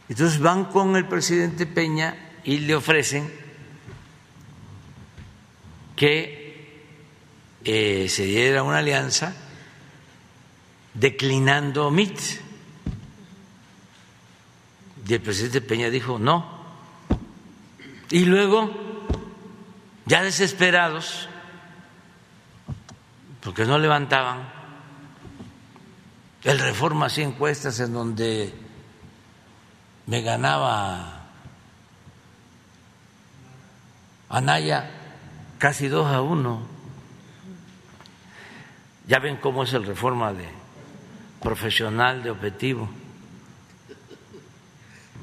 Entonces 0.08 0.38
van 0.38 0.66
con 0.66 0.96
el 0.96 1.06
presidente 1.06 1.66
Peña 1.66 2.16
y 2.44 2.58
le 2.58 2.74
ofrecen 2.74 3.30
que 5.96 6.84
eh, 7.64 8.08
se 8.08 8.24
diera 8.24 8.62
una 8.62 8.78
alianza 8.78 9.34
declinando 10.94 11.90
MIT. 11.90 12.20
Y 15.08 15.14
el 15.14 15.20
presidente 15.20 15.60
Peña 15.60 15.90
dijo, 15.90 16.18
no, 16.18 16.56
y 18.10 18.24
luego, 18.24 18.70
ya 20.04 20.22
desesperados, 20.22 21.28
porque 23.46 23.64
no 23.64 23.78
levantaban, 23.78 24.40
el 26.42 26.58
Reforma 26.58 27.06
hacía 27.06 27.24
encuestas 27.24 27.78
en 27.78 27.92
donde 27.92 28.52
me 30.06 30.20
ganaba 30.22 31.28
Anaya 34.28 34.90
casi 35.58 35.86
dos 35.86 36.12
a 36.12 36.22
uno. 36.22 36.66
Ya 39.06 39.20
ven 39.20 39.36
cómo 39.36 39.62
es 39.62 39.72
el 39.74 39.86
Reforma 39.86 40.32
de 40.32 40.48
profesional 41.40 42.24
de 42.24 42.30
objetivo. 42.32 42.88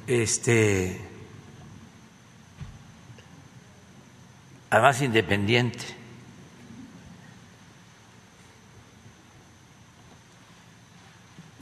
Este 0.08 1.10
además 4.70 5.02
independiente. 5.02 6.03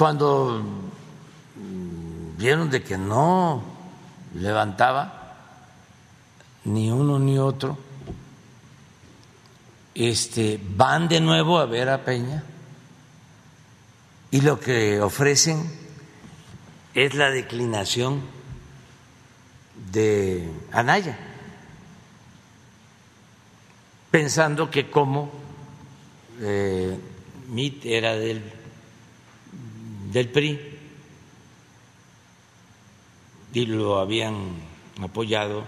Cuando 0.01 0.63
vieron 2.35 2.71
de 2.71 2.81
que 2.81 2.97
no 2.97 3.61
levantaba 4.33 5.35
ni 6.65 6.89
uno 6.89 7.19
ni 7.19 7.37
otro, 7.37 7.77
este, 9.93 10.59
van 10.75 11.07
de 11.07 11.21
nuevo 11.21 11.59
a 11.59 11.67
ver 11.67 11.87
a 11.87 12.03
Peña 12.03 12.43
y 14.31 14.41
lo 14.41 14.59
que 14.59 14.99
ofrecen 14.99 15.71
es 16.95 17.13
la 17.13 17.29
declinación 17.29 18.21
de 19.91 20.49
Anaya 20.71 21.15
pensando 24.09 24.71
que 24.71 24.89
como 24.89 25.29
eh, 26.39 26.97
MIT 27.49 27.85
era 27.85 28.15
del, 28.15 28.60
del 30.11 30.29
PRI 30.29 30.59
y 33.53 33.65
lo 33.65 33.99
habían 33.99 34.35
apoyado 35.01 35.63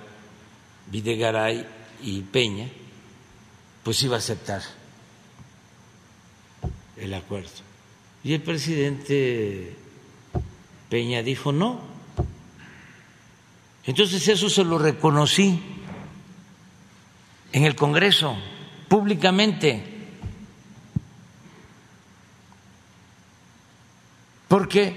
Videgaray 0.87 1.65
y 2.01 2.21
Peña, 2.21 2.67
pues 3.83 4.01
iba 4.03 4.15
a 4.15 4.19
aceptar 4.19 4.61
el 6.97 7.13
acuerdo. 7.13 7.49
Y 8.23 8.33
el 8.33 8.41
presidente 8.41 9.75
Peña 10.89 11.23
dijo 11.23 11.51
no. 11.51 11.79
Entonces 13.85 14.27
eso 14.27 14.49
se 14.49 14.63
lo 14.63 14.77
reconocí 14.77 15.59
en 17.51 17.63
el 17.63 17.75
Congreso, 17.75 18.35
públicamente. 18.87 19.92
Porque 24.53 24.93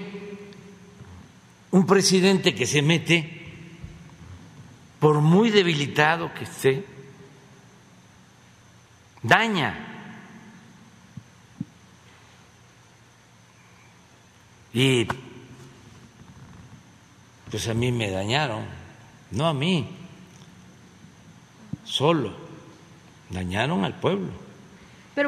un 1.71 1.87
presidente 1.87 2.53
que 2.53 2.67
se 2.67 2.83
mete, 2.83 3.25
por 4.99 5.19
muy 5.19 5.49
debilitado 5.49 6.31
que 6.31 6.43
esté, 6.43 6.85
daña. 9.23 9.73
Y 14.75 15.07
pues 17.49 17.67
a 17.67 17.73
mí 17.73 17.91
me 17.91 18.11
dañaron, 18.11 18.63
no 19.31 19.47
a 19.47 19.55
mí, 19.55 19.89
solo 21.83 22.31
dañaron 23.31 23.85
al 23.85 23.99
pueblo. 23.99 24.29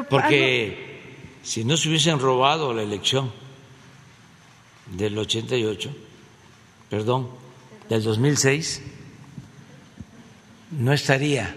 Porque 0.08 1.00
si 1.42 1.64
no 1.64 1.76
se 1.76 1.88
hubiesen 1.88 2.20
robado 2.20 2.72
la 2.72 2.82
elección 2.82 3.39
del 4.90 5.18
88, 5.18 5.90
perdón, 6.88 7.28
del 7.88 8.02
2006, 8.02 8.82
no 10.72 10.92
estaría 10.92 11.54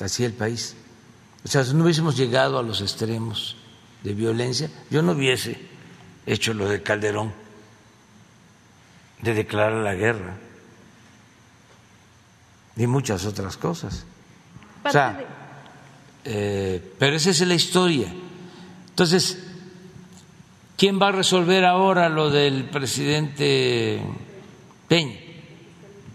así 0.00 0.24
el 0.24 0.32
país. 0.32 0.76
O 1.44 1.48
sea, 1.48 1.64
si 1.64 1.74
no 1.74 1.84
hubiésemos 1.84 2.16
llegado 2.16 2.58
a 2.58 2.62
los 2.62 2.80
extremos 2.80 3.56
de 4.02 4.14
violencia, 4.14 4.70
yo 4.90 5.02
no 5.02 5.12
hubiese 5.12 5.58
hecho 6.26 6.52
lo 6.54 6.68
de 6.68 6.82
Calderón, 6.82 7.32
de 9.22 9.34
declarar 9.34 9.82
la 9.82 9.94
guerra, 9.94 10.36
ni 12.74 12.86
muchas 12.86 13.24
otras 13.24 13.56
cosas. 13.56 14.04
O 14.84 14.90
sea, 14.90 15.24
eh, 16.24 16.94
pero 16.98 17.16
esa 17.16 17.30
es 17.30 17.40
la 17.40 17.54
historia. 17.54 18.12
Entonces, 18.88 19.45
¿quién 20.76 21.00
va 21.00 21.08
a 21.08 21.12
resolver 21.12 21.64
ahora 21.64 22.08
lo 22.08 22.30
del 22.30 22.64
presidente 22.64 24.00
Peña? 24.88 25.16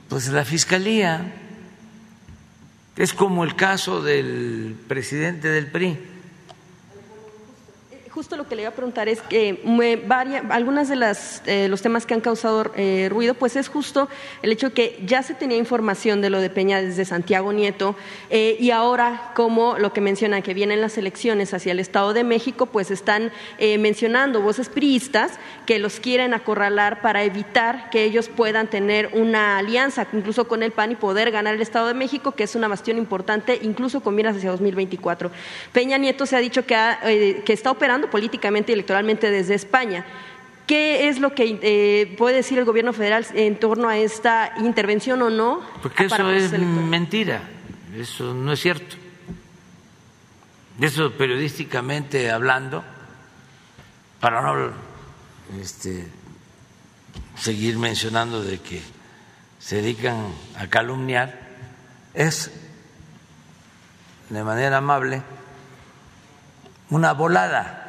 Pues 0.10 0.28
la 0.30 0.46
Fiscalía. 0.46 1.36
Es 2.98 3.14
como 3.14 3.44
el 3.44 3.56
caso 3.56 4.02
del 4.02 4.76
presidente 4.88 5.48
del 5.48 5.72
PRI. 5.72 5.98
Justo 8.14 8.36
lo 8.36 8.48
que 8.48 8.56
le 8.56 8.64
iba 8.64 8.70
a 8.70 8.74
preguntar 8.74 9.08
es 9.08 9.22
que 9.22 9.62
me 9.64 9.96
varia, 9.96 10.44
algunas 10.50 10.90
de 10.90 10.98
las 10.98 11.42
eh, 11.46 11.68
los 11.70 11.82
temas 11.82 12.06
que 12.06 12.14
han 12.14 12.22
causado 12.22 12.72
eh, 12.76 13.08
ruido, 13.10 13.34
pues 13.36 13.56
es 13.56 13.70
justo 13.70 14.10
el 14.42 14.52
hecho 14.52 14.74
que 14.74 15.00
ya 15.06 15.24
se 15.24 15.34
tenía 15.34 15.58
información 15.58 16.22
de 16.22 16.30
lo 16.30 16.40
de 16.42 16.50
Peña 16.50 16.82
desde 16.82 17.06
Santiago 17.06 17.54
Nieto 17.54 17.96
eh, 18.30 18.58
y 18.60 18.72
ahora 18.72 19.32
como 19.34 19.78
lo 19.78 19.94
que 19.94 20.02
menciona 20.02 20.42
que 20.42 20.54
vienen 20.54 20.82
las 20.82 20.98
elecciones 20.98 21.54
hacia 21.54 21.72
el 21.72 21.80
Estado 21.80 22.14
de 22.14 22.24
México, 22.24 22.66
pues 22.66 22.92
están 22.92 23.32
eh, 23.58 23.78
mencionando 23.78 24.42
voces 24.42 24.68
priistas 24.68 25.40
que 25.66 25.80
los 25.80 26.00
quieren 26.00 26.34
acorralar 26.34 27.02
para 27.02 27.24
evitar 27.24 27.90
que 27.92 28.04
ellos 28.04 28.28
puedan 28.28 28.68
tener 28.68 29.12
una 29.14 29.58
alianza 29.58 30.06
incluso 30.12 30.48
con 30.48 30.64
el 30.64 30.72
PAN 30.72 30.92
y 30.92 30.96
poder 30.96 31.32
ganar 31.32 31.56
el 31.56 31.62
Estado 31.62 31.88
de 31.88 31.94
México, 31.94 32.34
que 32.34 32.44
es 32.44 32.56
una 32.56 32.68
bastión 32.68 32.98
importante, 32.98 33.60
incluso 33.62 34.02
con 34.02 34.16
miras 34.16 34.36
hacia 34.36 34.52
2024. 34.52 35.32
Peña 35.72 35.98
Nieto 35.98 36.26
se 36.26 36.36
ha 36.36 36.40
dicho 36.40 36.66
que, 36.66 36.76
ha, 36.76 37.00
eh, 37.06 37.42
que 37.46 37.54
está 37.54 37.72
operando 37.72 38.01
políticamente 38.10 38.72
y 38.72 38.74
electoralmente 38.74 39.30
desde 39.30 39.56
España. 39.56 40.06
¿Qué 40.68 41.10
es 41.10 41.20
lo 41.20 41.34
que 41.36 41.60
eh, 41.62 42.16
puede 42.18 42.38
decir 42.38 42.58
el 42.58 42.66
gobierno 42.66 42.94
federal 42.94 43.26
en 43.34 43.60
torno 43.60 43.90
a 43.90 43.98
esta 43.98 44.54
intervención 44.60 45.22
o 45.22 45.30
no? 45.30 45.62
Porque 45.82 46.06
eso 46.06 46.32
es 46.32 46.58
mentira, 46.58 47.42
eso 47.96 48.34
no 48.34 48.54
es 48.54 48.60
cierto. 48.60 48.96
Eso 50.80 51.12
periodísticamente 51.12 52.32
hablando, 52.32 52.84
para 54.20 54.42
no 54.42 54.72
este, 55.60 56.08
seguir 57.38 57.78
mencionando 57.78 58.42
de 58.42 58.60
que 58.60 58.82
se 59.60 59.78
dedican 59.78 60.28
a 60.58 60.68
calumniar, 60.68 61.38
es 62.14 62.52
de 64.30 64.44
manera 64.44 64.78
amable 64.78 65.22
una 66.90 67.14
volada. 67.14 67.81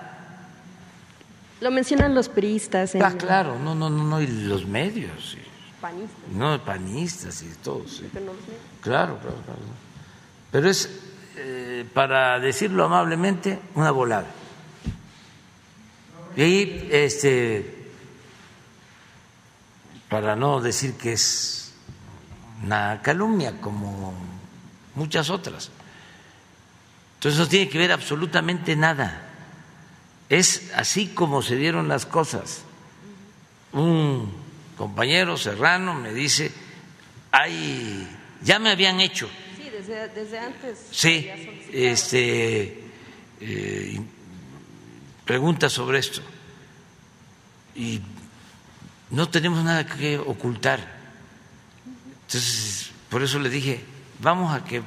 Lo 1.63 1.71
mencionan 1.71 2.15
los 2.15 2.29
priistas. 2.29 2.95
en- 2.97 3.03
Ah, 3.03 3.15
claro, 3.17 3.59
no, 3.59 3.75
no, 3.75 3.89
no, 3.89 4.03
no, 4.05 4.21
y 4.21 4.27
los 4.27 4.67
medios, 4.67 5.37
y- 5.39 5.81
Panistas. 5.81 6.29
no, 6.35 6.65
panistas 6.65 7.43
y 7.43 7.47
todos. 7.63 7.91
sí. 7.99 8.09
pero 8.13 8.27
no 8.27 8.33
los 8.33 8.43
medios. 8.43 8.61
Claro, 8.81 9.19
claro, 9.19 9.37
claro. 9.45 9.61
Pero 10.51 10.69
es, 10.69 10.91
eh, 11.37 11.87
para 11.95 12.39
decirlo 12.41 12.85
amablemente, 12.85 13.61
una 13.77 13.91
volada. 13.93 14.27
Y 16.37 16.89
este, 16.91 17.87
para 20.09 20.35
no 20.37 20.61
decir 20.61 20.95
que 20.95 21.13
es 21.13 21.75
una 22.65 23.01
calumnia 23.03 23.61
como 23.61 24.15
muchas 24.95 25.31
otras. 25.31 25.71
Entonces 27.15 27.39
no 27.39 27.47
tiene 27.47 27.69
que 27.69 27.79
ver 27.79 27.93
absolutamente 27.93 28.75
nada. 28.77 29.29
Es 30.33 30.73
así 30.75 31.09
como 31.09 31.43
se 31.43 31.57
dieron 31.57 31.89
las 31.89 32.07
cosas. 32.07 32.63
Un 33.75 34.33
compañero 34.79 35.37
serrano 35.37 35.93
me 35.93 36.15
dice, 36.15 36.51
ay, 37.31 38.09
ya 38.41 38.59
me 38.59 38.71
habían 38.71 38.99
hecho 39.01 39.29
Sí, 39.59 39.69
desde, 39.69 40.09
desde 40.09 40.39
antes. 40.39 40.87
Sí, 40.91 41.29
este, 41.71 42.83
eh, 43.43 44.01
pregunta 45.27 45.69
sobre 45.69 45.99
esto. 45.99 46.23
Y 47.75 48.01
no 49.11 49.29
tenemos 49.29 49.63
nada 49.63 49.85
que 49.85 50.17
ocultar. 50.17 50.81
Entonces, 52.27 52.91
por 53.11 53.23
eso 53.23 53.39
le 53.39 53.51
dije, 53.51 53.85
vamos 54.19 54.55
a 54.55 54.65
que 54.65 54.81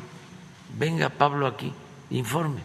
venga 0.76 1.10
Pablo 1.10 1.46
aquí, 1.46 1.72
informe. 2.10 2.62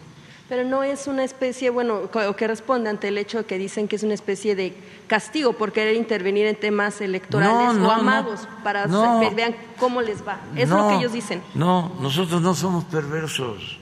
Pero 0.51 0.65
no 0.65 0.83
es 0.83 1.07
una 1.07 1.23
especie, 1.23 1.69
bueno, 1.69 2.09
que 2.11 2.45
responde 2.45 2.89
ante 2.89 3.07
el 3.07 3.17
hecho 3.17 3.37
de 3.37 3.45
que 3.45 3.57
dicen 3.57 3.87
que 3.87 3.95
es 3.95 4.03
una 4.03 4.13
especie 4.13 4.53
de 4.53 4.73
castigo 5.07 5.53
por 5.53 5.71
querer 5.71 5.95
intervenir 5.95 6.45
en 6.45 6.57
temas 6.57 6.99
electorales 6.99 7.55
No, 7.55 7.73
no, 7.73 7.79
o 7.79 7.83
no. 7.83 7.91
amados 7.93 8.49
para 8.61 8.85
No. 8.85 9.21
que 9.21 9.29
vean 9.33 9.55
cómo 9.79 10.01
les 10.01 10.27
va. 10.27 10.41
Es 10.57 10.67
lo 10.67 10.75
No, 10.75 10.89
que 10.89 10.95
ellos 10.97 11.13
dicen. 11.13 11.41
No, 11.53 11.95
nosotros 12.01 12.41
no 12.41 12.53
somos 12.53 12.83
perversos. 12.83 13.77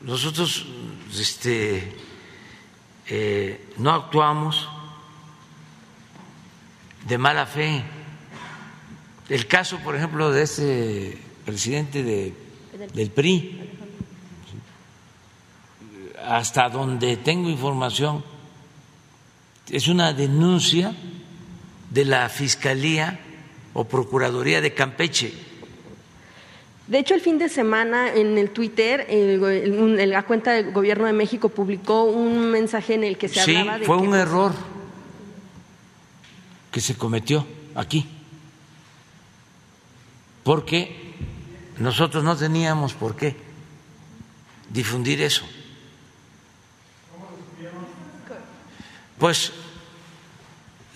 Nosotros 0.00 0.66
este, 1.16 1.92
eh, 3.06 3.64
no 3.78 3.92
actuamos 3.92 4.68
de 7.06 7.18
mala 7.18 7.46
fe. 7.46 7.84
El 9.28 9.46
caso, 9.46 9.78
por 9.84 9.94
ejemplo, 9.94 10.32
de 10.32 10.42
este 10.42 11.18
presidente 11.44 12.02
de, 12.02 12.34
del 12.94 13.12
PRI, 13.12 13.71
hasta 16.26 16.68
donde 16.68 17.16
tengo 17.16 17.48
información, 17.50 18.24
es 19.70 19.88
una 19.88 20.12
denuncia 20.12 20.94
de 21.90 22.04
la 22.04 22.28
Fiscalía 22.28 23.20
o 23.74 23.84
Procuraduría 23.84 24.60
de 24.60 24.74
Campeche. 24.74 25.32
De 26.86 26.98
hecho, 26.98 27.14
el 27.14 27.20
fin 27.20 27.38
de 27.38 27.48
semana 27.48 28.12
en 28.12 28.36
el 28.36 28.50
Twitter, 28.50 29.06
el 29.08 29.42
el- 29.44 30.10
la 30.10 30.24
cuenta 30.24 30.52
del 30.52 30.72
Gobierno 30.72 31.06
de 31.06 31.12
México 31.12 31.48
publicó 31.48 32.04
un 32.04 32.50
mensaje 32.50 32.94
en 32.94 33.04
el 33.04 33.16
que 33.16 33.28
se 33.28 33.42
Sí, 33.44 33.56
hablaba 33.56 33.78
de 33.78 33.86
fue 33.86 33.96
que 34.00 34.08
un 34.08 34.14
error 34.14 34.52
que 36.70 36.80
se 36.80 36.96
cometió 36.96 37.46
aquí, 37.74 38.06
porque 40.42 41.14
nosotros 41.78 42.24
no 42.24 42.36
teníamos 42.36 42.94
por 42.94 43.16
qué 43.16 43.36
difundir 44.70 45.22
eso. 45.22 45.44
Pues 49.22 49.52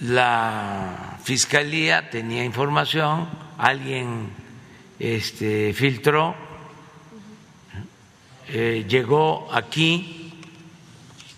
la 0.00 1.16
fiscalía 1.22 2.10
tenía 2.10 2.44
información, 2.44 3.28
alguien 3.56 4.30
este, 4.98 5.72
filtró, 5.72 6.34
eh, 8.48 8.84
llegó 8.88 9.48
aquí 9.52 10.42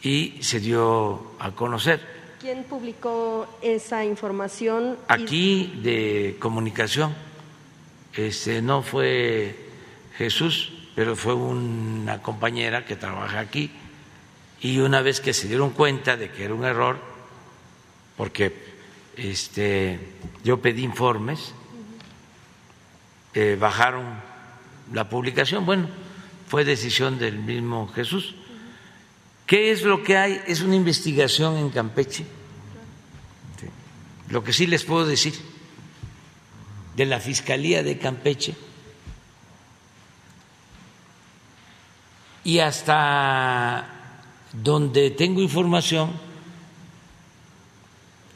y 0.00 0.38
se 0.40 0.60
dio 0.60 1.32
a 1.38 1.50
conocer. 1.50 2.00
¿Quién 2.40 2.64
publicó 2.64 3.58
esa 3.60 4.02
información? 4.06 4.96
Aquí 5.08 5.80
de 5.82 6.38
comunicación, 6.38 7.14
este, 8.14 8.62
no 8.62 8.80
fue 8.80 9.54
Jesús, 10.16 10.72
pero 10.94 11.16
fue 11.16 11.34
una 11.34 12.22
compañera 12.22 12.86
que 12.86 12.96
trabaja 12.96 13.40
aquí 13.40 13.70
y 14.60 14.78
una 14.78 15.02
vez 15.02 15.20
que 15.20 15.32
se 15.32 15.48
dieron 15.48 15.70
cuenta 15.70 16.16
de 16.16 16.30
que 16.30 16.44
era 16.44 16.54
un 16.54 16.64
error, 16.64 16.98
porque 18.16 18.54
este, 19.16 19.98
yo 20.42 20.60
pedí 20.60 20.82
informes, 20.82 21.52
eh, 23.34 23.56
bajaron 23.58 24.20
la 24.92 25.08
publicación. 25.08 25.64
Bueno, 25.64 25.88
fue 26.48 26.64
decisión 26.64 27.18
del 27.18 27.38
mismo 27.38 27.88
Jesús. 27.88 28.34
¿Qué 29.46 29.70
es 29.70 29.82
lo 29.82 30.02
que 30.02 30.16
hay? 30.16 30.42
Es 30.46 30.60
una 30.62 30.74
investigación 30.74 31.56
en 31.56 31.70
Campeche. 31.70 32.24
Lo 34.28 34.44
que 34.44 34.52
sí 34.52 34.66
les 34.66 34.84
puedo 34.84 35.06
decir 35.06 35.34
de 36.96 37.06
la 37.06 37.20
Fiscalía 37.20 37.82
de 37.82 37.96
Campeche 37.96 38.54
y 42.44 42.58
hasta 42.58 43.97
donde 44.52 45.10
tengo 45.10 45.40
información, 45.40 46.12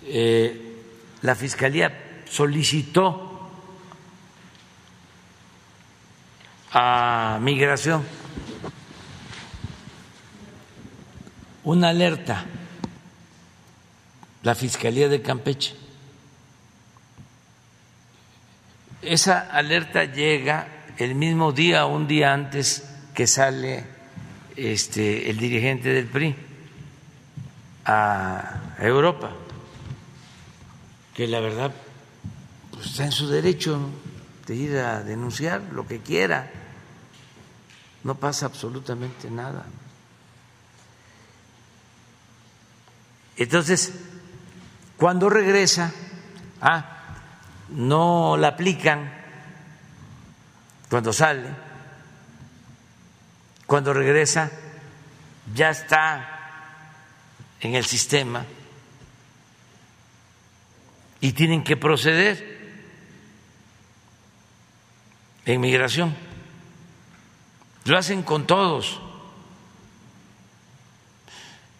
eh, 0.04 0.76
la 1.22 1.34
Fiscalía 1.34 2.22
solicitó 2.28 3.50
a 6.72 7.38
migración 7.40 8.04
una 11.64 11.90
alerta, 11.90 12.44
la 14.42 14.54
Fiscalía 14.54 15.08
de 15.08 15.22
Campeche. 15.22 15.76
Esa 19.00 19.40
alerta 19.40 20.04
llega 20.04 20.68
el 20.98 21.14
mismo 21.14 21.52
día 21.52 21.86
un 21.86 22.06
día 22.06 22.32
antes 22.32 22.88
que 23.14 23.26
sale 23.26 23.84
este, 24.56 25.30
el 25.30 25.38
dirigente 25.38 25.88
del 25.90 26.06
PRI 26.06 26.34
a 27.84 28.74
Europa, 28.78 29.30
que 31.14 31.26
la 31.26 31.40
verdad 31.40 31.72
pues, 32.70 32.86
está 32.86 33.04
en 33.04 33.12
su 33.12 33.28
derecho 33.28 33.78
de 34.46 34.54
ir 34.54 34.76
a 34.78 35.02
denunciar 35.02 35.62
lo 35.72 35.86
que 35.86 36.00
quiera, 36.00 36.50
no 38.04 38.16
pasa 38.16 38.46
absolutamente 38.46 39.30
nada. 39.30 39.64
Entonces, 43.36 43.92
cuando 44.96 45.28
regresa, 45.28 45.92
ah, 46.60 46.98
no 47.70 48.36
la 48.36 48.48
aplican 48.48 49.12
cuando 50.88 51.12
sale, 51.12 51.48
cuando 53.72 53.94
regresa 53.94 54.50
ya 55.54 55.70
está 55.70 56.28
en 57.58 57.74
el 57.74 57.86
sistema 57.86 58.44
y 61.22 61.32
tienen 61.32 61.64
que 61.64 61.78
proceder 61.78 62.84
en 65.46 65.58
migración. 65.58 66.14
Lo 67.86 67.96
hacen 67.96 68.24
con 68.24 68.46
todos. 68.46 69.00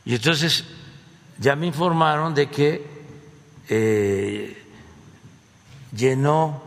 Y 0.07 0.14
entonces 0.14 0.64
ya 1.36 1.57
me 1.57 1.66
informaron 1.66 2.34
de 2.34 2.49
que 2.49 2.86
eh, 3.68 4.64
llenó 5.95 6.62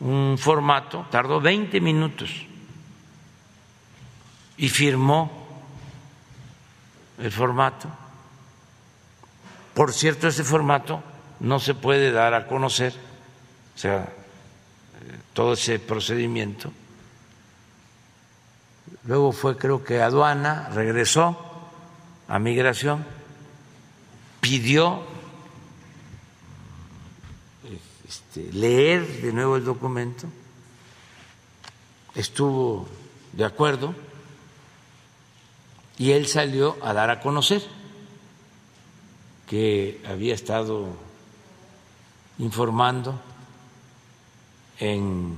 un 0.00 0.36
formato, 0.36 1.06
tardó 1.10 1.40
20 1.40 1.80
minutos 1.80 2.48
y 4.56 4.68
firmó 4.68 5.30
el 7.18 7.30
formato. 7.32 7.88
Por 9.74 9.92
cierto, 9.92 10.28
ese 10.28 10.44
formato 10.44 11.02
no 11.40 11.58
se 11.58 11.74
puede 11.74 12.12
dar 12.12 12.34
a 12.34 12.46
conocer, 12.46 12.94
o 13.74 13.78
sea, 13.78 14.08
todo 15.32 15.54
ese 15.54 15.78
procedimiento. 15.78 16.72
Luego 19.04 19.32
fue, 19.32 19.56
creo 19.56 19.84
que 19.84 20.00
aduana, 20.00 20.70
regresó 20.72 21.36
a 22.28 22.38
migración, 22.38 23.04
pidió 24.40 25.02
este, 28.08 28.52
leer 28.52 29.06
de 29.22 29.32
nuevo 29.32 29.56
el 29.56 29.64
documento, 29.64 30.28
estuvo 32.14 32.88
de 33.32 33.44
acuerdo 33.44 33.94
y 35.98 36.12
él 36.12 36.26
salió 36.26 36.76
a 36.82 36.92
dar 36.92 37.10
a 37.10 37.20
conocer 37.20 37.62
que 39.46 40.02
había 40.06 40.34
estado 40.34 40.88
informando 42.38 43.20
en 44.78 45.36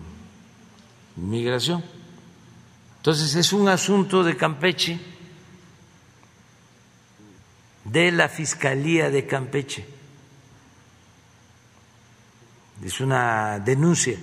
migración. 1.16 1.84
Entonces 2.98 3.34
es 3.34 3.52
un 3.52 3.68
asunto 3.68 4.24
de 4.24 4.36
Campeche, 4.36 4.98
de 7.84 8.10
la 8.12 8.28
Fiscalía 8.28 9.10
de 9.10 9.26
Campeche. 9.26 9.86
Es 12.82 13.00
una 13.00 13.58
denuncia. 13.58 14.18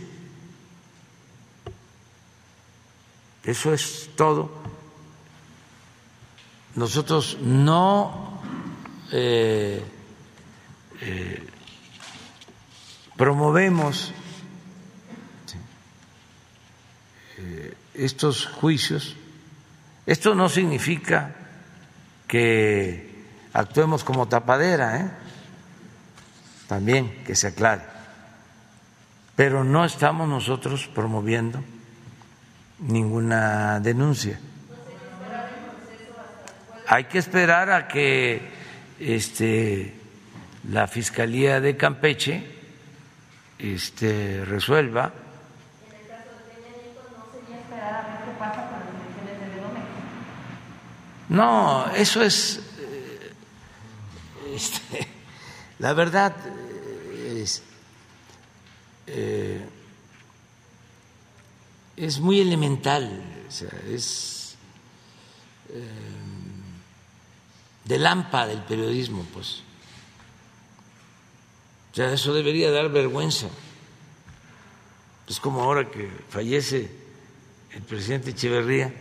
Eso 3.44 3.74
es 3.74 4.10
todo. 4.16 4.63
Nosotros 6.76 7.38
no 7.40 8.42
eh, 9.12 9.84
eh, 11.02 11.48
promovemos 13.16 14.12
eh, 17.38 17.74
estos 17.94 18.48
juicios. 18.48 19.16
Esto 20.08 20.34
no 20.34 20.50
significa 20.50 21.36
que 22.28 23.24
actuemos 23.54 24.04
como 24.04 24.28
tapadera, 24.28 25.20
también 26.68 27.24
que 27.24 27.36
se 27.36 27.48
aclare. 27.48 27.84
Pero 29.36 29.64
no 29.64 29.86
estamos 29.86 30.28
nosotros 30.28 30.88
promoviendo 30.88 31.64
ninguna 32.80 33.80
denuncia. 33.80 34.40
Hay 36.88 37.06
que 37.06 37.18
esperar 37.18 37.72
a 37.72 37.88
que 37.88 38.42
este, 39.00 39.94
la 40.70 40.88
Fiscalía 40.88 41.62
de 41.62 41.78
Campeche 41.78 42.44
este, 43.58 44.44
resuelva. 44.46 45.14
No, 51.30 51.88
eso 51.96 52.22
es, 52.22 52.60
eh, 52.78 53.32
este, 54.54 55.08
la 55.80 55.94
verdad, 55.94 56.36
es, 57.26 57.64
eh, 59.08 59.66
es 61.96 62.20
muy 62.20 62.40
elemental, 62.40 63.24
o 63.48 63.52
sea, 63.52 63.72
es 63.90 64.56
eh, 65.70 65.82
de 67.86 68.00
lámpara 68.00 68.48
del 68.48 68.64
periodismo, 68.64 69.26
pues. 69.34 69.62
O 71.92 71.96
sea, 71.96 72.12
eso 72.12 72.34
debería 72.34 72.72
dar 72.72 72.90
vergüenza. 72.90 73.48
Es 75.28 75.40
como 75.40 75.62
ahora 75.62 75.90
que 75.90 76.10
fallece 76.30 76.90
el 77.72 77.82
presidente 77.84 78.32
Echeverría, 78.32 78.94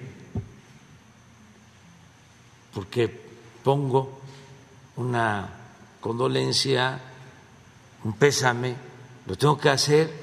porque 2.72 3.08
pongo 3.62 4.20
una 4.96 5.48
condolencia, 6.00 7.00
un 8.04 8.12
pésame, 8.14 8.74
lo 9.26 9.36
tengo 9.36 9.58
que 9.58 9.68
hacer. 9.68 10.22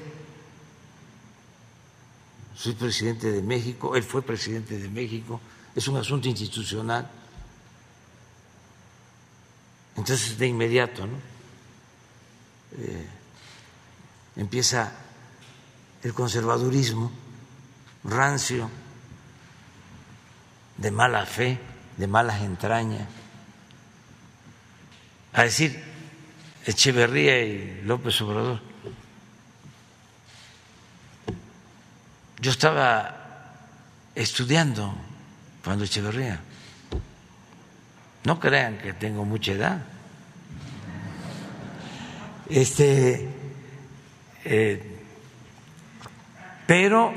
Soy 2.54 2.74
presidente 2.74 3.30
de 3.30 3.42
México, 3.42 3.96
él 3.96 4.02
fue 4.02 4.22
presidente 4.22 4.78
de 4.78 4.88
México, 4.88 5.40
es 5.74 5.88
un 5.88 5.96
asunto 5.96 6.28
institucional. 6.28 7.10
Entonces, 9.96 10.38
de 10.38 10.46
inmediato, 10.46 11.06
¿no? 11.06 11.16
Eh, 12.78 13.06
empieza 14.36 14.92
el 16.02 16.14
conservadurismo 16.14 17.10
rancio, 18.04 18.70
de 20.76 20.90
mala 20.90 21.26
fe, 21.26 21.58
de 21.96 22.06
malas 22.06 22.40
entrañas, 22.40 23.06
a 25.32 25.42
decir 25.42 25.84
Echeverría 26.64 27.42
y 27.42 27.82
López 27.84 28.20
Obrador. 28.22 28.60
Yo 32.40 32.50
estaba 32.50 33.54
estudiando 34.14 34.94
cuando 35.62 35.84
Echeverría. 35.84 36.40
No 38.24 38.38
crean 38.38 38.78
que 38.78 38.92
tengo 38.92 39.24
mucha 39.24 39.52
edad. 39.52 39.82
Este, 42.48 43.28
eh, 44.44 44.98
pero, 46.66 47.12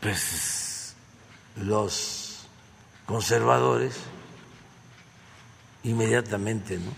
pues, 0.00 0.94
los 1.56 2.46
conservadores 3.06 3.96
inmediatamente 5.84 6.78
¿no? 6.78 6.92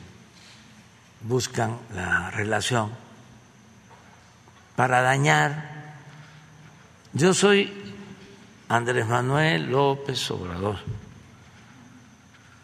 buscan 1.23 1.79
la 1.95 2.31
relación 2.31 2.91
para 4.77 5.03
dañar. 5.03 5.95
Yo 7.13 7.35
soy 7.35 7.73
Andrés 8.69 9.07
Manuel 9.07 9.71
López 9.71 10.31
Obrador, 10.31 10.79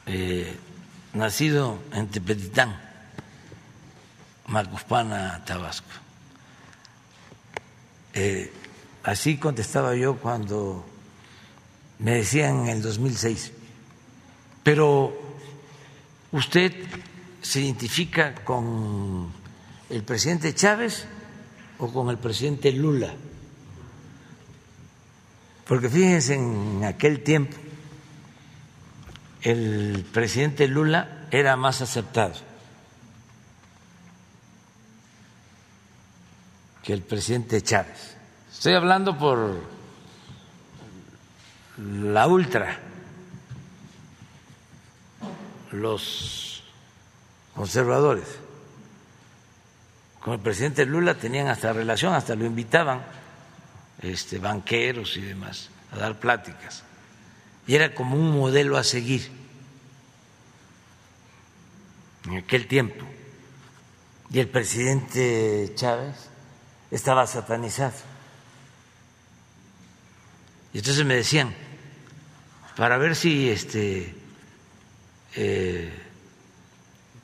eh, 0.06 0.56
nacido 1.12 1.78
en 1.92 2.06
Tepetitán, 2.08 2.80
Macuspana, 4.46 5.44
Tabasco. 5.44 5.90
Eh, 8.14 8.52
así 9.02 9.36
contestaba 9.36 9.94
yo 9.96 10.16
cuando 10.16 10.86
me 11.98 12.12
decían 12.12 12.62
en 12.62 12.68
el 12.68 12.82
2006, 12.82 13.52
pero 14.62 15.12
usted 16.32 16.72
se 17.42 17.60
identifica 17.60 18.34
con 18.34 19.32
el 19.90 20.02
presidente 20.02 20.54
Chávez 20.54 21.06
o 21.78 21.92
con 21.92 22.10
el 22.10 22.18
presidente 22.18 22.72
Lula. 22.72 23.14
Porque 25.66 25.88
fíjense, 25.88 26.34
en 26.34 26.84
aquel 26.84 27.22
tiempo 27.24 27.56
el 29.47 30.05
presidente 30.12 30.66
Lula 30.66 31.28
era 31.31 31.56
más 31.56 31.81
aceptado 31.81 32.35
que 36.82 36.93
el 36.93 37.02
presidente 37.02 37.62
Chávez. 37.62 38.16
Estoy 38.52 38.74
hablando 38.74 39.16
por 39.16 39.62
la 41.78 42.27
ultra, 42.27 42.77
los 45.70 46.64
conservadores. 47.55 48.27
Con 50.18 50.35
el 50.35 50.40
presidente 50.40 50.85
Lula 50.86 51.14
tenían 51.14 51.47
hasta 51.47 51.73
relación, 51.73 52.14
hasta 52.14 52.35
lo 52.35 52.44
invitaban 52.44 53.01
banqueros 54.40 55.16
y 55.16 55.20
demás, 55.20 55.70
a 55.93 55.98
dar 55.98 56.18
pláticas. 56.18 56.82
Y 57.68 57.77
era 57.77 57.94
como 57.94 58.16
un 58.16 58.32
modelo 58.32 58.77
a 58.77 58.82
seguir. 58.82 59.35
En 62.27 62.39
aquel 62.39 62.66
tiempo. 62.66 63.05
Y 64.31 64.40
el 64.40 64.48
presidente 64.48 65.73
Chávez 65.74 66.28
estaba 66.90 67.27
satanizado. 67.27 67.94
Y 70.73 70.78
entonces 70.78 71.05
me 71.07 71.15
decían, 71.15 71.55
para 72.77 72.98
ver 72.98 73.16
si 73.16 73.48
este, 73.48 74.15
eh, 75.36 75.93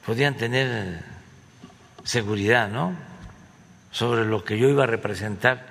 podían 0.06 0.36
tener 0.36 1.04
seguridad, 2.04 2.68
¿no? 2.68 2.96
Sobre 3.90 4.24
lo 4.24 4.44
que 4.44 4.58
yo 4.58 4.68
iba 4.68 4.84
a 4.84 4.86
representar 4.86 5.66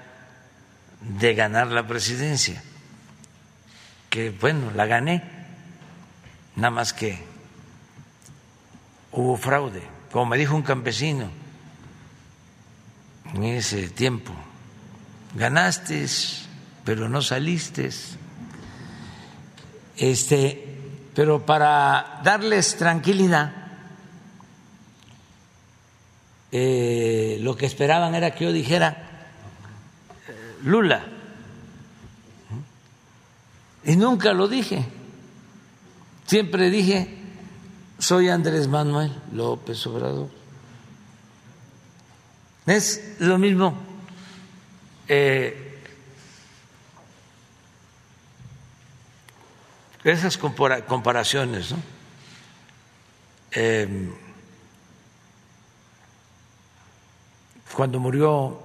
de 1.02 1.34
ganar 1.34 1.68
la 1.68 1.88
presidencia. 1.88 2.62
Que 4.10 4.30
bueno, 4.30 4.72
la 4.76 4.86
gané, 4.86 5.24
nada 6.56 6.70
más 6.70 6.94
que 6.94 7.31
hubo 9.12 9.38
fraude, 9.38 9.84
como 10.12 10.28
me 10.28 10.38
dijo 10.38 10.56
un 10.56 10.62
campesino 10.62 11.30
en 13.34 13.44
ese 13.44 13.90
tiempo, 13.90 14.34
ganaste, 15.36 16.06
pero 16.84 17.08
no 17.10 17.22
saliste. 17.22 17.90
Este, 19.98 20.80
pero 21.14 21.46
para 21.46 22.22
darles 22.24 22.76
tranquilidad, 22.78 23.54
eh, 26.52 27.38
lo 27.42 27.56
que 27.56 27.66
esperaban 27.66 28.16
era 28.16 28.36
que 28.36 28.46
yo 28.46 28.52
dijera 28.52 29.08
Lula. 30.64 31.04
Y 33.84 33.96
nunca 33.96 34.34
lo 34.34 34.48
dije. 34.48 34.86
Siempre 36.26 36.70
dije, 36.70 37.21
soy 38.02 38.30
Andrés 38.30 38.68
Manuel 38.68 39.12
López 39.32 39.86
Obrador. 39.86 40.28
Es 42.66 43.16
lo 43.20 43.38
mismo. 43.38 43.76
Eh, 45.08 45.80
esas 50.04 50.38
comparaciones, 50.38 51.72
¿no? 51.72 51.78
Eh, 53.52 54.10
cuando 57.76 58.00
murió 58.00 58.60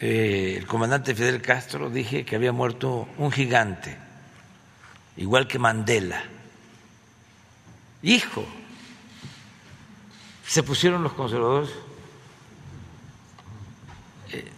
eh, 0.00 0.56
el 0.58 0.66
comandante 0.66 1.14
Fidel 1.14 1.42
Castro, 1.42 1.90
dije 1.90 2.24
que 2.24 2.36
había 2.36 2.52
muerto 2.52 3.06
un 3.18 3.30
gigante, 3.30 3.98
igual 5.18 5.46
que 5.46 5.58
Mandela. 5.58 6.37
Hijo, 8.02 8.44
se 10.46 10.62
pusieron 10.62 11.02
los 11.02 11.12
conservadores 11.12 11.70
eh, 14.30 14.52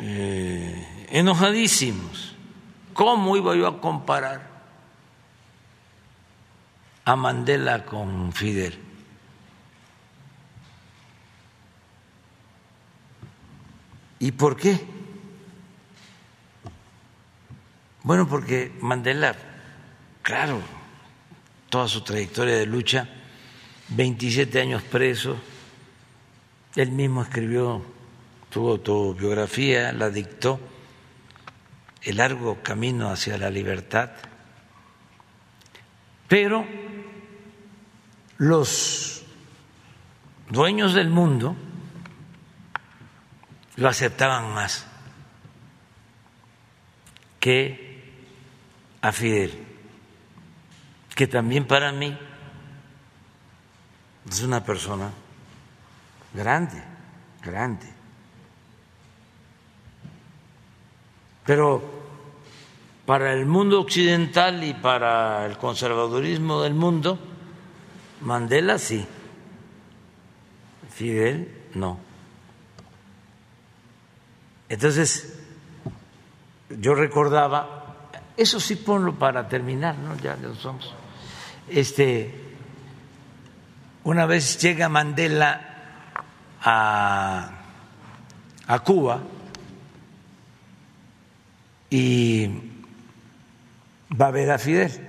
eh, 0.00 1.06
enojadísimos. 1.10 2.34
¿Cómo 2.92 3.36
iba 3.36 3.54
yo 3.54 3.66
a 3.66 3.80
comparar 3.80 4.48
a 7.04 7.16
Mandela 7.16 7.84
con 7.86 8.32
Fidel? 8.32 8.78
¿Y 14.18 14.32
por 14.32 14.56
qué? 14.56 14.78
Bueno, 18.02 18.28
porque 18.28 18.76
Mandela, 18.80 19.34
claro, 20.22 20.60
toda 21.70 21.88
su 21.88 22.02
trayectoria 22.02 22.56
de 22.56 22.66
lucha, 22.66 23.08
27 23.88 24.60
años 24.60 24.82
preso, 24.82 25.38
él 26.76 26.90
mismo 26.90 27.22
escribió 27.22 27.82
su 28.50 28.68
autobiografía, 28.68 29.92
la 29.92 30.10
dictó, 30.10 30.60
El 32.02 32.16
largo 32.16 32.62
camino 32.62 33.10
hacia 33.10 33.38
la 33.38 33.50
libertad, 33.50 34.10
pero 36.28 36.66
los 38.38 39.22
dueños 40.48 40.94
del 40.94 41.10
mundo, 41.10 41.54
lo 43.76 43.88
aceptaban 43.88 44.52
más 44.52 44.86
que 47.38 48.02
a 49.02 49.12
Fidel, 49.12 49.69
que 51.14 51.26
también 51.26 51.66
para 51.66 51.92
mí 51.92 52.16
es 54.28 54.42
una 54.42 54.64
persona 54.64 55.10
grande, 56.32 56.82
grande. 57.42 57.86
Pero 61.44 61.82
para 63.06 63.32
el 63.32 63.46
mundo 63.46 63.80
occidental 63.80 64.62
y 64.62 64.74
para 64.74 65.44
el 65.46 65.58
conservadurismo 65.58 66.62
del 66.62 66.74
mundo, 66.74 67.18
Mandela 68.20 68.78
sí, 68.78 69.04
Fidel 70.94 71.62
no. 71.74 71.98
Entonces, 74.68 75.40
yo 76.68 76.94
recordaba, 76.94 78.08
eso 78.36 78.60
sí 78.60 78.76
ponlo 78.76 79.18
para 79.18 79.48
terminar, 79.48 79.98
¿no? 79.98 80.16
Ya 80.18 80.36
lo 80.36 80.54
somos. 80.54 80.94
Este, 81.70 82.34
una 84.02 84.26
vez 84.26 84.60
llega 84.60 84.88
Mandela 84.88 85.60
a, 86.60 87.50
a 88.66 88.78
Cuba 88.80 89.22
y 91.88 92.48
va 94.20 94.26
a 94.26 94.30
ver 94.32 94.50
a 94.50 94.58
Fidel. 94.58 95.08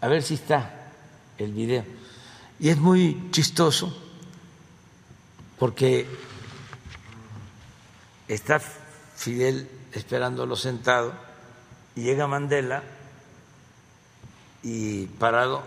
A 0.00 0.06
ver 0.06 0.22
si 0.22 0.34
está 0.34 0.92
el 1.38 1.52
video. 1.52 1.84
Y 2.60 2.68
es 2.68 2.78
muy 2.78 3.30
chistoso 3.32 4.00
porque 5.58 6.06
está 8.28 8.60
Fidel 8.60 9.75
esperándolo 9.96 10.56
sentado 10.56 11.12
y 11.94 12.02
llega 12.02 12.26
Mandela 12.26 12.82
y 14.62 15.06
parado. 15.06 15.64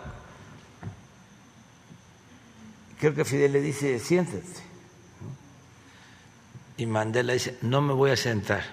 Creo 3.00 3.16
que 3.16 3.26
Fidel 3.26 3.54
le 3.54 3.62
dice, 3.62 4.00
siéntate. 4.00 4.70
Y 6.78 6.86
Mandela 6.86 7.34
dice, 7.34 7.58
no 7.62 7.82
me 7.82 7.94
voy 7.94 8.12
a 8.12 8.18
sentar 8.18 8.64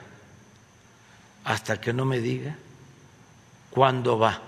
hasta 1.44 1.80
que 1.80 1.92
no 1.92 2.04
me 2.04 2.20
diga 2.20 2.56
cuándo 3.70 4.18
va 4.18 4.40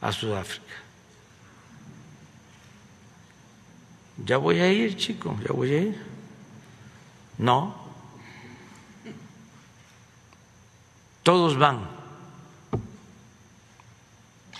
a 0.00 0.12
Sudáfrica. 0.12 0.86
ya 4.24 4.38
voy 4.38 4.60
a 4.60 4.72
ir, 4.72 4.96
chico, 4.96 5.36
ya 5.46 5.52
voy 5.52 5.72
a 5.72 5.78
ir. 5.78 6.02
No. 7.38 7.85
Todos 11.26 11.58
van. 11.58 11.80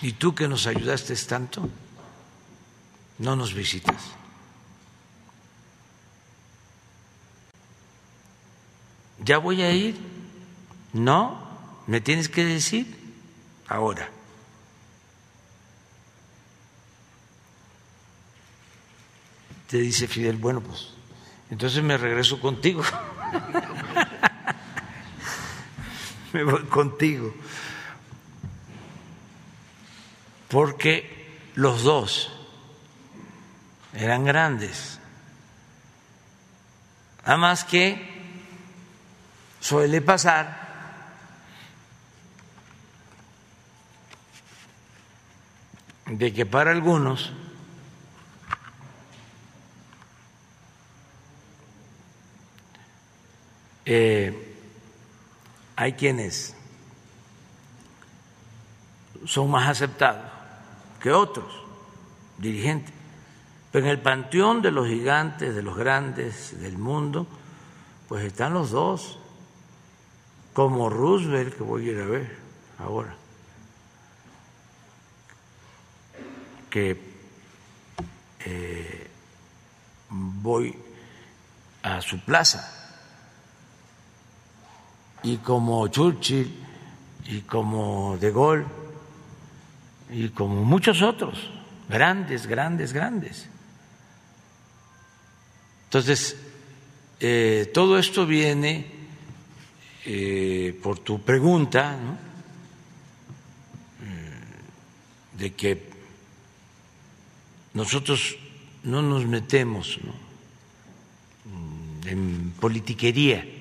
¿Y 0.03 0.15
tú 0.15 0.35
que 0.35 0.49
nos 0.49 0.67
ayudaste 0.67 1.15
tanto? 1.15 1.69
No 3.21 3.37
nos 3.37 3.55
visitas. 3.55 4.03
¿Ya 9.25 9.39
voy 9.39 9.63
a 9.63 9.71
ir? 9.71 9.97
No, 10.93 11.39
me 11.87 12.01
tienes 12.01 12.29
que 12.29 12.45
decir 12.45 12.99
ahora. 13.69 14.11
te 19.69 19.79
dice 19.79 20.09
Fidel, 20.09 20.37
bueno, 20.37 20.61
pues 20.61 20.95
entonces 21.49 21.81
me 21.85 21.97
regreso 21.97 22.41
contigo. 22.41 22.83
contigo. 26.69 27.35
Porque 30.49 31.51
los 31.55 31.83
dos 31.83 32.33
eran 33.95 34.25
grandes. 34.25 34.99
Además 37.25 37.65
que 37.65 38.15
suele 39.61 40.01
pasar 40.01 40.65
de 46.07 46.33
que 46.33 46.47
para 46.47 46.71
algunos 46.71 47.33
Eh, 53.89 54.46
hay 55.77 55.93
quienes 55.93 56.55
son 59.27 59.51
más 59.51 59.69
aceptados 59.69 60.25
que 61.01 61.13
otros 61.13 61.53
dirigentes. 62.39 62.95
Pero 63.71 63.87
en 63.87 63.93
el 63.93 64.01
panteón 64.01 64.63
de 64.63 64.71
los 64.71 64.89
gigantes, 64.89 65.55
de 65.55 65.63
los 65.63 65.77
grandes 65.77 66.59
del 66.61 66.79
mundo, 66.79 67.27
pues 68.09 68.25
están 68.25 68.55
los 68.55 68.71
dos, 68.71 69.19
como 70.55 70.89
Roosevelt, 70.89 71.55
que 71.57 71.63
voy 71.63 71.89
a 71.89 71.93
ir 71.93 72.01
a 72.01 72.07
ver 72.07 72.37
ahora, 72.79 73.15
que 76.71 76.99
eh, 78.41 79.11
voy 80.09 80.75
a 81.83 82.01
su 82.01 82.25
plaza, 82.25 82.76
y 85.27 85.39
como 85.39 85.89
Churchill, 85.89 86.49
y 87.27 87.41
como 87.41 88.17
De 88.21 88.31
Gaulle, 88.31 88.65
y 90.09 90.29
como 90.29 90.65
muchos 90.65 91.03
otros, 91.03 91.51
grandes, 91.89 92.47
grandes, 92.47 92.93
grandes. 92.93 93.49
Entonces, 95.87 96.37
eh, 97.19 97.73
todo 97.75 97.99
esto 97.99 98.25
viene 98.25 98.87
eh, 100.05 100.79
por 100.81 101.01
tu 101.01 101.21
pregunta. 101.21 101.97
Eh, 104.01 105.39
de 105.39 105.55
que 105.55 105.91
nosotros 107.75 108.37
no 108.85 109.03
nos 109.03 109.27
metemos 109.27 109.99
en 112.05 112.53
politiquería. 112.61 113.56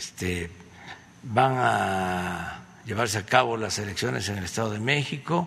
Este, 0.00 0.50
van 1.24 1.56
a 1.58 2.62
llevarse 2.86 3.18
a 3.18 3.26
cabo 3.26 3.58
las 3.58 3.78
elecciones 3.78 4.26
en 4.30 4.38
el 4.38 4.44
Estado 4.44 4.70
de 4.70 4.80
México. 4.80 5.46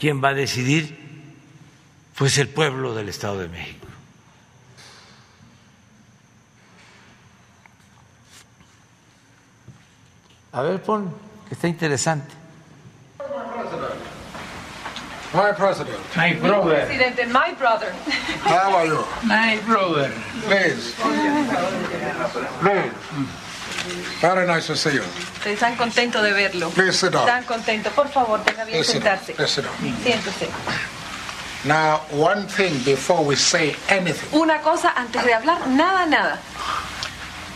¿Quién 0.00 0.24
va 0.24 0.30
a 0.30 0.34
decidir? 0.34 0.98
Pues 2.16 2.38
el 2.38 2.48
pueblo 2.48 2.94
del 2.94 3.10
Estado 3.10 3.40
de 3.40 3.48
México. 3.48 3.86
A 10.52 10.62
ver, 10.62 10.80
pon, 10.82 11.14
que 11.46 11.52
está 11.52 11.68
interesante. 11.68 12.32
My 15.34 15.50
president. 15.52 15.98
My 16.16 16.32
brother. 16.34 16.86
Presidente, 16.86 17.26
my 17.26 17.52
brother. 17.54 17.90
How 18.46 18.76
are 18.76 18.86
you? 18.86 19.04
My 19.24 19.58
brother. 19.66 20.10
Please. 20.46 20.94
Please. 22.60 22.92
Very 24.20 24.46
nice 24.46 24.66
to 24.68 24.76
see 24.76 24.94
you. 24.94 25.02
Están 25.44 25.76
contentos 25.76 26.22
de 26.22 26.32
verlo. 26.32 26.70
Please 26.70 26.98
sit 26.98 27.12
down. 27.12 27.26
Están 27.28 27.44
contentos. 27.44 27.92
Por 27.92 28.08
favor, 28.08 28.38
tenga 28.44 28.64
bien 28.64 28.84
sentarse. 28.84 29.34
Please 29.34 29.50
sit 29.50 29.64
down. 29.64 29.74
Siéntese. 30.04 30.48
Now, 31.64 32.02
one 32.12 32.46
thing 32.46 32.78
before 32.84 33.24
we 33.24 33.34
say 33.36 33.74
anything. 33.88 34.38
Una 34.38 34.60
cosa 34.60 34.92
antes 34.96 35.24
de 35.24 35.32
hablar, 35.34 35.66
nada, 35.66 36.06
nada. 36.06 36.38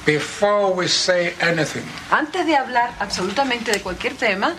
Before 0.05 0.72
we 0.74 0.88
say 0.88 1.34
anything, 1.40 1.84
Antes 2.10 2.44
de 2.46 2.56
hablar 2.56 2.90
absolutamente 2.98 3.70
de 3.72 3.80
cualquier 3.80 4.14
tema, 4.16 4.55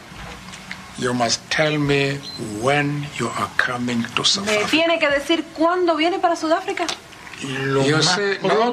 you 0.99 1.13
must 1.13 1.39
tell 1.49 1.77
me 1.77 2.17
when 2.61 3.05
you 3.17 3.27
are 3.29 3.49
coming 3.57 4.03
to 4.15 4.23
South 4.23 4.45
me 4.47 4.53
Africa. 4.55 4.69
tiene 4.71 4.99
que 4.99 5.09
decir 5.09 5.43
cuándo 5.57 5.95
viene 5.95 6.19
para 6.19 6.35
Sudáfrica. 6.35 6.85
No, 7.41 7.83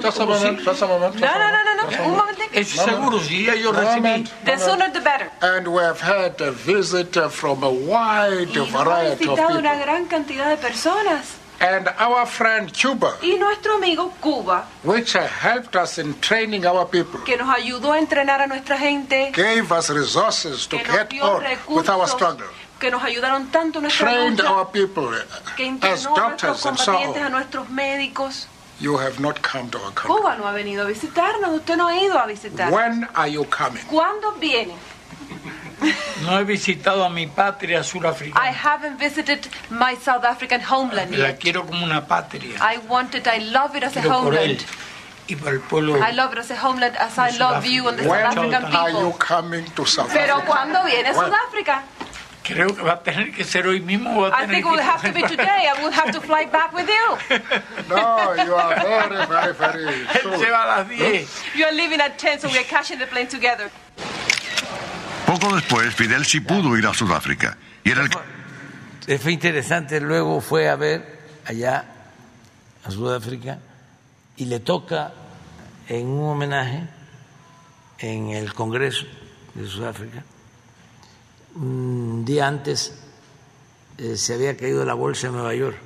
just 0.01 0.19
a 0.19 0.27
moment, 0.27 0.59
just 0.65 0.83
a 0.83 0.87
moment. 0.89 1.15
No, 1.21 1.39
no, 1.39 1.51
no, 1.53 1.63
no. 1.77 2.09
Moment. 2.17 2.37
The 4.45 4.57
sooner 4.59 4.91
the 4.91 5.01
better. 5.01 5.31
And 5.41 5.69
we 5.69 5.81
have 5.83 6.01
had 6.01 6.41
a 6.41 6.51
visit 6.51 7.15
from 7.31 7.63
a 7.63 7.71
wide 7.71 8.49
Y 8.57 8.65
variety 8.71 9.29
of 9.29 9.39
visitado 9.39 9.49
people. 9.49 9.59
una 9.59 9.77
gran 9.79 10.07
cantidad 10.07 10.51
de 10.51 10.57
personas. 10.57 11.37
And 11.59 11.89
our 11.99 12.27
friend 12.27 12.71
Cuba, 12.71 13.17
Y 13.23 13.37
nuestro 13.39 13.77
amigo 13.77 14.13
Cuba, 14.23 14.67
which 14.85 15.15
helped 15.15 15.75
us 15.75 15.99
in 15.99 16.15
training 16.21 16.67
our 16.67 16.87
people, 16.87 17.21
que 17.25 17.37
nos 17.37 17.49
ayudó 17.49 17.93
a 17.93 17.99
entrenar 17.99 18.43
a 18.43 18.47
nuestra 18.47 18.77
gente, 18.79 19.33
gave 19.33 19.73
us 19.73 19.89
resources 19.91 20.67
to 20.67 20.77
get 20.77 21.13
on 21.23 21.43
with 21.69 21.89
our 21.89 22.07
struggle, 22.07 22.47
que 22.79 22.91
nos 22.91 23.03
ayudaron 23.03 23.51
tanto 23.51 23.81
nuestra 23.81 24.07
trained 24.07 24.39
lucha, 24.41 24.51
our 24.51 24.67
people 24.71 25.09
que 25.57 25.65
as 25.65 26.05
entrenó 26.05 26.17
a 26.17 26.29
nuestros 26.29 26.63
doctors 26.63 26.67
and 26.67 26.79
so 26.79 26.93
a 26.93 27.25
on. 27.27 27.33
nuestros 27.33 27.69
médicos. 27.71 28.47
You 28.79 28.99
have 28.99 29.19
not 29.21 29.41
come 29.41 29.71
to 29.71 29.79
our 29.79 29.93
country. 29.93 30.15
Cuba 30.15 30.37
no 30.37 30.47
ha 30.47 30.53
venido 30.53 30.83
a 30.83 30.87
visitarnos, 30.87 31.55
usted 31.55 31.77
no 31.79 31.87
ha 31.89 31.97
ido 31.99 32.19
a 32.19 32.27
visitar. 32.27 32.71
When 32.71 33.09
are 33.15 33.29
you 33.29 33.45
coming? 33.45 33.83
¿Cuándo 33.87 34.33
viene? 34.39 34.75
No 36.23 36.39
he 36.39 36.45
visitado 36.45 37.05
a 37.05 37.11
mi 37.11 37.27
patria 37.27 37.81
I 37.81 37.83
surafricana. 37.83 38.53
haven't 38.53 38.99
visited 38.99 39.47
my 39.71 39.95
South 39.97 40.25
African 40.25 40.61
homeland 40.63 41.11
La 41.17 41.29
yet. 41.29 41.39
quiero 41.41 41.65
como 41.67 41.85
una 41.85 42.07
patria. 42.07 42.57
I 42.61 42.79
want 42.89 43.15
it, 43.15 43.27
I 43.27 43.39
love 43.39 43.77
it 43.77 43.83
as 43.85 43.97
a 43.97 44.01
Quiero 44.01 44.17
él 44.21 44.27
homeland. 44.27 44.65
y 45.29 45.35
por 45.37 45.49
el 45.53 45.61
pueblo. 45.61 45.97
I 46.03 46.13
love 46.13 46.33
it 46.33 46.39
as 46.39 46.51
a 46.51 46.57
homeland 46.57 46.97
as 46.97 47.19
I 47.19 47.37
love 47.39 47.67
you 47.67 47.87
and 47.89 47.99
the 47.99 48.05
South 48.05 48.11
When 48.13 48.27
African 48.27 48.65
are 48.65 48.91
you 48.91 48.97
people. 48.97 49.13
coming 49.19 49.65
to 49.77 49.85
South 49.85 50.11
Pero 50.13 50.37
Africa? 50.37 50.47
¿cuándo 50.53 50.85
viene 50.85 51.11
When? 51.13 51.27
Sudáfrica? 51.31 51.83
Creo 52.43 52.75
que 52.77 52.83
va 52.83 52.93
a 52.93 53.03
tener 53.03 53.33
que 53.35 53.43
ser 53.45 53.67
hoy 53.67 53.81
mismo. 53.81 54.21
Va 54.23 54.29
a 54.29 54.31
I 54.31 54.47
tener 54.47 54.55
think 54.55 54.67
it 54.67 54.71
will 54.71 54.81
have 54.81 55.03
to 55.03 55.13
be 55.13 55.23
today. 55.27 55.69
I 55.69 55.83
will 55.83 55.91
have 55.93 56.13
to 56.13 56.21
fly 56.21 56.47
back 56.47 56.73
with 56.73 56.89
you. 56.89 57.19
No, 57.89 58.35
you 58.35 58.55
are 58.55 58.75
very, 58.77 59.27
very, 59.27 59.53
very 59.53 59.85
Él 60.07 60.39
se 60.39 60.51
va 60.51 60.63
a 60.63 60.67
las 60.79 60.89
10. 60.89 61.27
You 61.57 61.65
are 61.67 61.73
leaving 61.75 62.01
at 62.01 62.19
10, 62.19 62.41
so 62.41 62.49
we 62.49 62.57
are 62.59 62.65
catching 62.65 62.99
the 63.01 63.07
plane 63.09 63.27
together. 63.27 63.69
Poco 65.27 65.55
después, 65.55 65.95
Fidel 65.95 66.25
sí 66.25 66.41
pudo 66.41 66.77
ir 66.79 66.87
a 66.87 66.95
Sudáfrica. 66.95 67.57
Y 67.85 67.91
era 67.91 68.03
el 68.03 68.11
Eh, 69.07 69.19
Fue 69.19 69.33
interesante, 69.33 70.01
luego 70.01 70.41
fue 70.41 70.69
a 70.69 70.77
ver 70.77 71.21
allá 71.45 71.85
a 72.85 72.91
Sudáfrica 72.91 73.59
y 74.37 74.47
le 74.47 74.61
toca 74.61 75.13
en 75.89 76.07
un 76.07 76.31
homenaje 76.31 76.83
en 77.99 78.31
el 78.31 78.53
Congreso 78.53 79.07
de 79.55 79.67
Sudáfrica. 79.67 80.25
Un 81.55 82.25
día 82.25 82.47
antes 82.47 82.95
eh, 83.99 84.17
se 84.17 84.35
había 84.35 84.57
caído 84.57 84.85
la 84.85 84.95
bolsa 84.95 85.29
en 85.29 85.33
Nueva 85.35 85.55
York 85.55 85.79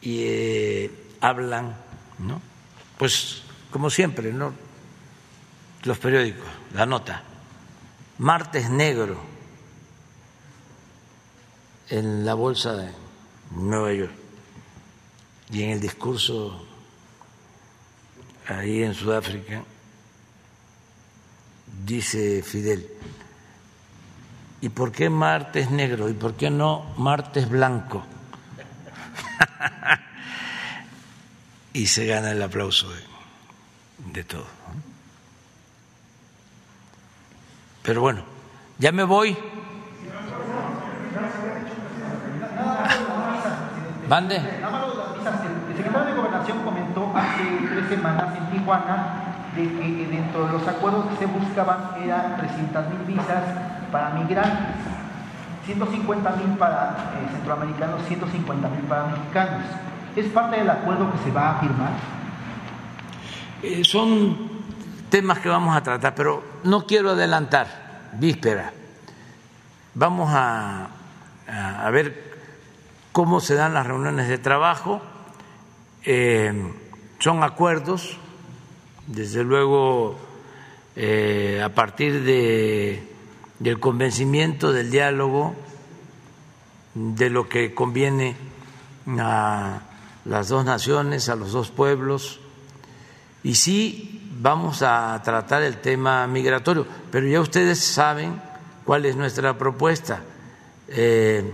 y 0.00 0.22
eh, 0.22 0.90
hablan, 1.20 1.76
¿no? 2.18 2.40
Pues 2.98 3.42
como 3.70 3.90
siempre, 3.90 4.32
¿no? 4.32 4.52
Los 5.84 5.98
periódicos, 5.98 6.46
la 6.74 6.86
nota. 6.86 7.22
Martes 8.18 8.70
negro 8.70 9.20
en 11.88 12.24
la 12.24 12.34
bolsa 12.34 12.74
de 12.74 12.92
Nueva 13.50 13.92
York 13.92 14.12
y 15.50 15.62
en 15.62 15.70
el 15.70 15.80
discurso 15.80 16.64
ahí 18.48 18.82
en 18.82 18.94
Sudáfrica 18.94 19.62
dice 21.84 22.42
Fidel, 22.42 22.88
¿y 24.60 24.68
por 24.68 24.92
qué 24.92 25.10
martes 25.10 25.70
negro? 25.70 26.08
¿Y 26.08 26.14
por 26.14 26.34
qué 26.34 26.50
no 26.50 26.94
martes 26.96 27.48
blanco? 27.48 28.04
y 31.72 31.86
se 31.86 32.06
gana 32.06 32.30
el 32.30 32.42
aplauso 32.42 32.90
de, 32.90 33.02
de 34.12 34.24
todo. 34.24 34.46
Pero 37.82 38.00
bueno, 38.00 38.22
ya 38.78 38.92
me 38.92 39.02
voy. 39.02 39.36
Mande. 44.08 44.36
El 44.36 45.76
secretario 45.76 46.06
de 46.06 46.20
Gobernación 46.20 46.58
comentó 46.64 47.12
hace 47.16 47.42
tres 47.74 47.88
semanas 47.88 48.36
en 48.36 48.50
Tijuana 48.50 49.32
de 49.56 49.62
que 49.62 50.06
dentro 50.10 50.46
de 50.46 50.52
los 50.52 50.68
acuerdos 50.68 51.06
que 51.06 51.16
se 51.16 51.26
buscaban 51.26 51.94
eran 52.02 52.36
300 52.36 52.88
mil 52.88 53.16
visas 53.16 53.42
para 53.90 54.10
migrantes, 54.10 54.76
150 55.66 56.30
mil 56.36 56.56
para 56.58 56.96
eh, 57.20 57.28
centroamericanos, 57.32 58.02
150 58.06 58.68
mil 58.68 58.80
para 58.82 59.06
mexicanos. 59.06 59.62
¿Es 60.14 60.26
parte 60.26 60.58
del 60.58 60.70
acuerdo 60.70 61.10
que 61.12 61.18
se 61.18 61.30
va 61.30 61.50
a 61.50 61.60
firmar? 61.60 61.92
Eh, 63.62 63.82
son 63.84 64.51
temas 65.12 65.40
que 65.40 65.50
vamos 65.50 65.76
a 65.76 65.82
tratar, 65.82 66.14
pero 66.14 66.42
no 66.64 66.86
quiero 66.86 67.10
adelantar, 67.10 68.08
víspera. 68.14 68.72
Vamos 69.92 70.30
a, 70.32 70.88
ver 71.92 72.38
cómo 73.12 73.40
se 73.40 73.54
dan 73.54 73.74
las 73.74 73.86
reuniones 73.86 74.28
de 74.28 74.38
trabajo. 74.38 75.02
Eh, 76.02 76.50
son 77.18 77.42
acuerdos, 77.42 78.16
desde 79.06 79.44
luego, 79.44 80.16
eh, 80.96 81.60
a 81.62 81.68
partir 81.68 82.24
de, 82.24 83.06
del 83.58 83.78
convencimiento, 83.80 84.72
del 84.72 84.90
diálogo, 84.90 85.54
de 86.94 87.28
lo 87.28 87.50
que 87.50 87.74
conviene 87.74 88.34
a 89.18 89.80
las 90.24 90.48
dos 90.48 90.64
naciones, 90.64 91.28
a 91.28 91.36
los 91.36 91.52
dos 91.52 91.70
pueblos, 91.70 92.40
y 93.42 93.56
sí 93.56 94.21
vamos 94.42 94.82
a 94.82 95.22
tratar 95.24 95.62
el 95.62 95.76
tema 95.76 96.26
migratorio, 96.26 96.84
pero 97.12 97.28
ya 97.28 97.40
ustedes 97.40 97.78
saben 97.78 98.42
cuál 98.84 99.06
es 99.06 99.14
nuestra 99.14 99.56
propuesta. 99.56 100.24
Eh, 100.88 101.44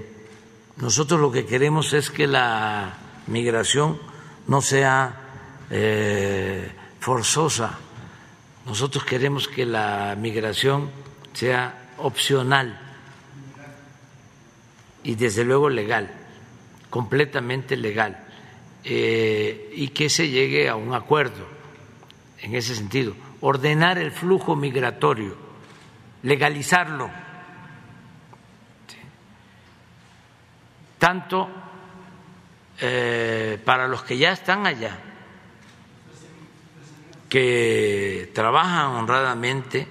nosotros 0.79 1.21
lo 1.21 1.31
que 1.31 1.45
queremos 1.45 1.93
es 1.93 2.11
que 2.11 2.27
la 2.27 2.95
migración 3.27 3.99
no 4.47 4.63
sea 4.63 5.15
eh, 5.71 6.73
forzosa. 6.99 7.79
Nosotros 8.65 9.05
queremos 9.05 9.49
que 9.49 9.67
la 9.67 10.17
migración 10.19 10.91
sea 11.35 11.93
opcional 11.99 12.81
y 15.03 15.15
desde 15.15 15.45
luego 15.45 15.69
legal, 15.69 16.11
completamente 16.89 17.77
legal, 17.77 18.25
eh, 18.83 19.73
y 19.75 19.89
que 19.89 20.09
se 20.09 20.31
llegue 20.31 20.71
a 20.71 20.77
un 20.77 20.95
acuerdo 20.95 21.58
en 22.41 22.55
ese 22.55 22.75
sentido. 22.75 23.15
Ordenar 23.41 23.99
el 23.99 24.11
flujo 24.11 24.57
migratorio, 24.57 25.37
legalizarlo, 26.23 27.11
tanto 30.99 31.49
eh, 32.81 33.61
para 33.65 33.89
los 33.89 34.03
que 34.03 34.19
ya 34.19 34.33
están 34.33 34.67
allá, 34.67 34.99
que 37.29 38.31
trabajan 38.35 38.93
honradamente, 38.93 39.87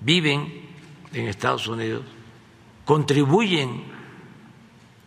viven 0.00 0.68
en 1.12 1.28
Estados 1.28 1.66
Unidos, 1.68 2.04
contribuyen 2.84 3.84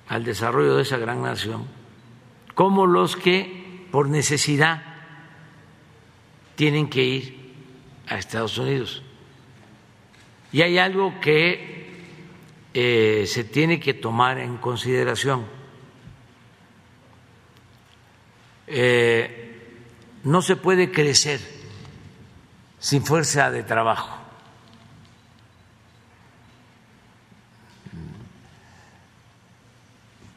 al 0.07 0.23
desarrollo 0.23 0.75
de 0.75 0.83
esa 0.83 0.97
gran 0.97 1.21
nación, 1.21 1.67
como 2.55 2.85
los 2.85 3.15
que 3.15 3.87
por 3.91 4.09
necesidad 4.09 4.90
tienen 6.61 6.89
que 6.89 7.03
ir 7.03 7.55
a 8.07 8.19
Estados 8.19 8.55
Unidos. 8.59 9.01
Y 10.51 10.61
hay 10.61 10.77
algo 10.77 11.19
que 11.19 11.89
eh, 12.71 13.23
se 13.25 13.43
tiene 13.45 13.79
que 13.79 13.95
tomar 13.95 14.37
en 14.37 14.57
consideración. 14.57 15.47
Eh, 18.67 19.71
no 20.23 20.43
se 20.43 20.55
puede 20.55 20.91
crecer 20.91 21.39
sin 22.77 23.03
fuerza 23.03 23.49
de 23.49 23.63
trabajo. 23.63 24.15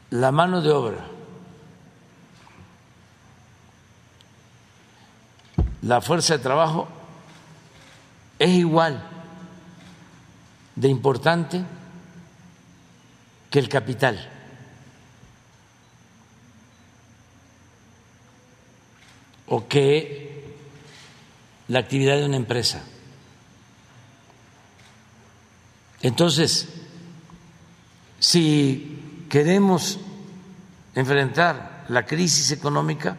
La 0.09 0.31
mano 0.31 0.63
de 0.63 0.71
obra, 0.71 1.05
la 5.85 6.01
fuerza 6.01 6.35
de 6.35 6.43
trabajo 6.43 6.87
es 8.39 8.49
igual 8.49 9.01
de 10.75 10.89
importante 10.89 11.63
que 13.49 13.59
el 13.59 13.69
capital. 13.69 14.31
o 19.47 19.67
que 19.67 20.55
la 21.67 21.77
actividad 21.77 22.17
de 22.17 22.25
una 22.25 22.35
empresa. 22.35 22.81
Entonces, 26.01 26.67
si 28.19 29.27
queremos 29.29 29.99
enfrentar 30.95 31.85
la 31.89 32.07
crisis 32.07 32.51
económica, 32.51 33.17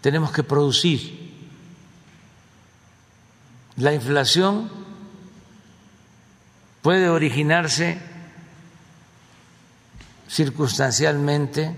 tenemos 0.00 0.30
que 0.30 0.44
producir. 0.44 1.17
La 3.78 3.94
inflación 3.94 4.68
puede 6.82 7.08
originarse 7.08 7.98
circunstancialmente 10.28 11.76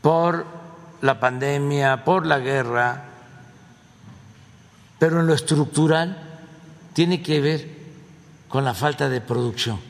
por 0.00 0.46
la 1.02 1.18
pandemia, 1.18 2.04
por 2.04 2.24
la 2.24 2.38
guerra, 2.38 3.04
pero 5.00 5.20
en 5.20 5.26
lo 5.26 5.34
estructural 5.34 6.16
tiene 6.92 7.20
que 7.20 7.40
ver 7.40 7.78
con 8.48 8.64
la 8.64 8.74
falta 8.74 9.08
de 9.08 9.20
producción. 9.20 9.80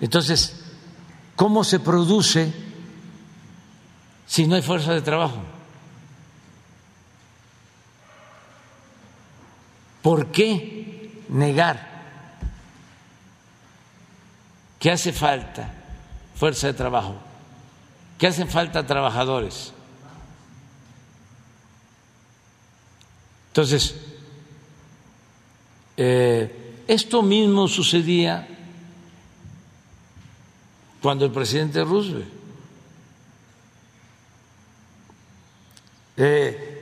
Entonces, 0.00 0.64
¿cómo 1.36 1.62
se 1.62 1.78
produce 1.78 2.52
si 4.26 4.46
no 4.46 4.54
hay 4.54 4.62
fuerza 4.62 4.94
de 4.94 5.02
trabajo? 5.02 5.53
¿Por 10.04 10.30
qué 10.30 11.24
negar 11.30 12.04
que 14.78 14.92
hace 14.92 15.12
falta 15.12 15.72
fuerza 16.36 16.68
de 16.68 16.74
trabajo? 16.74 17.16
que 18.18 18.26
hacen 18.26 18.48
falta 18.48 18.86
trabajadores. 18.86 19.72
Entonces, 23.48 23.94
eh, 25.96 26.82
esto 26.88 27.22
mismo 27.22 27.68
sucedía 27.68 28.48
cuando 31.00 31.24
el 31.26 31.32
presidente 31.32 31.84
Roosevelt 31.84 32.32
eh, 36.16 36.73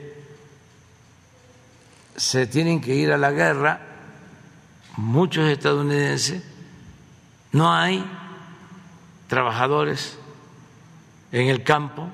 se 2.15 2.47
tienen 2.47 2.81
que 2.81 2.95
ir 2.95 3.11
a 3.11 3.17
la 3.17 3.31
guerra, 3.31 3.79
muchos 4.97 5.49
estadounidenses, 5.49 6.43
no 7.51 7.71
hay 7.73 8.03
trabajadores 9.27 10.17
en 11.31 11.47
el 11.47 11.63
campo, 11.63 12.07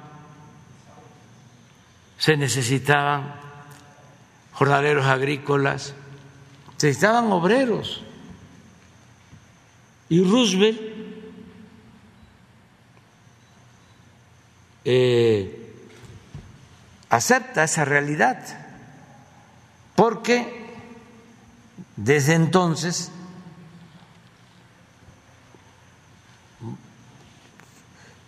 se 2.17 2.37
necesitaban 2.37 3.33
jornaleros 4.53 5.05
agrícolas, 5.05 5.93
se 6.77 6.87
necesitaban 6.87 7.31
obreros. 7.31 8.03
Y 10.09 10.23
Roosevelt 10.23 10.81
eh, 14.83 15.75
acepta 17.09 17.63
esa 17.63 17.85
realidad, 17.85 18.58
porque 19.99 20.47
desde 21.97 22.33
entonces 22.33 23.11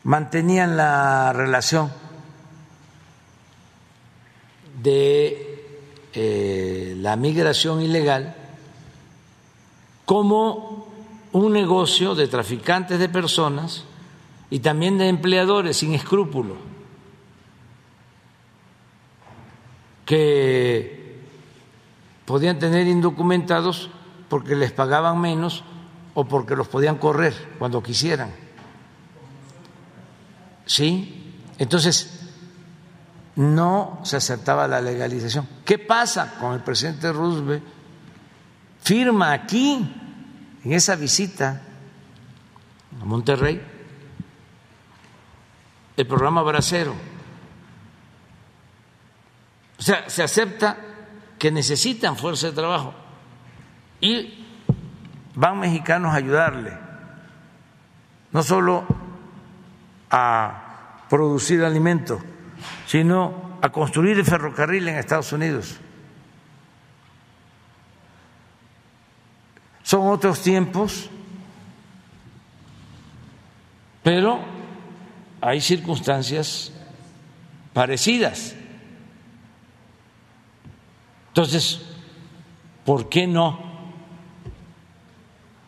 mantenían 0.04 0.76
la 0.76 1.32
relación 1.32 1.90
de 4.84 5.64
eh, 6.14 6.96
la 6.98 7.16
migración 7.16 7.82
ilegal 7.82 8.36
como 10.04 10.92
un 11.32 11.54
negocio 11.54 12.16
de 12.16 12.28
traficantes 12.28 13.00
de 13.00 13.08
personas 13.08 13.86
y 14.50 14.60
también 14.60 14.98
de 14.98 15.08
empleadores 15.08 15.78
sin 15.78 15.94
escrúpulos 15.94 16.58
que 20.06 21.01
podían 22.32 22.60
tener 22.60 22.88
indocumentados 22.88 23.90
porque 24.30 24.56
les 24.56 24.72
pagaban 24.72 25.20
menos 25.20 25.66
o 26.14 26.24
porque 26.24 26.56
los 26.56 26.70
podían 26.70 26.98
correr 26.98 27.34
cuando 27.60 27.84
quisieran. 27.84 28.32
¿Sí? 30.66 31.36
Entonces, 31.58 32.30
no 33.36 34.00
se 34.04 34.16
aceptaba 34.16 34.66
la 34.66 34.80
legalización. 34.80 35.46
¿Qué 35.66 35.78
pasa 35.78 36.36
con 36.40 36.54
el 36.54 36.62
presidente 36.62 37.12
Roosevelt? 37.12 37.64
Firma 38.82 39.34
aquí, 39.34 39.94
en 40.64 40.72
esa 40.72 40.96
visita 40.96 41.62
a 43.02 43.04
Monterrey, 43.04 43.62
el 45.98 46.08
programa 46.08 46.42
Bracero. 46.44 46.94
O 49.78 49.82
sea, 49.82 50.10
se 50.10 50.24
acepta 50.24 50.91
que 51.42 51.50
necesitan 51.50 52.16
fuerza 52.18 52.46
de 52.46 52.54
trabajo 52.54 52.94
y 54.00 54.46
van 55.34 55.60
mexicanos 55.60 56.14
a 56.14 56.18
ayudarle, 56.18 56.78
no 58.32 58.44
solo 58.44 58.86
a 60.12 61.00
producir 61.10 61.64
alimentos, 61.64 62.22
sino 62.86 63.58
a 63.60 63.72
construir 63.72 64.20
el 64.20 64.24
ferrocarril 64.24 64.88
en 64.88 65.00
Estados 65.00 65.34
Unidos. 65.34 65.80
Son 69.82 70.10
otros 70.10 70.44
tiempos, 70.44 71.10
pero 74.04 74.42
hay 75.42 75.60
circunstancias 75.60 76.72
parecidas. 77.74 78.61
Entonces, 81.32 81.80
¿por 82.84 83.08
qué 83.08 83.26
no 83.26 83.58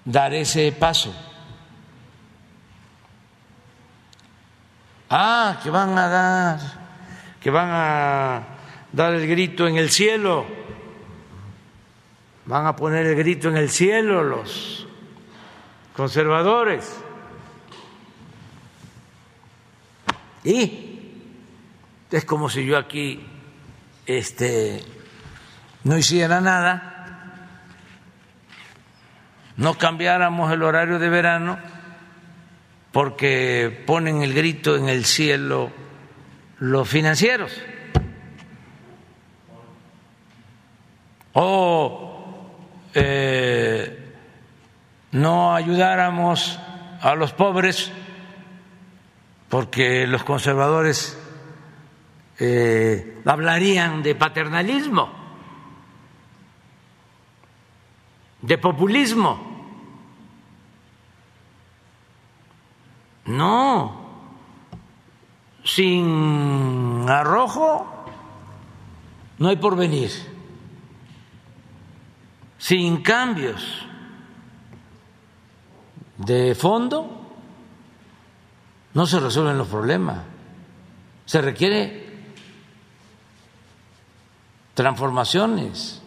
dar 0.04 0.34
ese 0.34 0.74
paso? 0.74 1.16
Ah, 5.10 5.62
que 5.64 5.70
van 5.70 5.98
a 5.98 6.10
dar, 6.10 6.60
que 7.40 7.50
van 7.50 7.70
a 7.72 8.44
dar 8.92 9.14
el 9.14 9.26
grito 9.26 9.66
en 9.66 9.78
el 9.78 9.90
cielo, 9.90 10.46
van 12.46 12.68
a 12.68 12.76
poner 12.76 13.06
el 13.06 13.16
grito 13.16 13.48
en 13.48 13.56
el 13.56 13.70
cielo 13.70 14.22
los 14.22 14.86
conservadores. 15.96 16.94
Y 20.44 21.10
es 22.12 22.26
como 22.26 22.50
si 22.50 22.66
yo 22.66 22.78
aquí 22.78 23.26
este, 24.06 24.84
no 25.84 25.98
hiciera 25.98 26.42
nada, 26.42 26.94
no 29.58 29.78
cambiáramos 29.78 30.52
el 30.52 30.64
horario 30.64 31.00
de 31.00 31.10
verano 31.10 31.60
porque 32.92 33.84
ponen 33.86 34.22
el 34.22 34.34
grito 34.34 34.76
en 34.76 34.88
el 34.88 35.06
cielo 35.06 35.72
los 36.60 36.88
financieros. 36.88 37.60
O 41.34 42.14
eh, 42.94 44.14
no 45.12 45.56
ayudáramos 45.56 46.60
a 47.02 47.16
los 47.16 47.34
pobres 47.34 47.92
porque 49.50 50.08
los 50.08 50.24
conservadores 50.24 51.18
eh, 52.40 53.22
hablarían 53.26 54.02
de 54.04 54.16
paternalismo, 54.16 55.12
de 58.44 58.58
populismo. 58.58 59.40
No, 63.26 64.04
sin 65.64 67.06
arrojo 67.08 67.88
no 69.40 69.48
hay 69.48 69.56
porvenir, 69.56 70.12
sin 72.58 73.02
cambios 73.02 73.88
de 76.18 76.54
fondo 76.54 77.22
no 78.94 79.08
se 79.08 79.22
resuelven 79.22 79.58
los 79.58 79.70
problemas. 79.70 80.20
Se 81.26 81.42
requiere 81.42 82.04
transformaciones. 84.74 86.03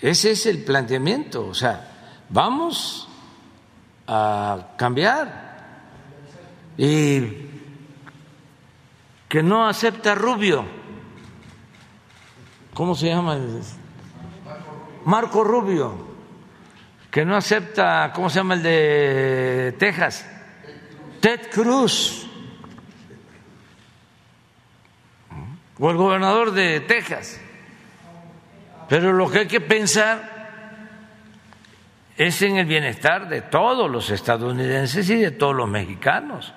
Ese 0.00 0.32
es 0.32 0.46
el 0.46 0.62
planteamiento, 0.62 1.46
o 1.46 1.54
sea, 1.54 2.24
vamos 2.28 3.08
a 4.06 4.74
cambiar 4.76 5.46
y 6.76 7.46
que 9.28 9.42
no 9.42 9.66
acepta 9.66 10.14
Rubio. 10.14 10.64
¿Cómo 12.74 12.94
se 12.94 13.08
llama? 13.08 13.38
Marco 15.06 15.42
Rubio, 15.42 16.06
que 17.10 17.24
no 17.24 17.34
acepta, 17.34 18.12
¿cómo 18.14 18.28
se 18.28 18.36
llama 18.36 18.54
el 18.54 18.62
de 18.62 19.76
Texas? 19.78 20.28
Ted 21.20 21.48
Cruz. 21.50 22.26
O 25.78 25.90
el 25.90 25.96
gobernador 25.96 26.52
de 26.52 26.80
Texas. 26.80 27.40
Pero 28.88 29.12
lo 29.12 29.30
que 29.30 29.40
hay 29.40 29.46
que 29.46 29.60
pensar 29.60 30.36
es 32.16 32.40
en 32.42 32.56
el 32.56 32.66
bienestar 32.66 33.28
de 33.28 33.42
todos 33.42 33.90
los 33.90 34.10
estadounidenses 34.10 35.08
y 35.10 35.16
de 35.16 35.30
todos 35.30 35.54
los 35.54 35.68
mexicanos. 35.68 36.54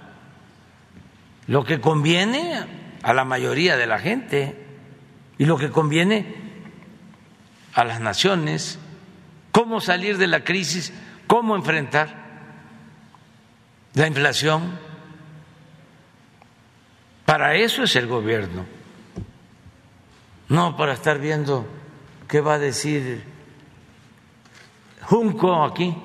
Lo 1.47 1.65
que 1.65 1.81
conviene 1.81 2.63
a 3.01 3.13
la 3.13 3.25
mayoría 3.25 3.75
de 3.75 3.87
la 3.87 3.99
gente 3.99 4.65
y 5.37 5.45
lo 5.45 5.57
que 5.57 5.69
conviene 5.69 6.35
a 7.73 7.83
las 7.83 7.99
naciones, 7.99 8.79
cómo 9.51 9.81
salir 9.81 10.17
de 10.17 10.27
la 10.27 10.43
crisis, 10.43 10.93
cómo 11.27 11.55
enfrentar 11.55 12.09
la 13.95 14.07
inflación. 14.07 14.77
Para 17.25 17.55
eso 17.55 17.83
es 17.83 17.95
el 17.95 18.07
gobierno, 18.07 18.65
no 20.47 20.75
para 20.75 20.93
estar 20.93 21.19
viendo 21.19 21.78
qué 22.29 22.39
va 22.39 22.53
a 22.53 22.59
decir 22.59 23.23
Junco 25.01 25.63
aquí, 25.63 25.95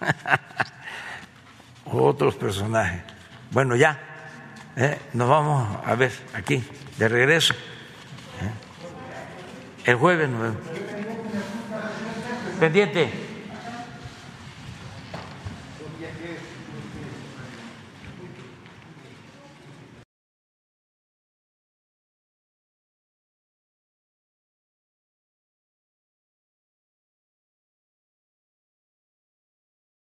otros 1.86 2.36
personajes. 2.36 3.02
Bueno, 3.50 3.74
ya, 3.74 3.98
eh, 4.76 5.00
nos 5.12 5.28
vamos 5.28 5.78
a 5.84 5.94
ver 5.96 6.12
aquí, 6.34 6.62
de 6.96 7.08
regreso. 7.08 7.52
Eh. 7.54 8.50
El 9.86 9.96
jueves 9.96 10.28
nos 10.28 10.40
vemos. 10.40 10.58
Pendiente. 12.60 13.25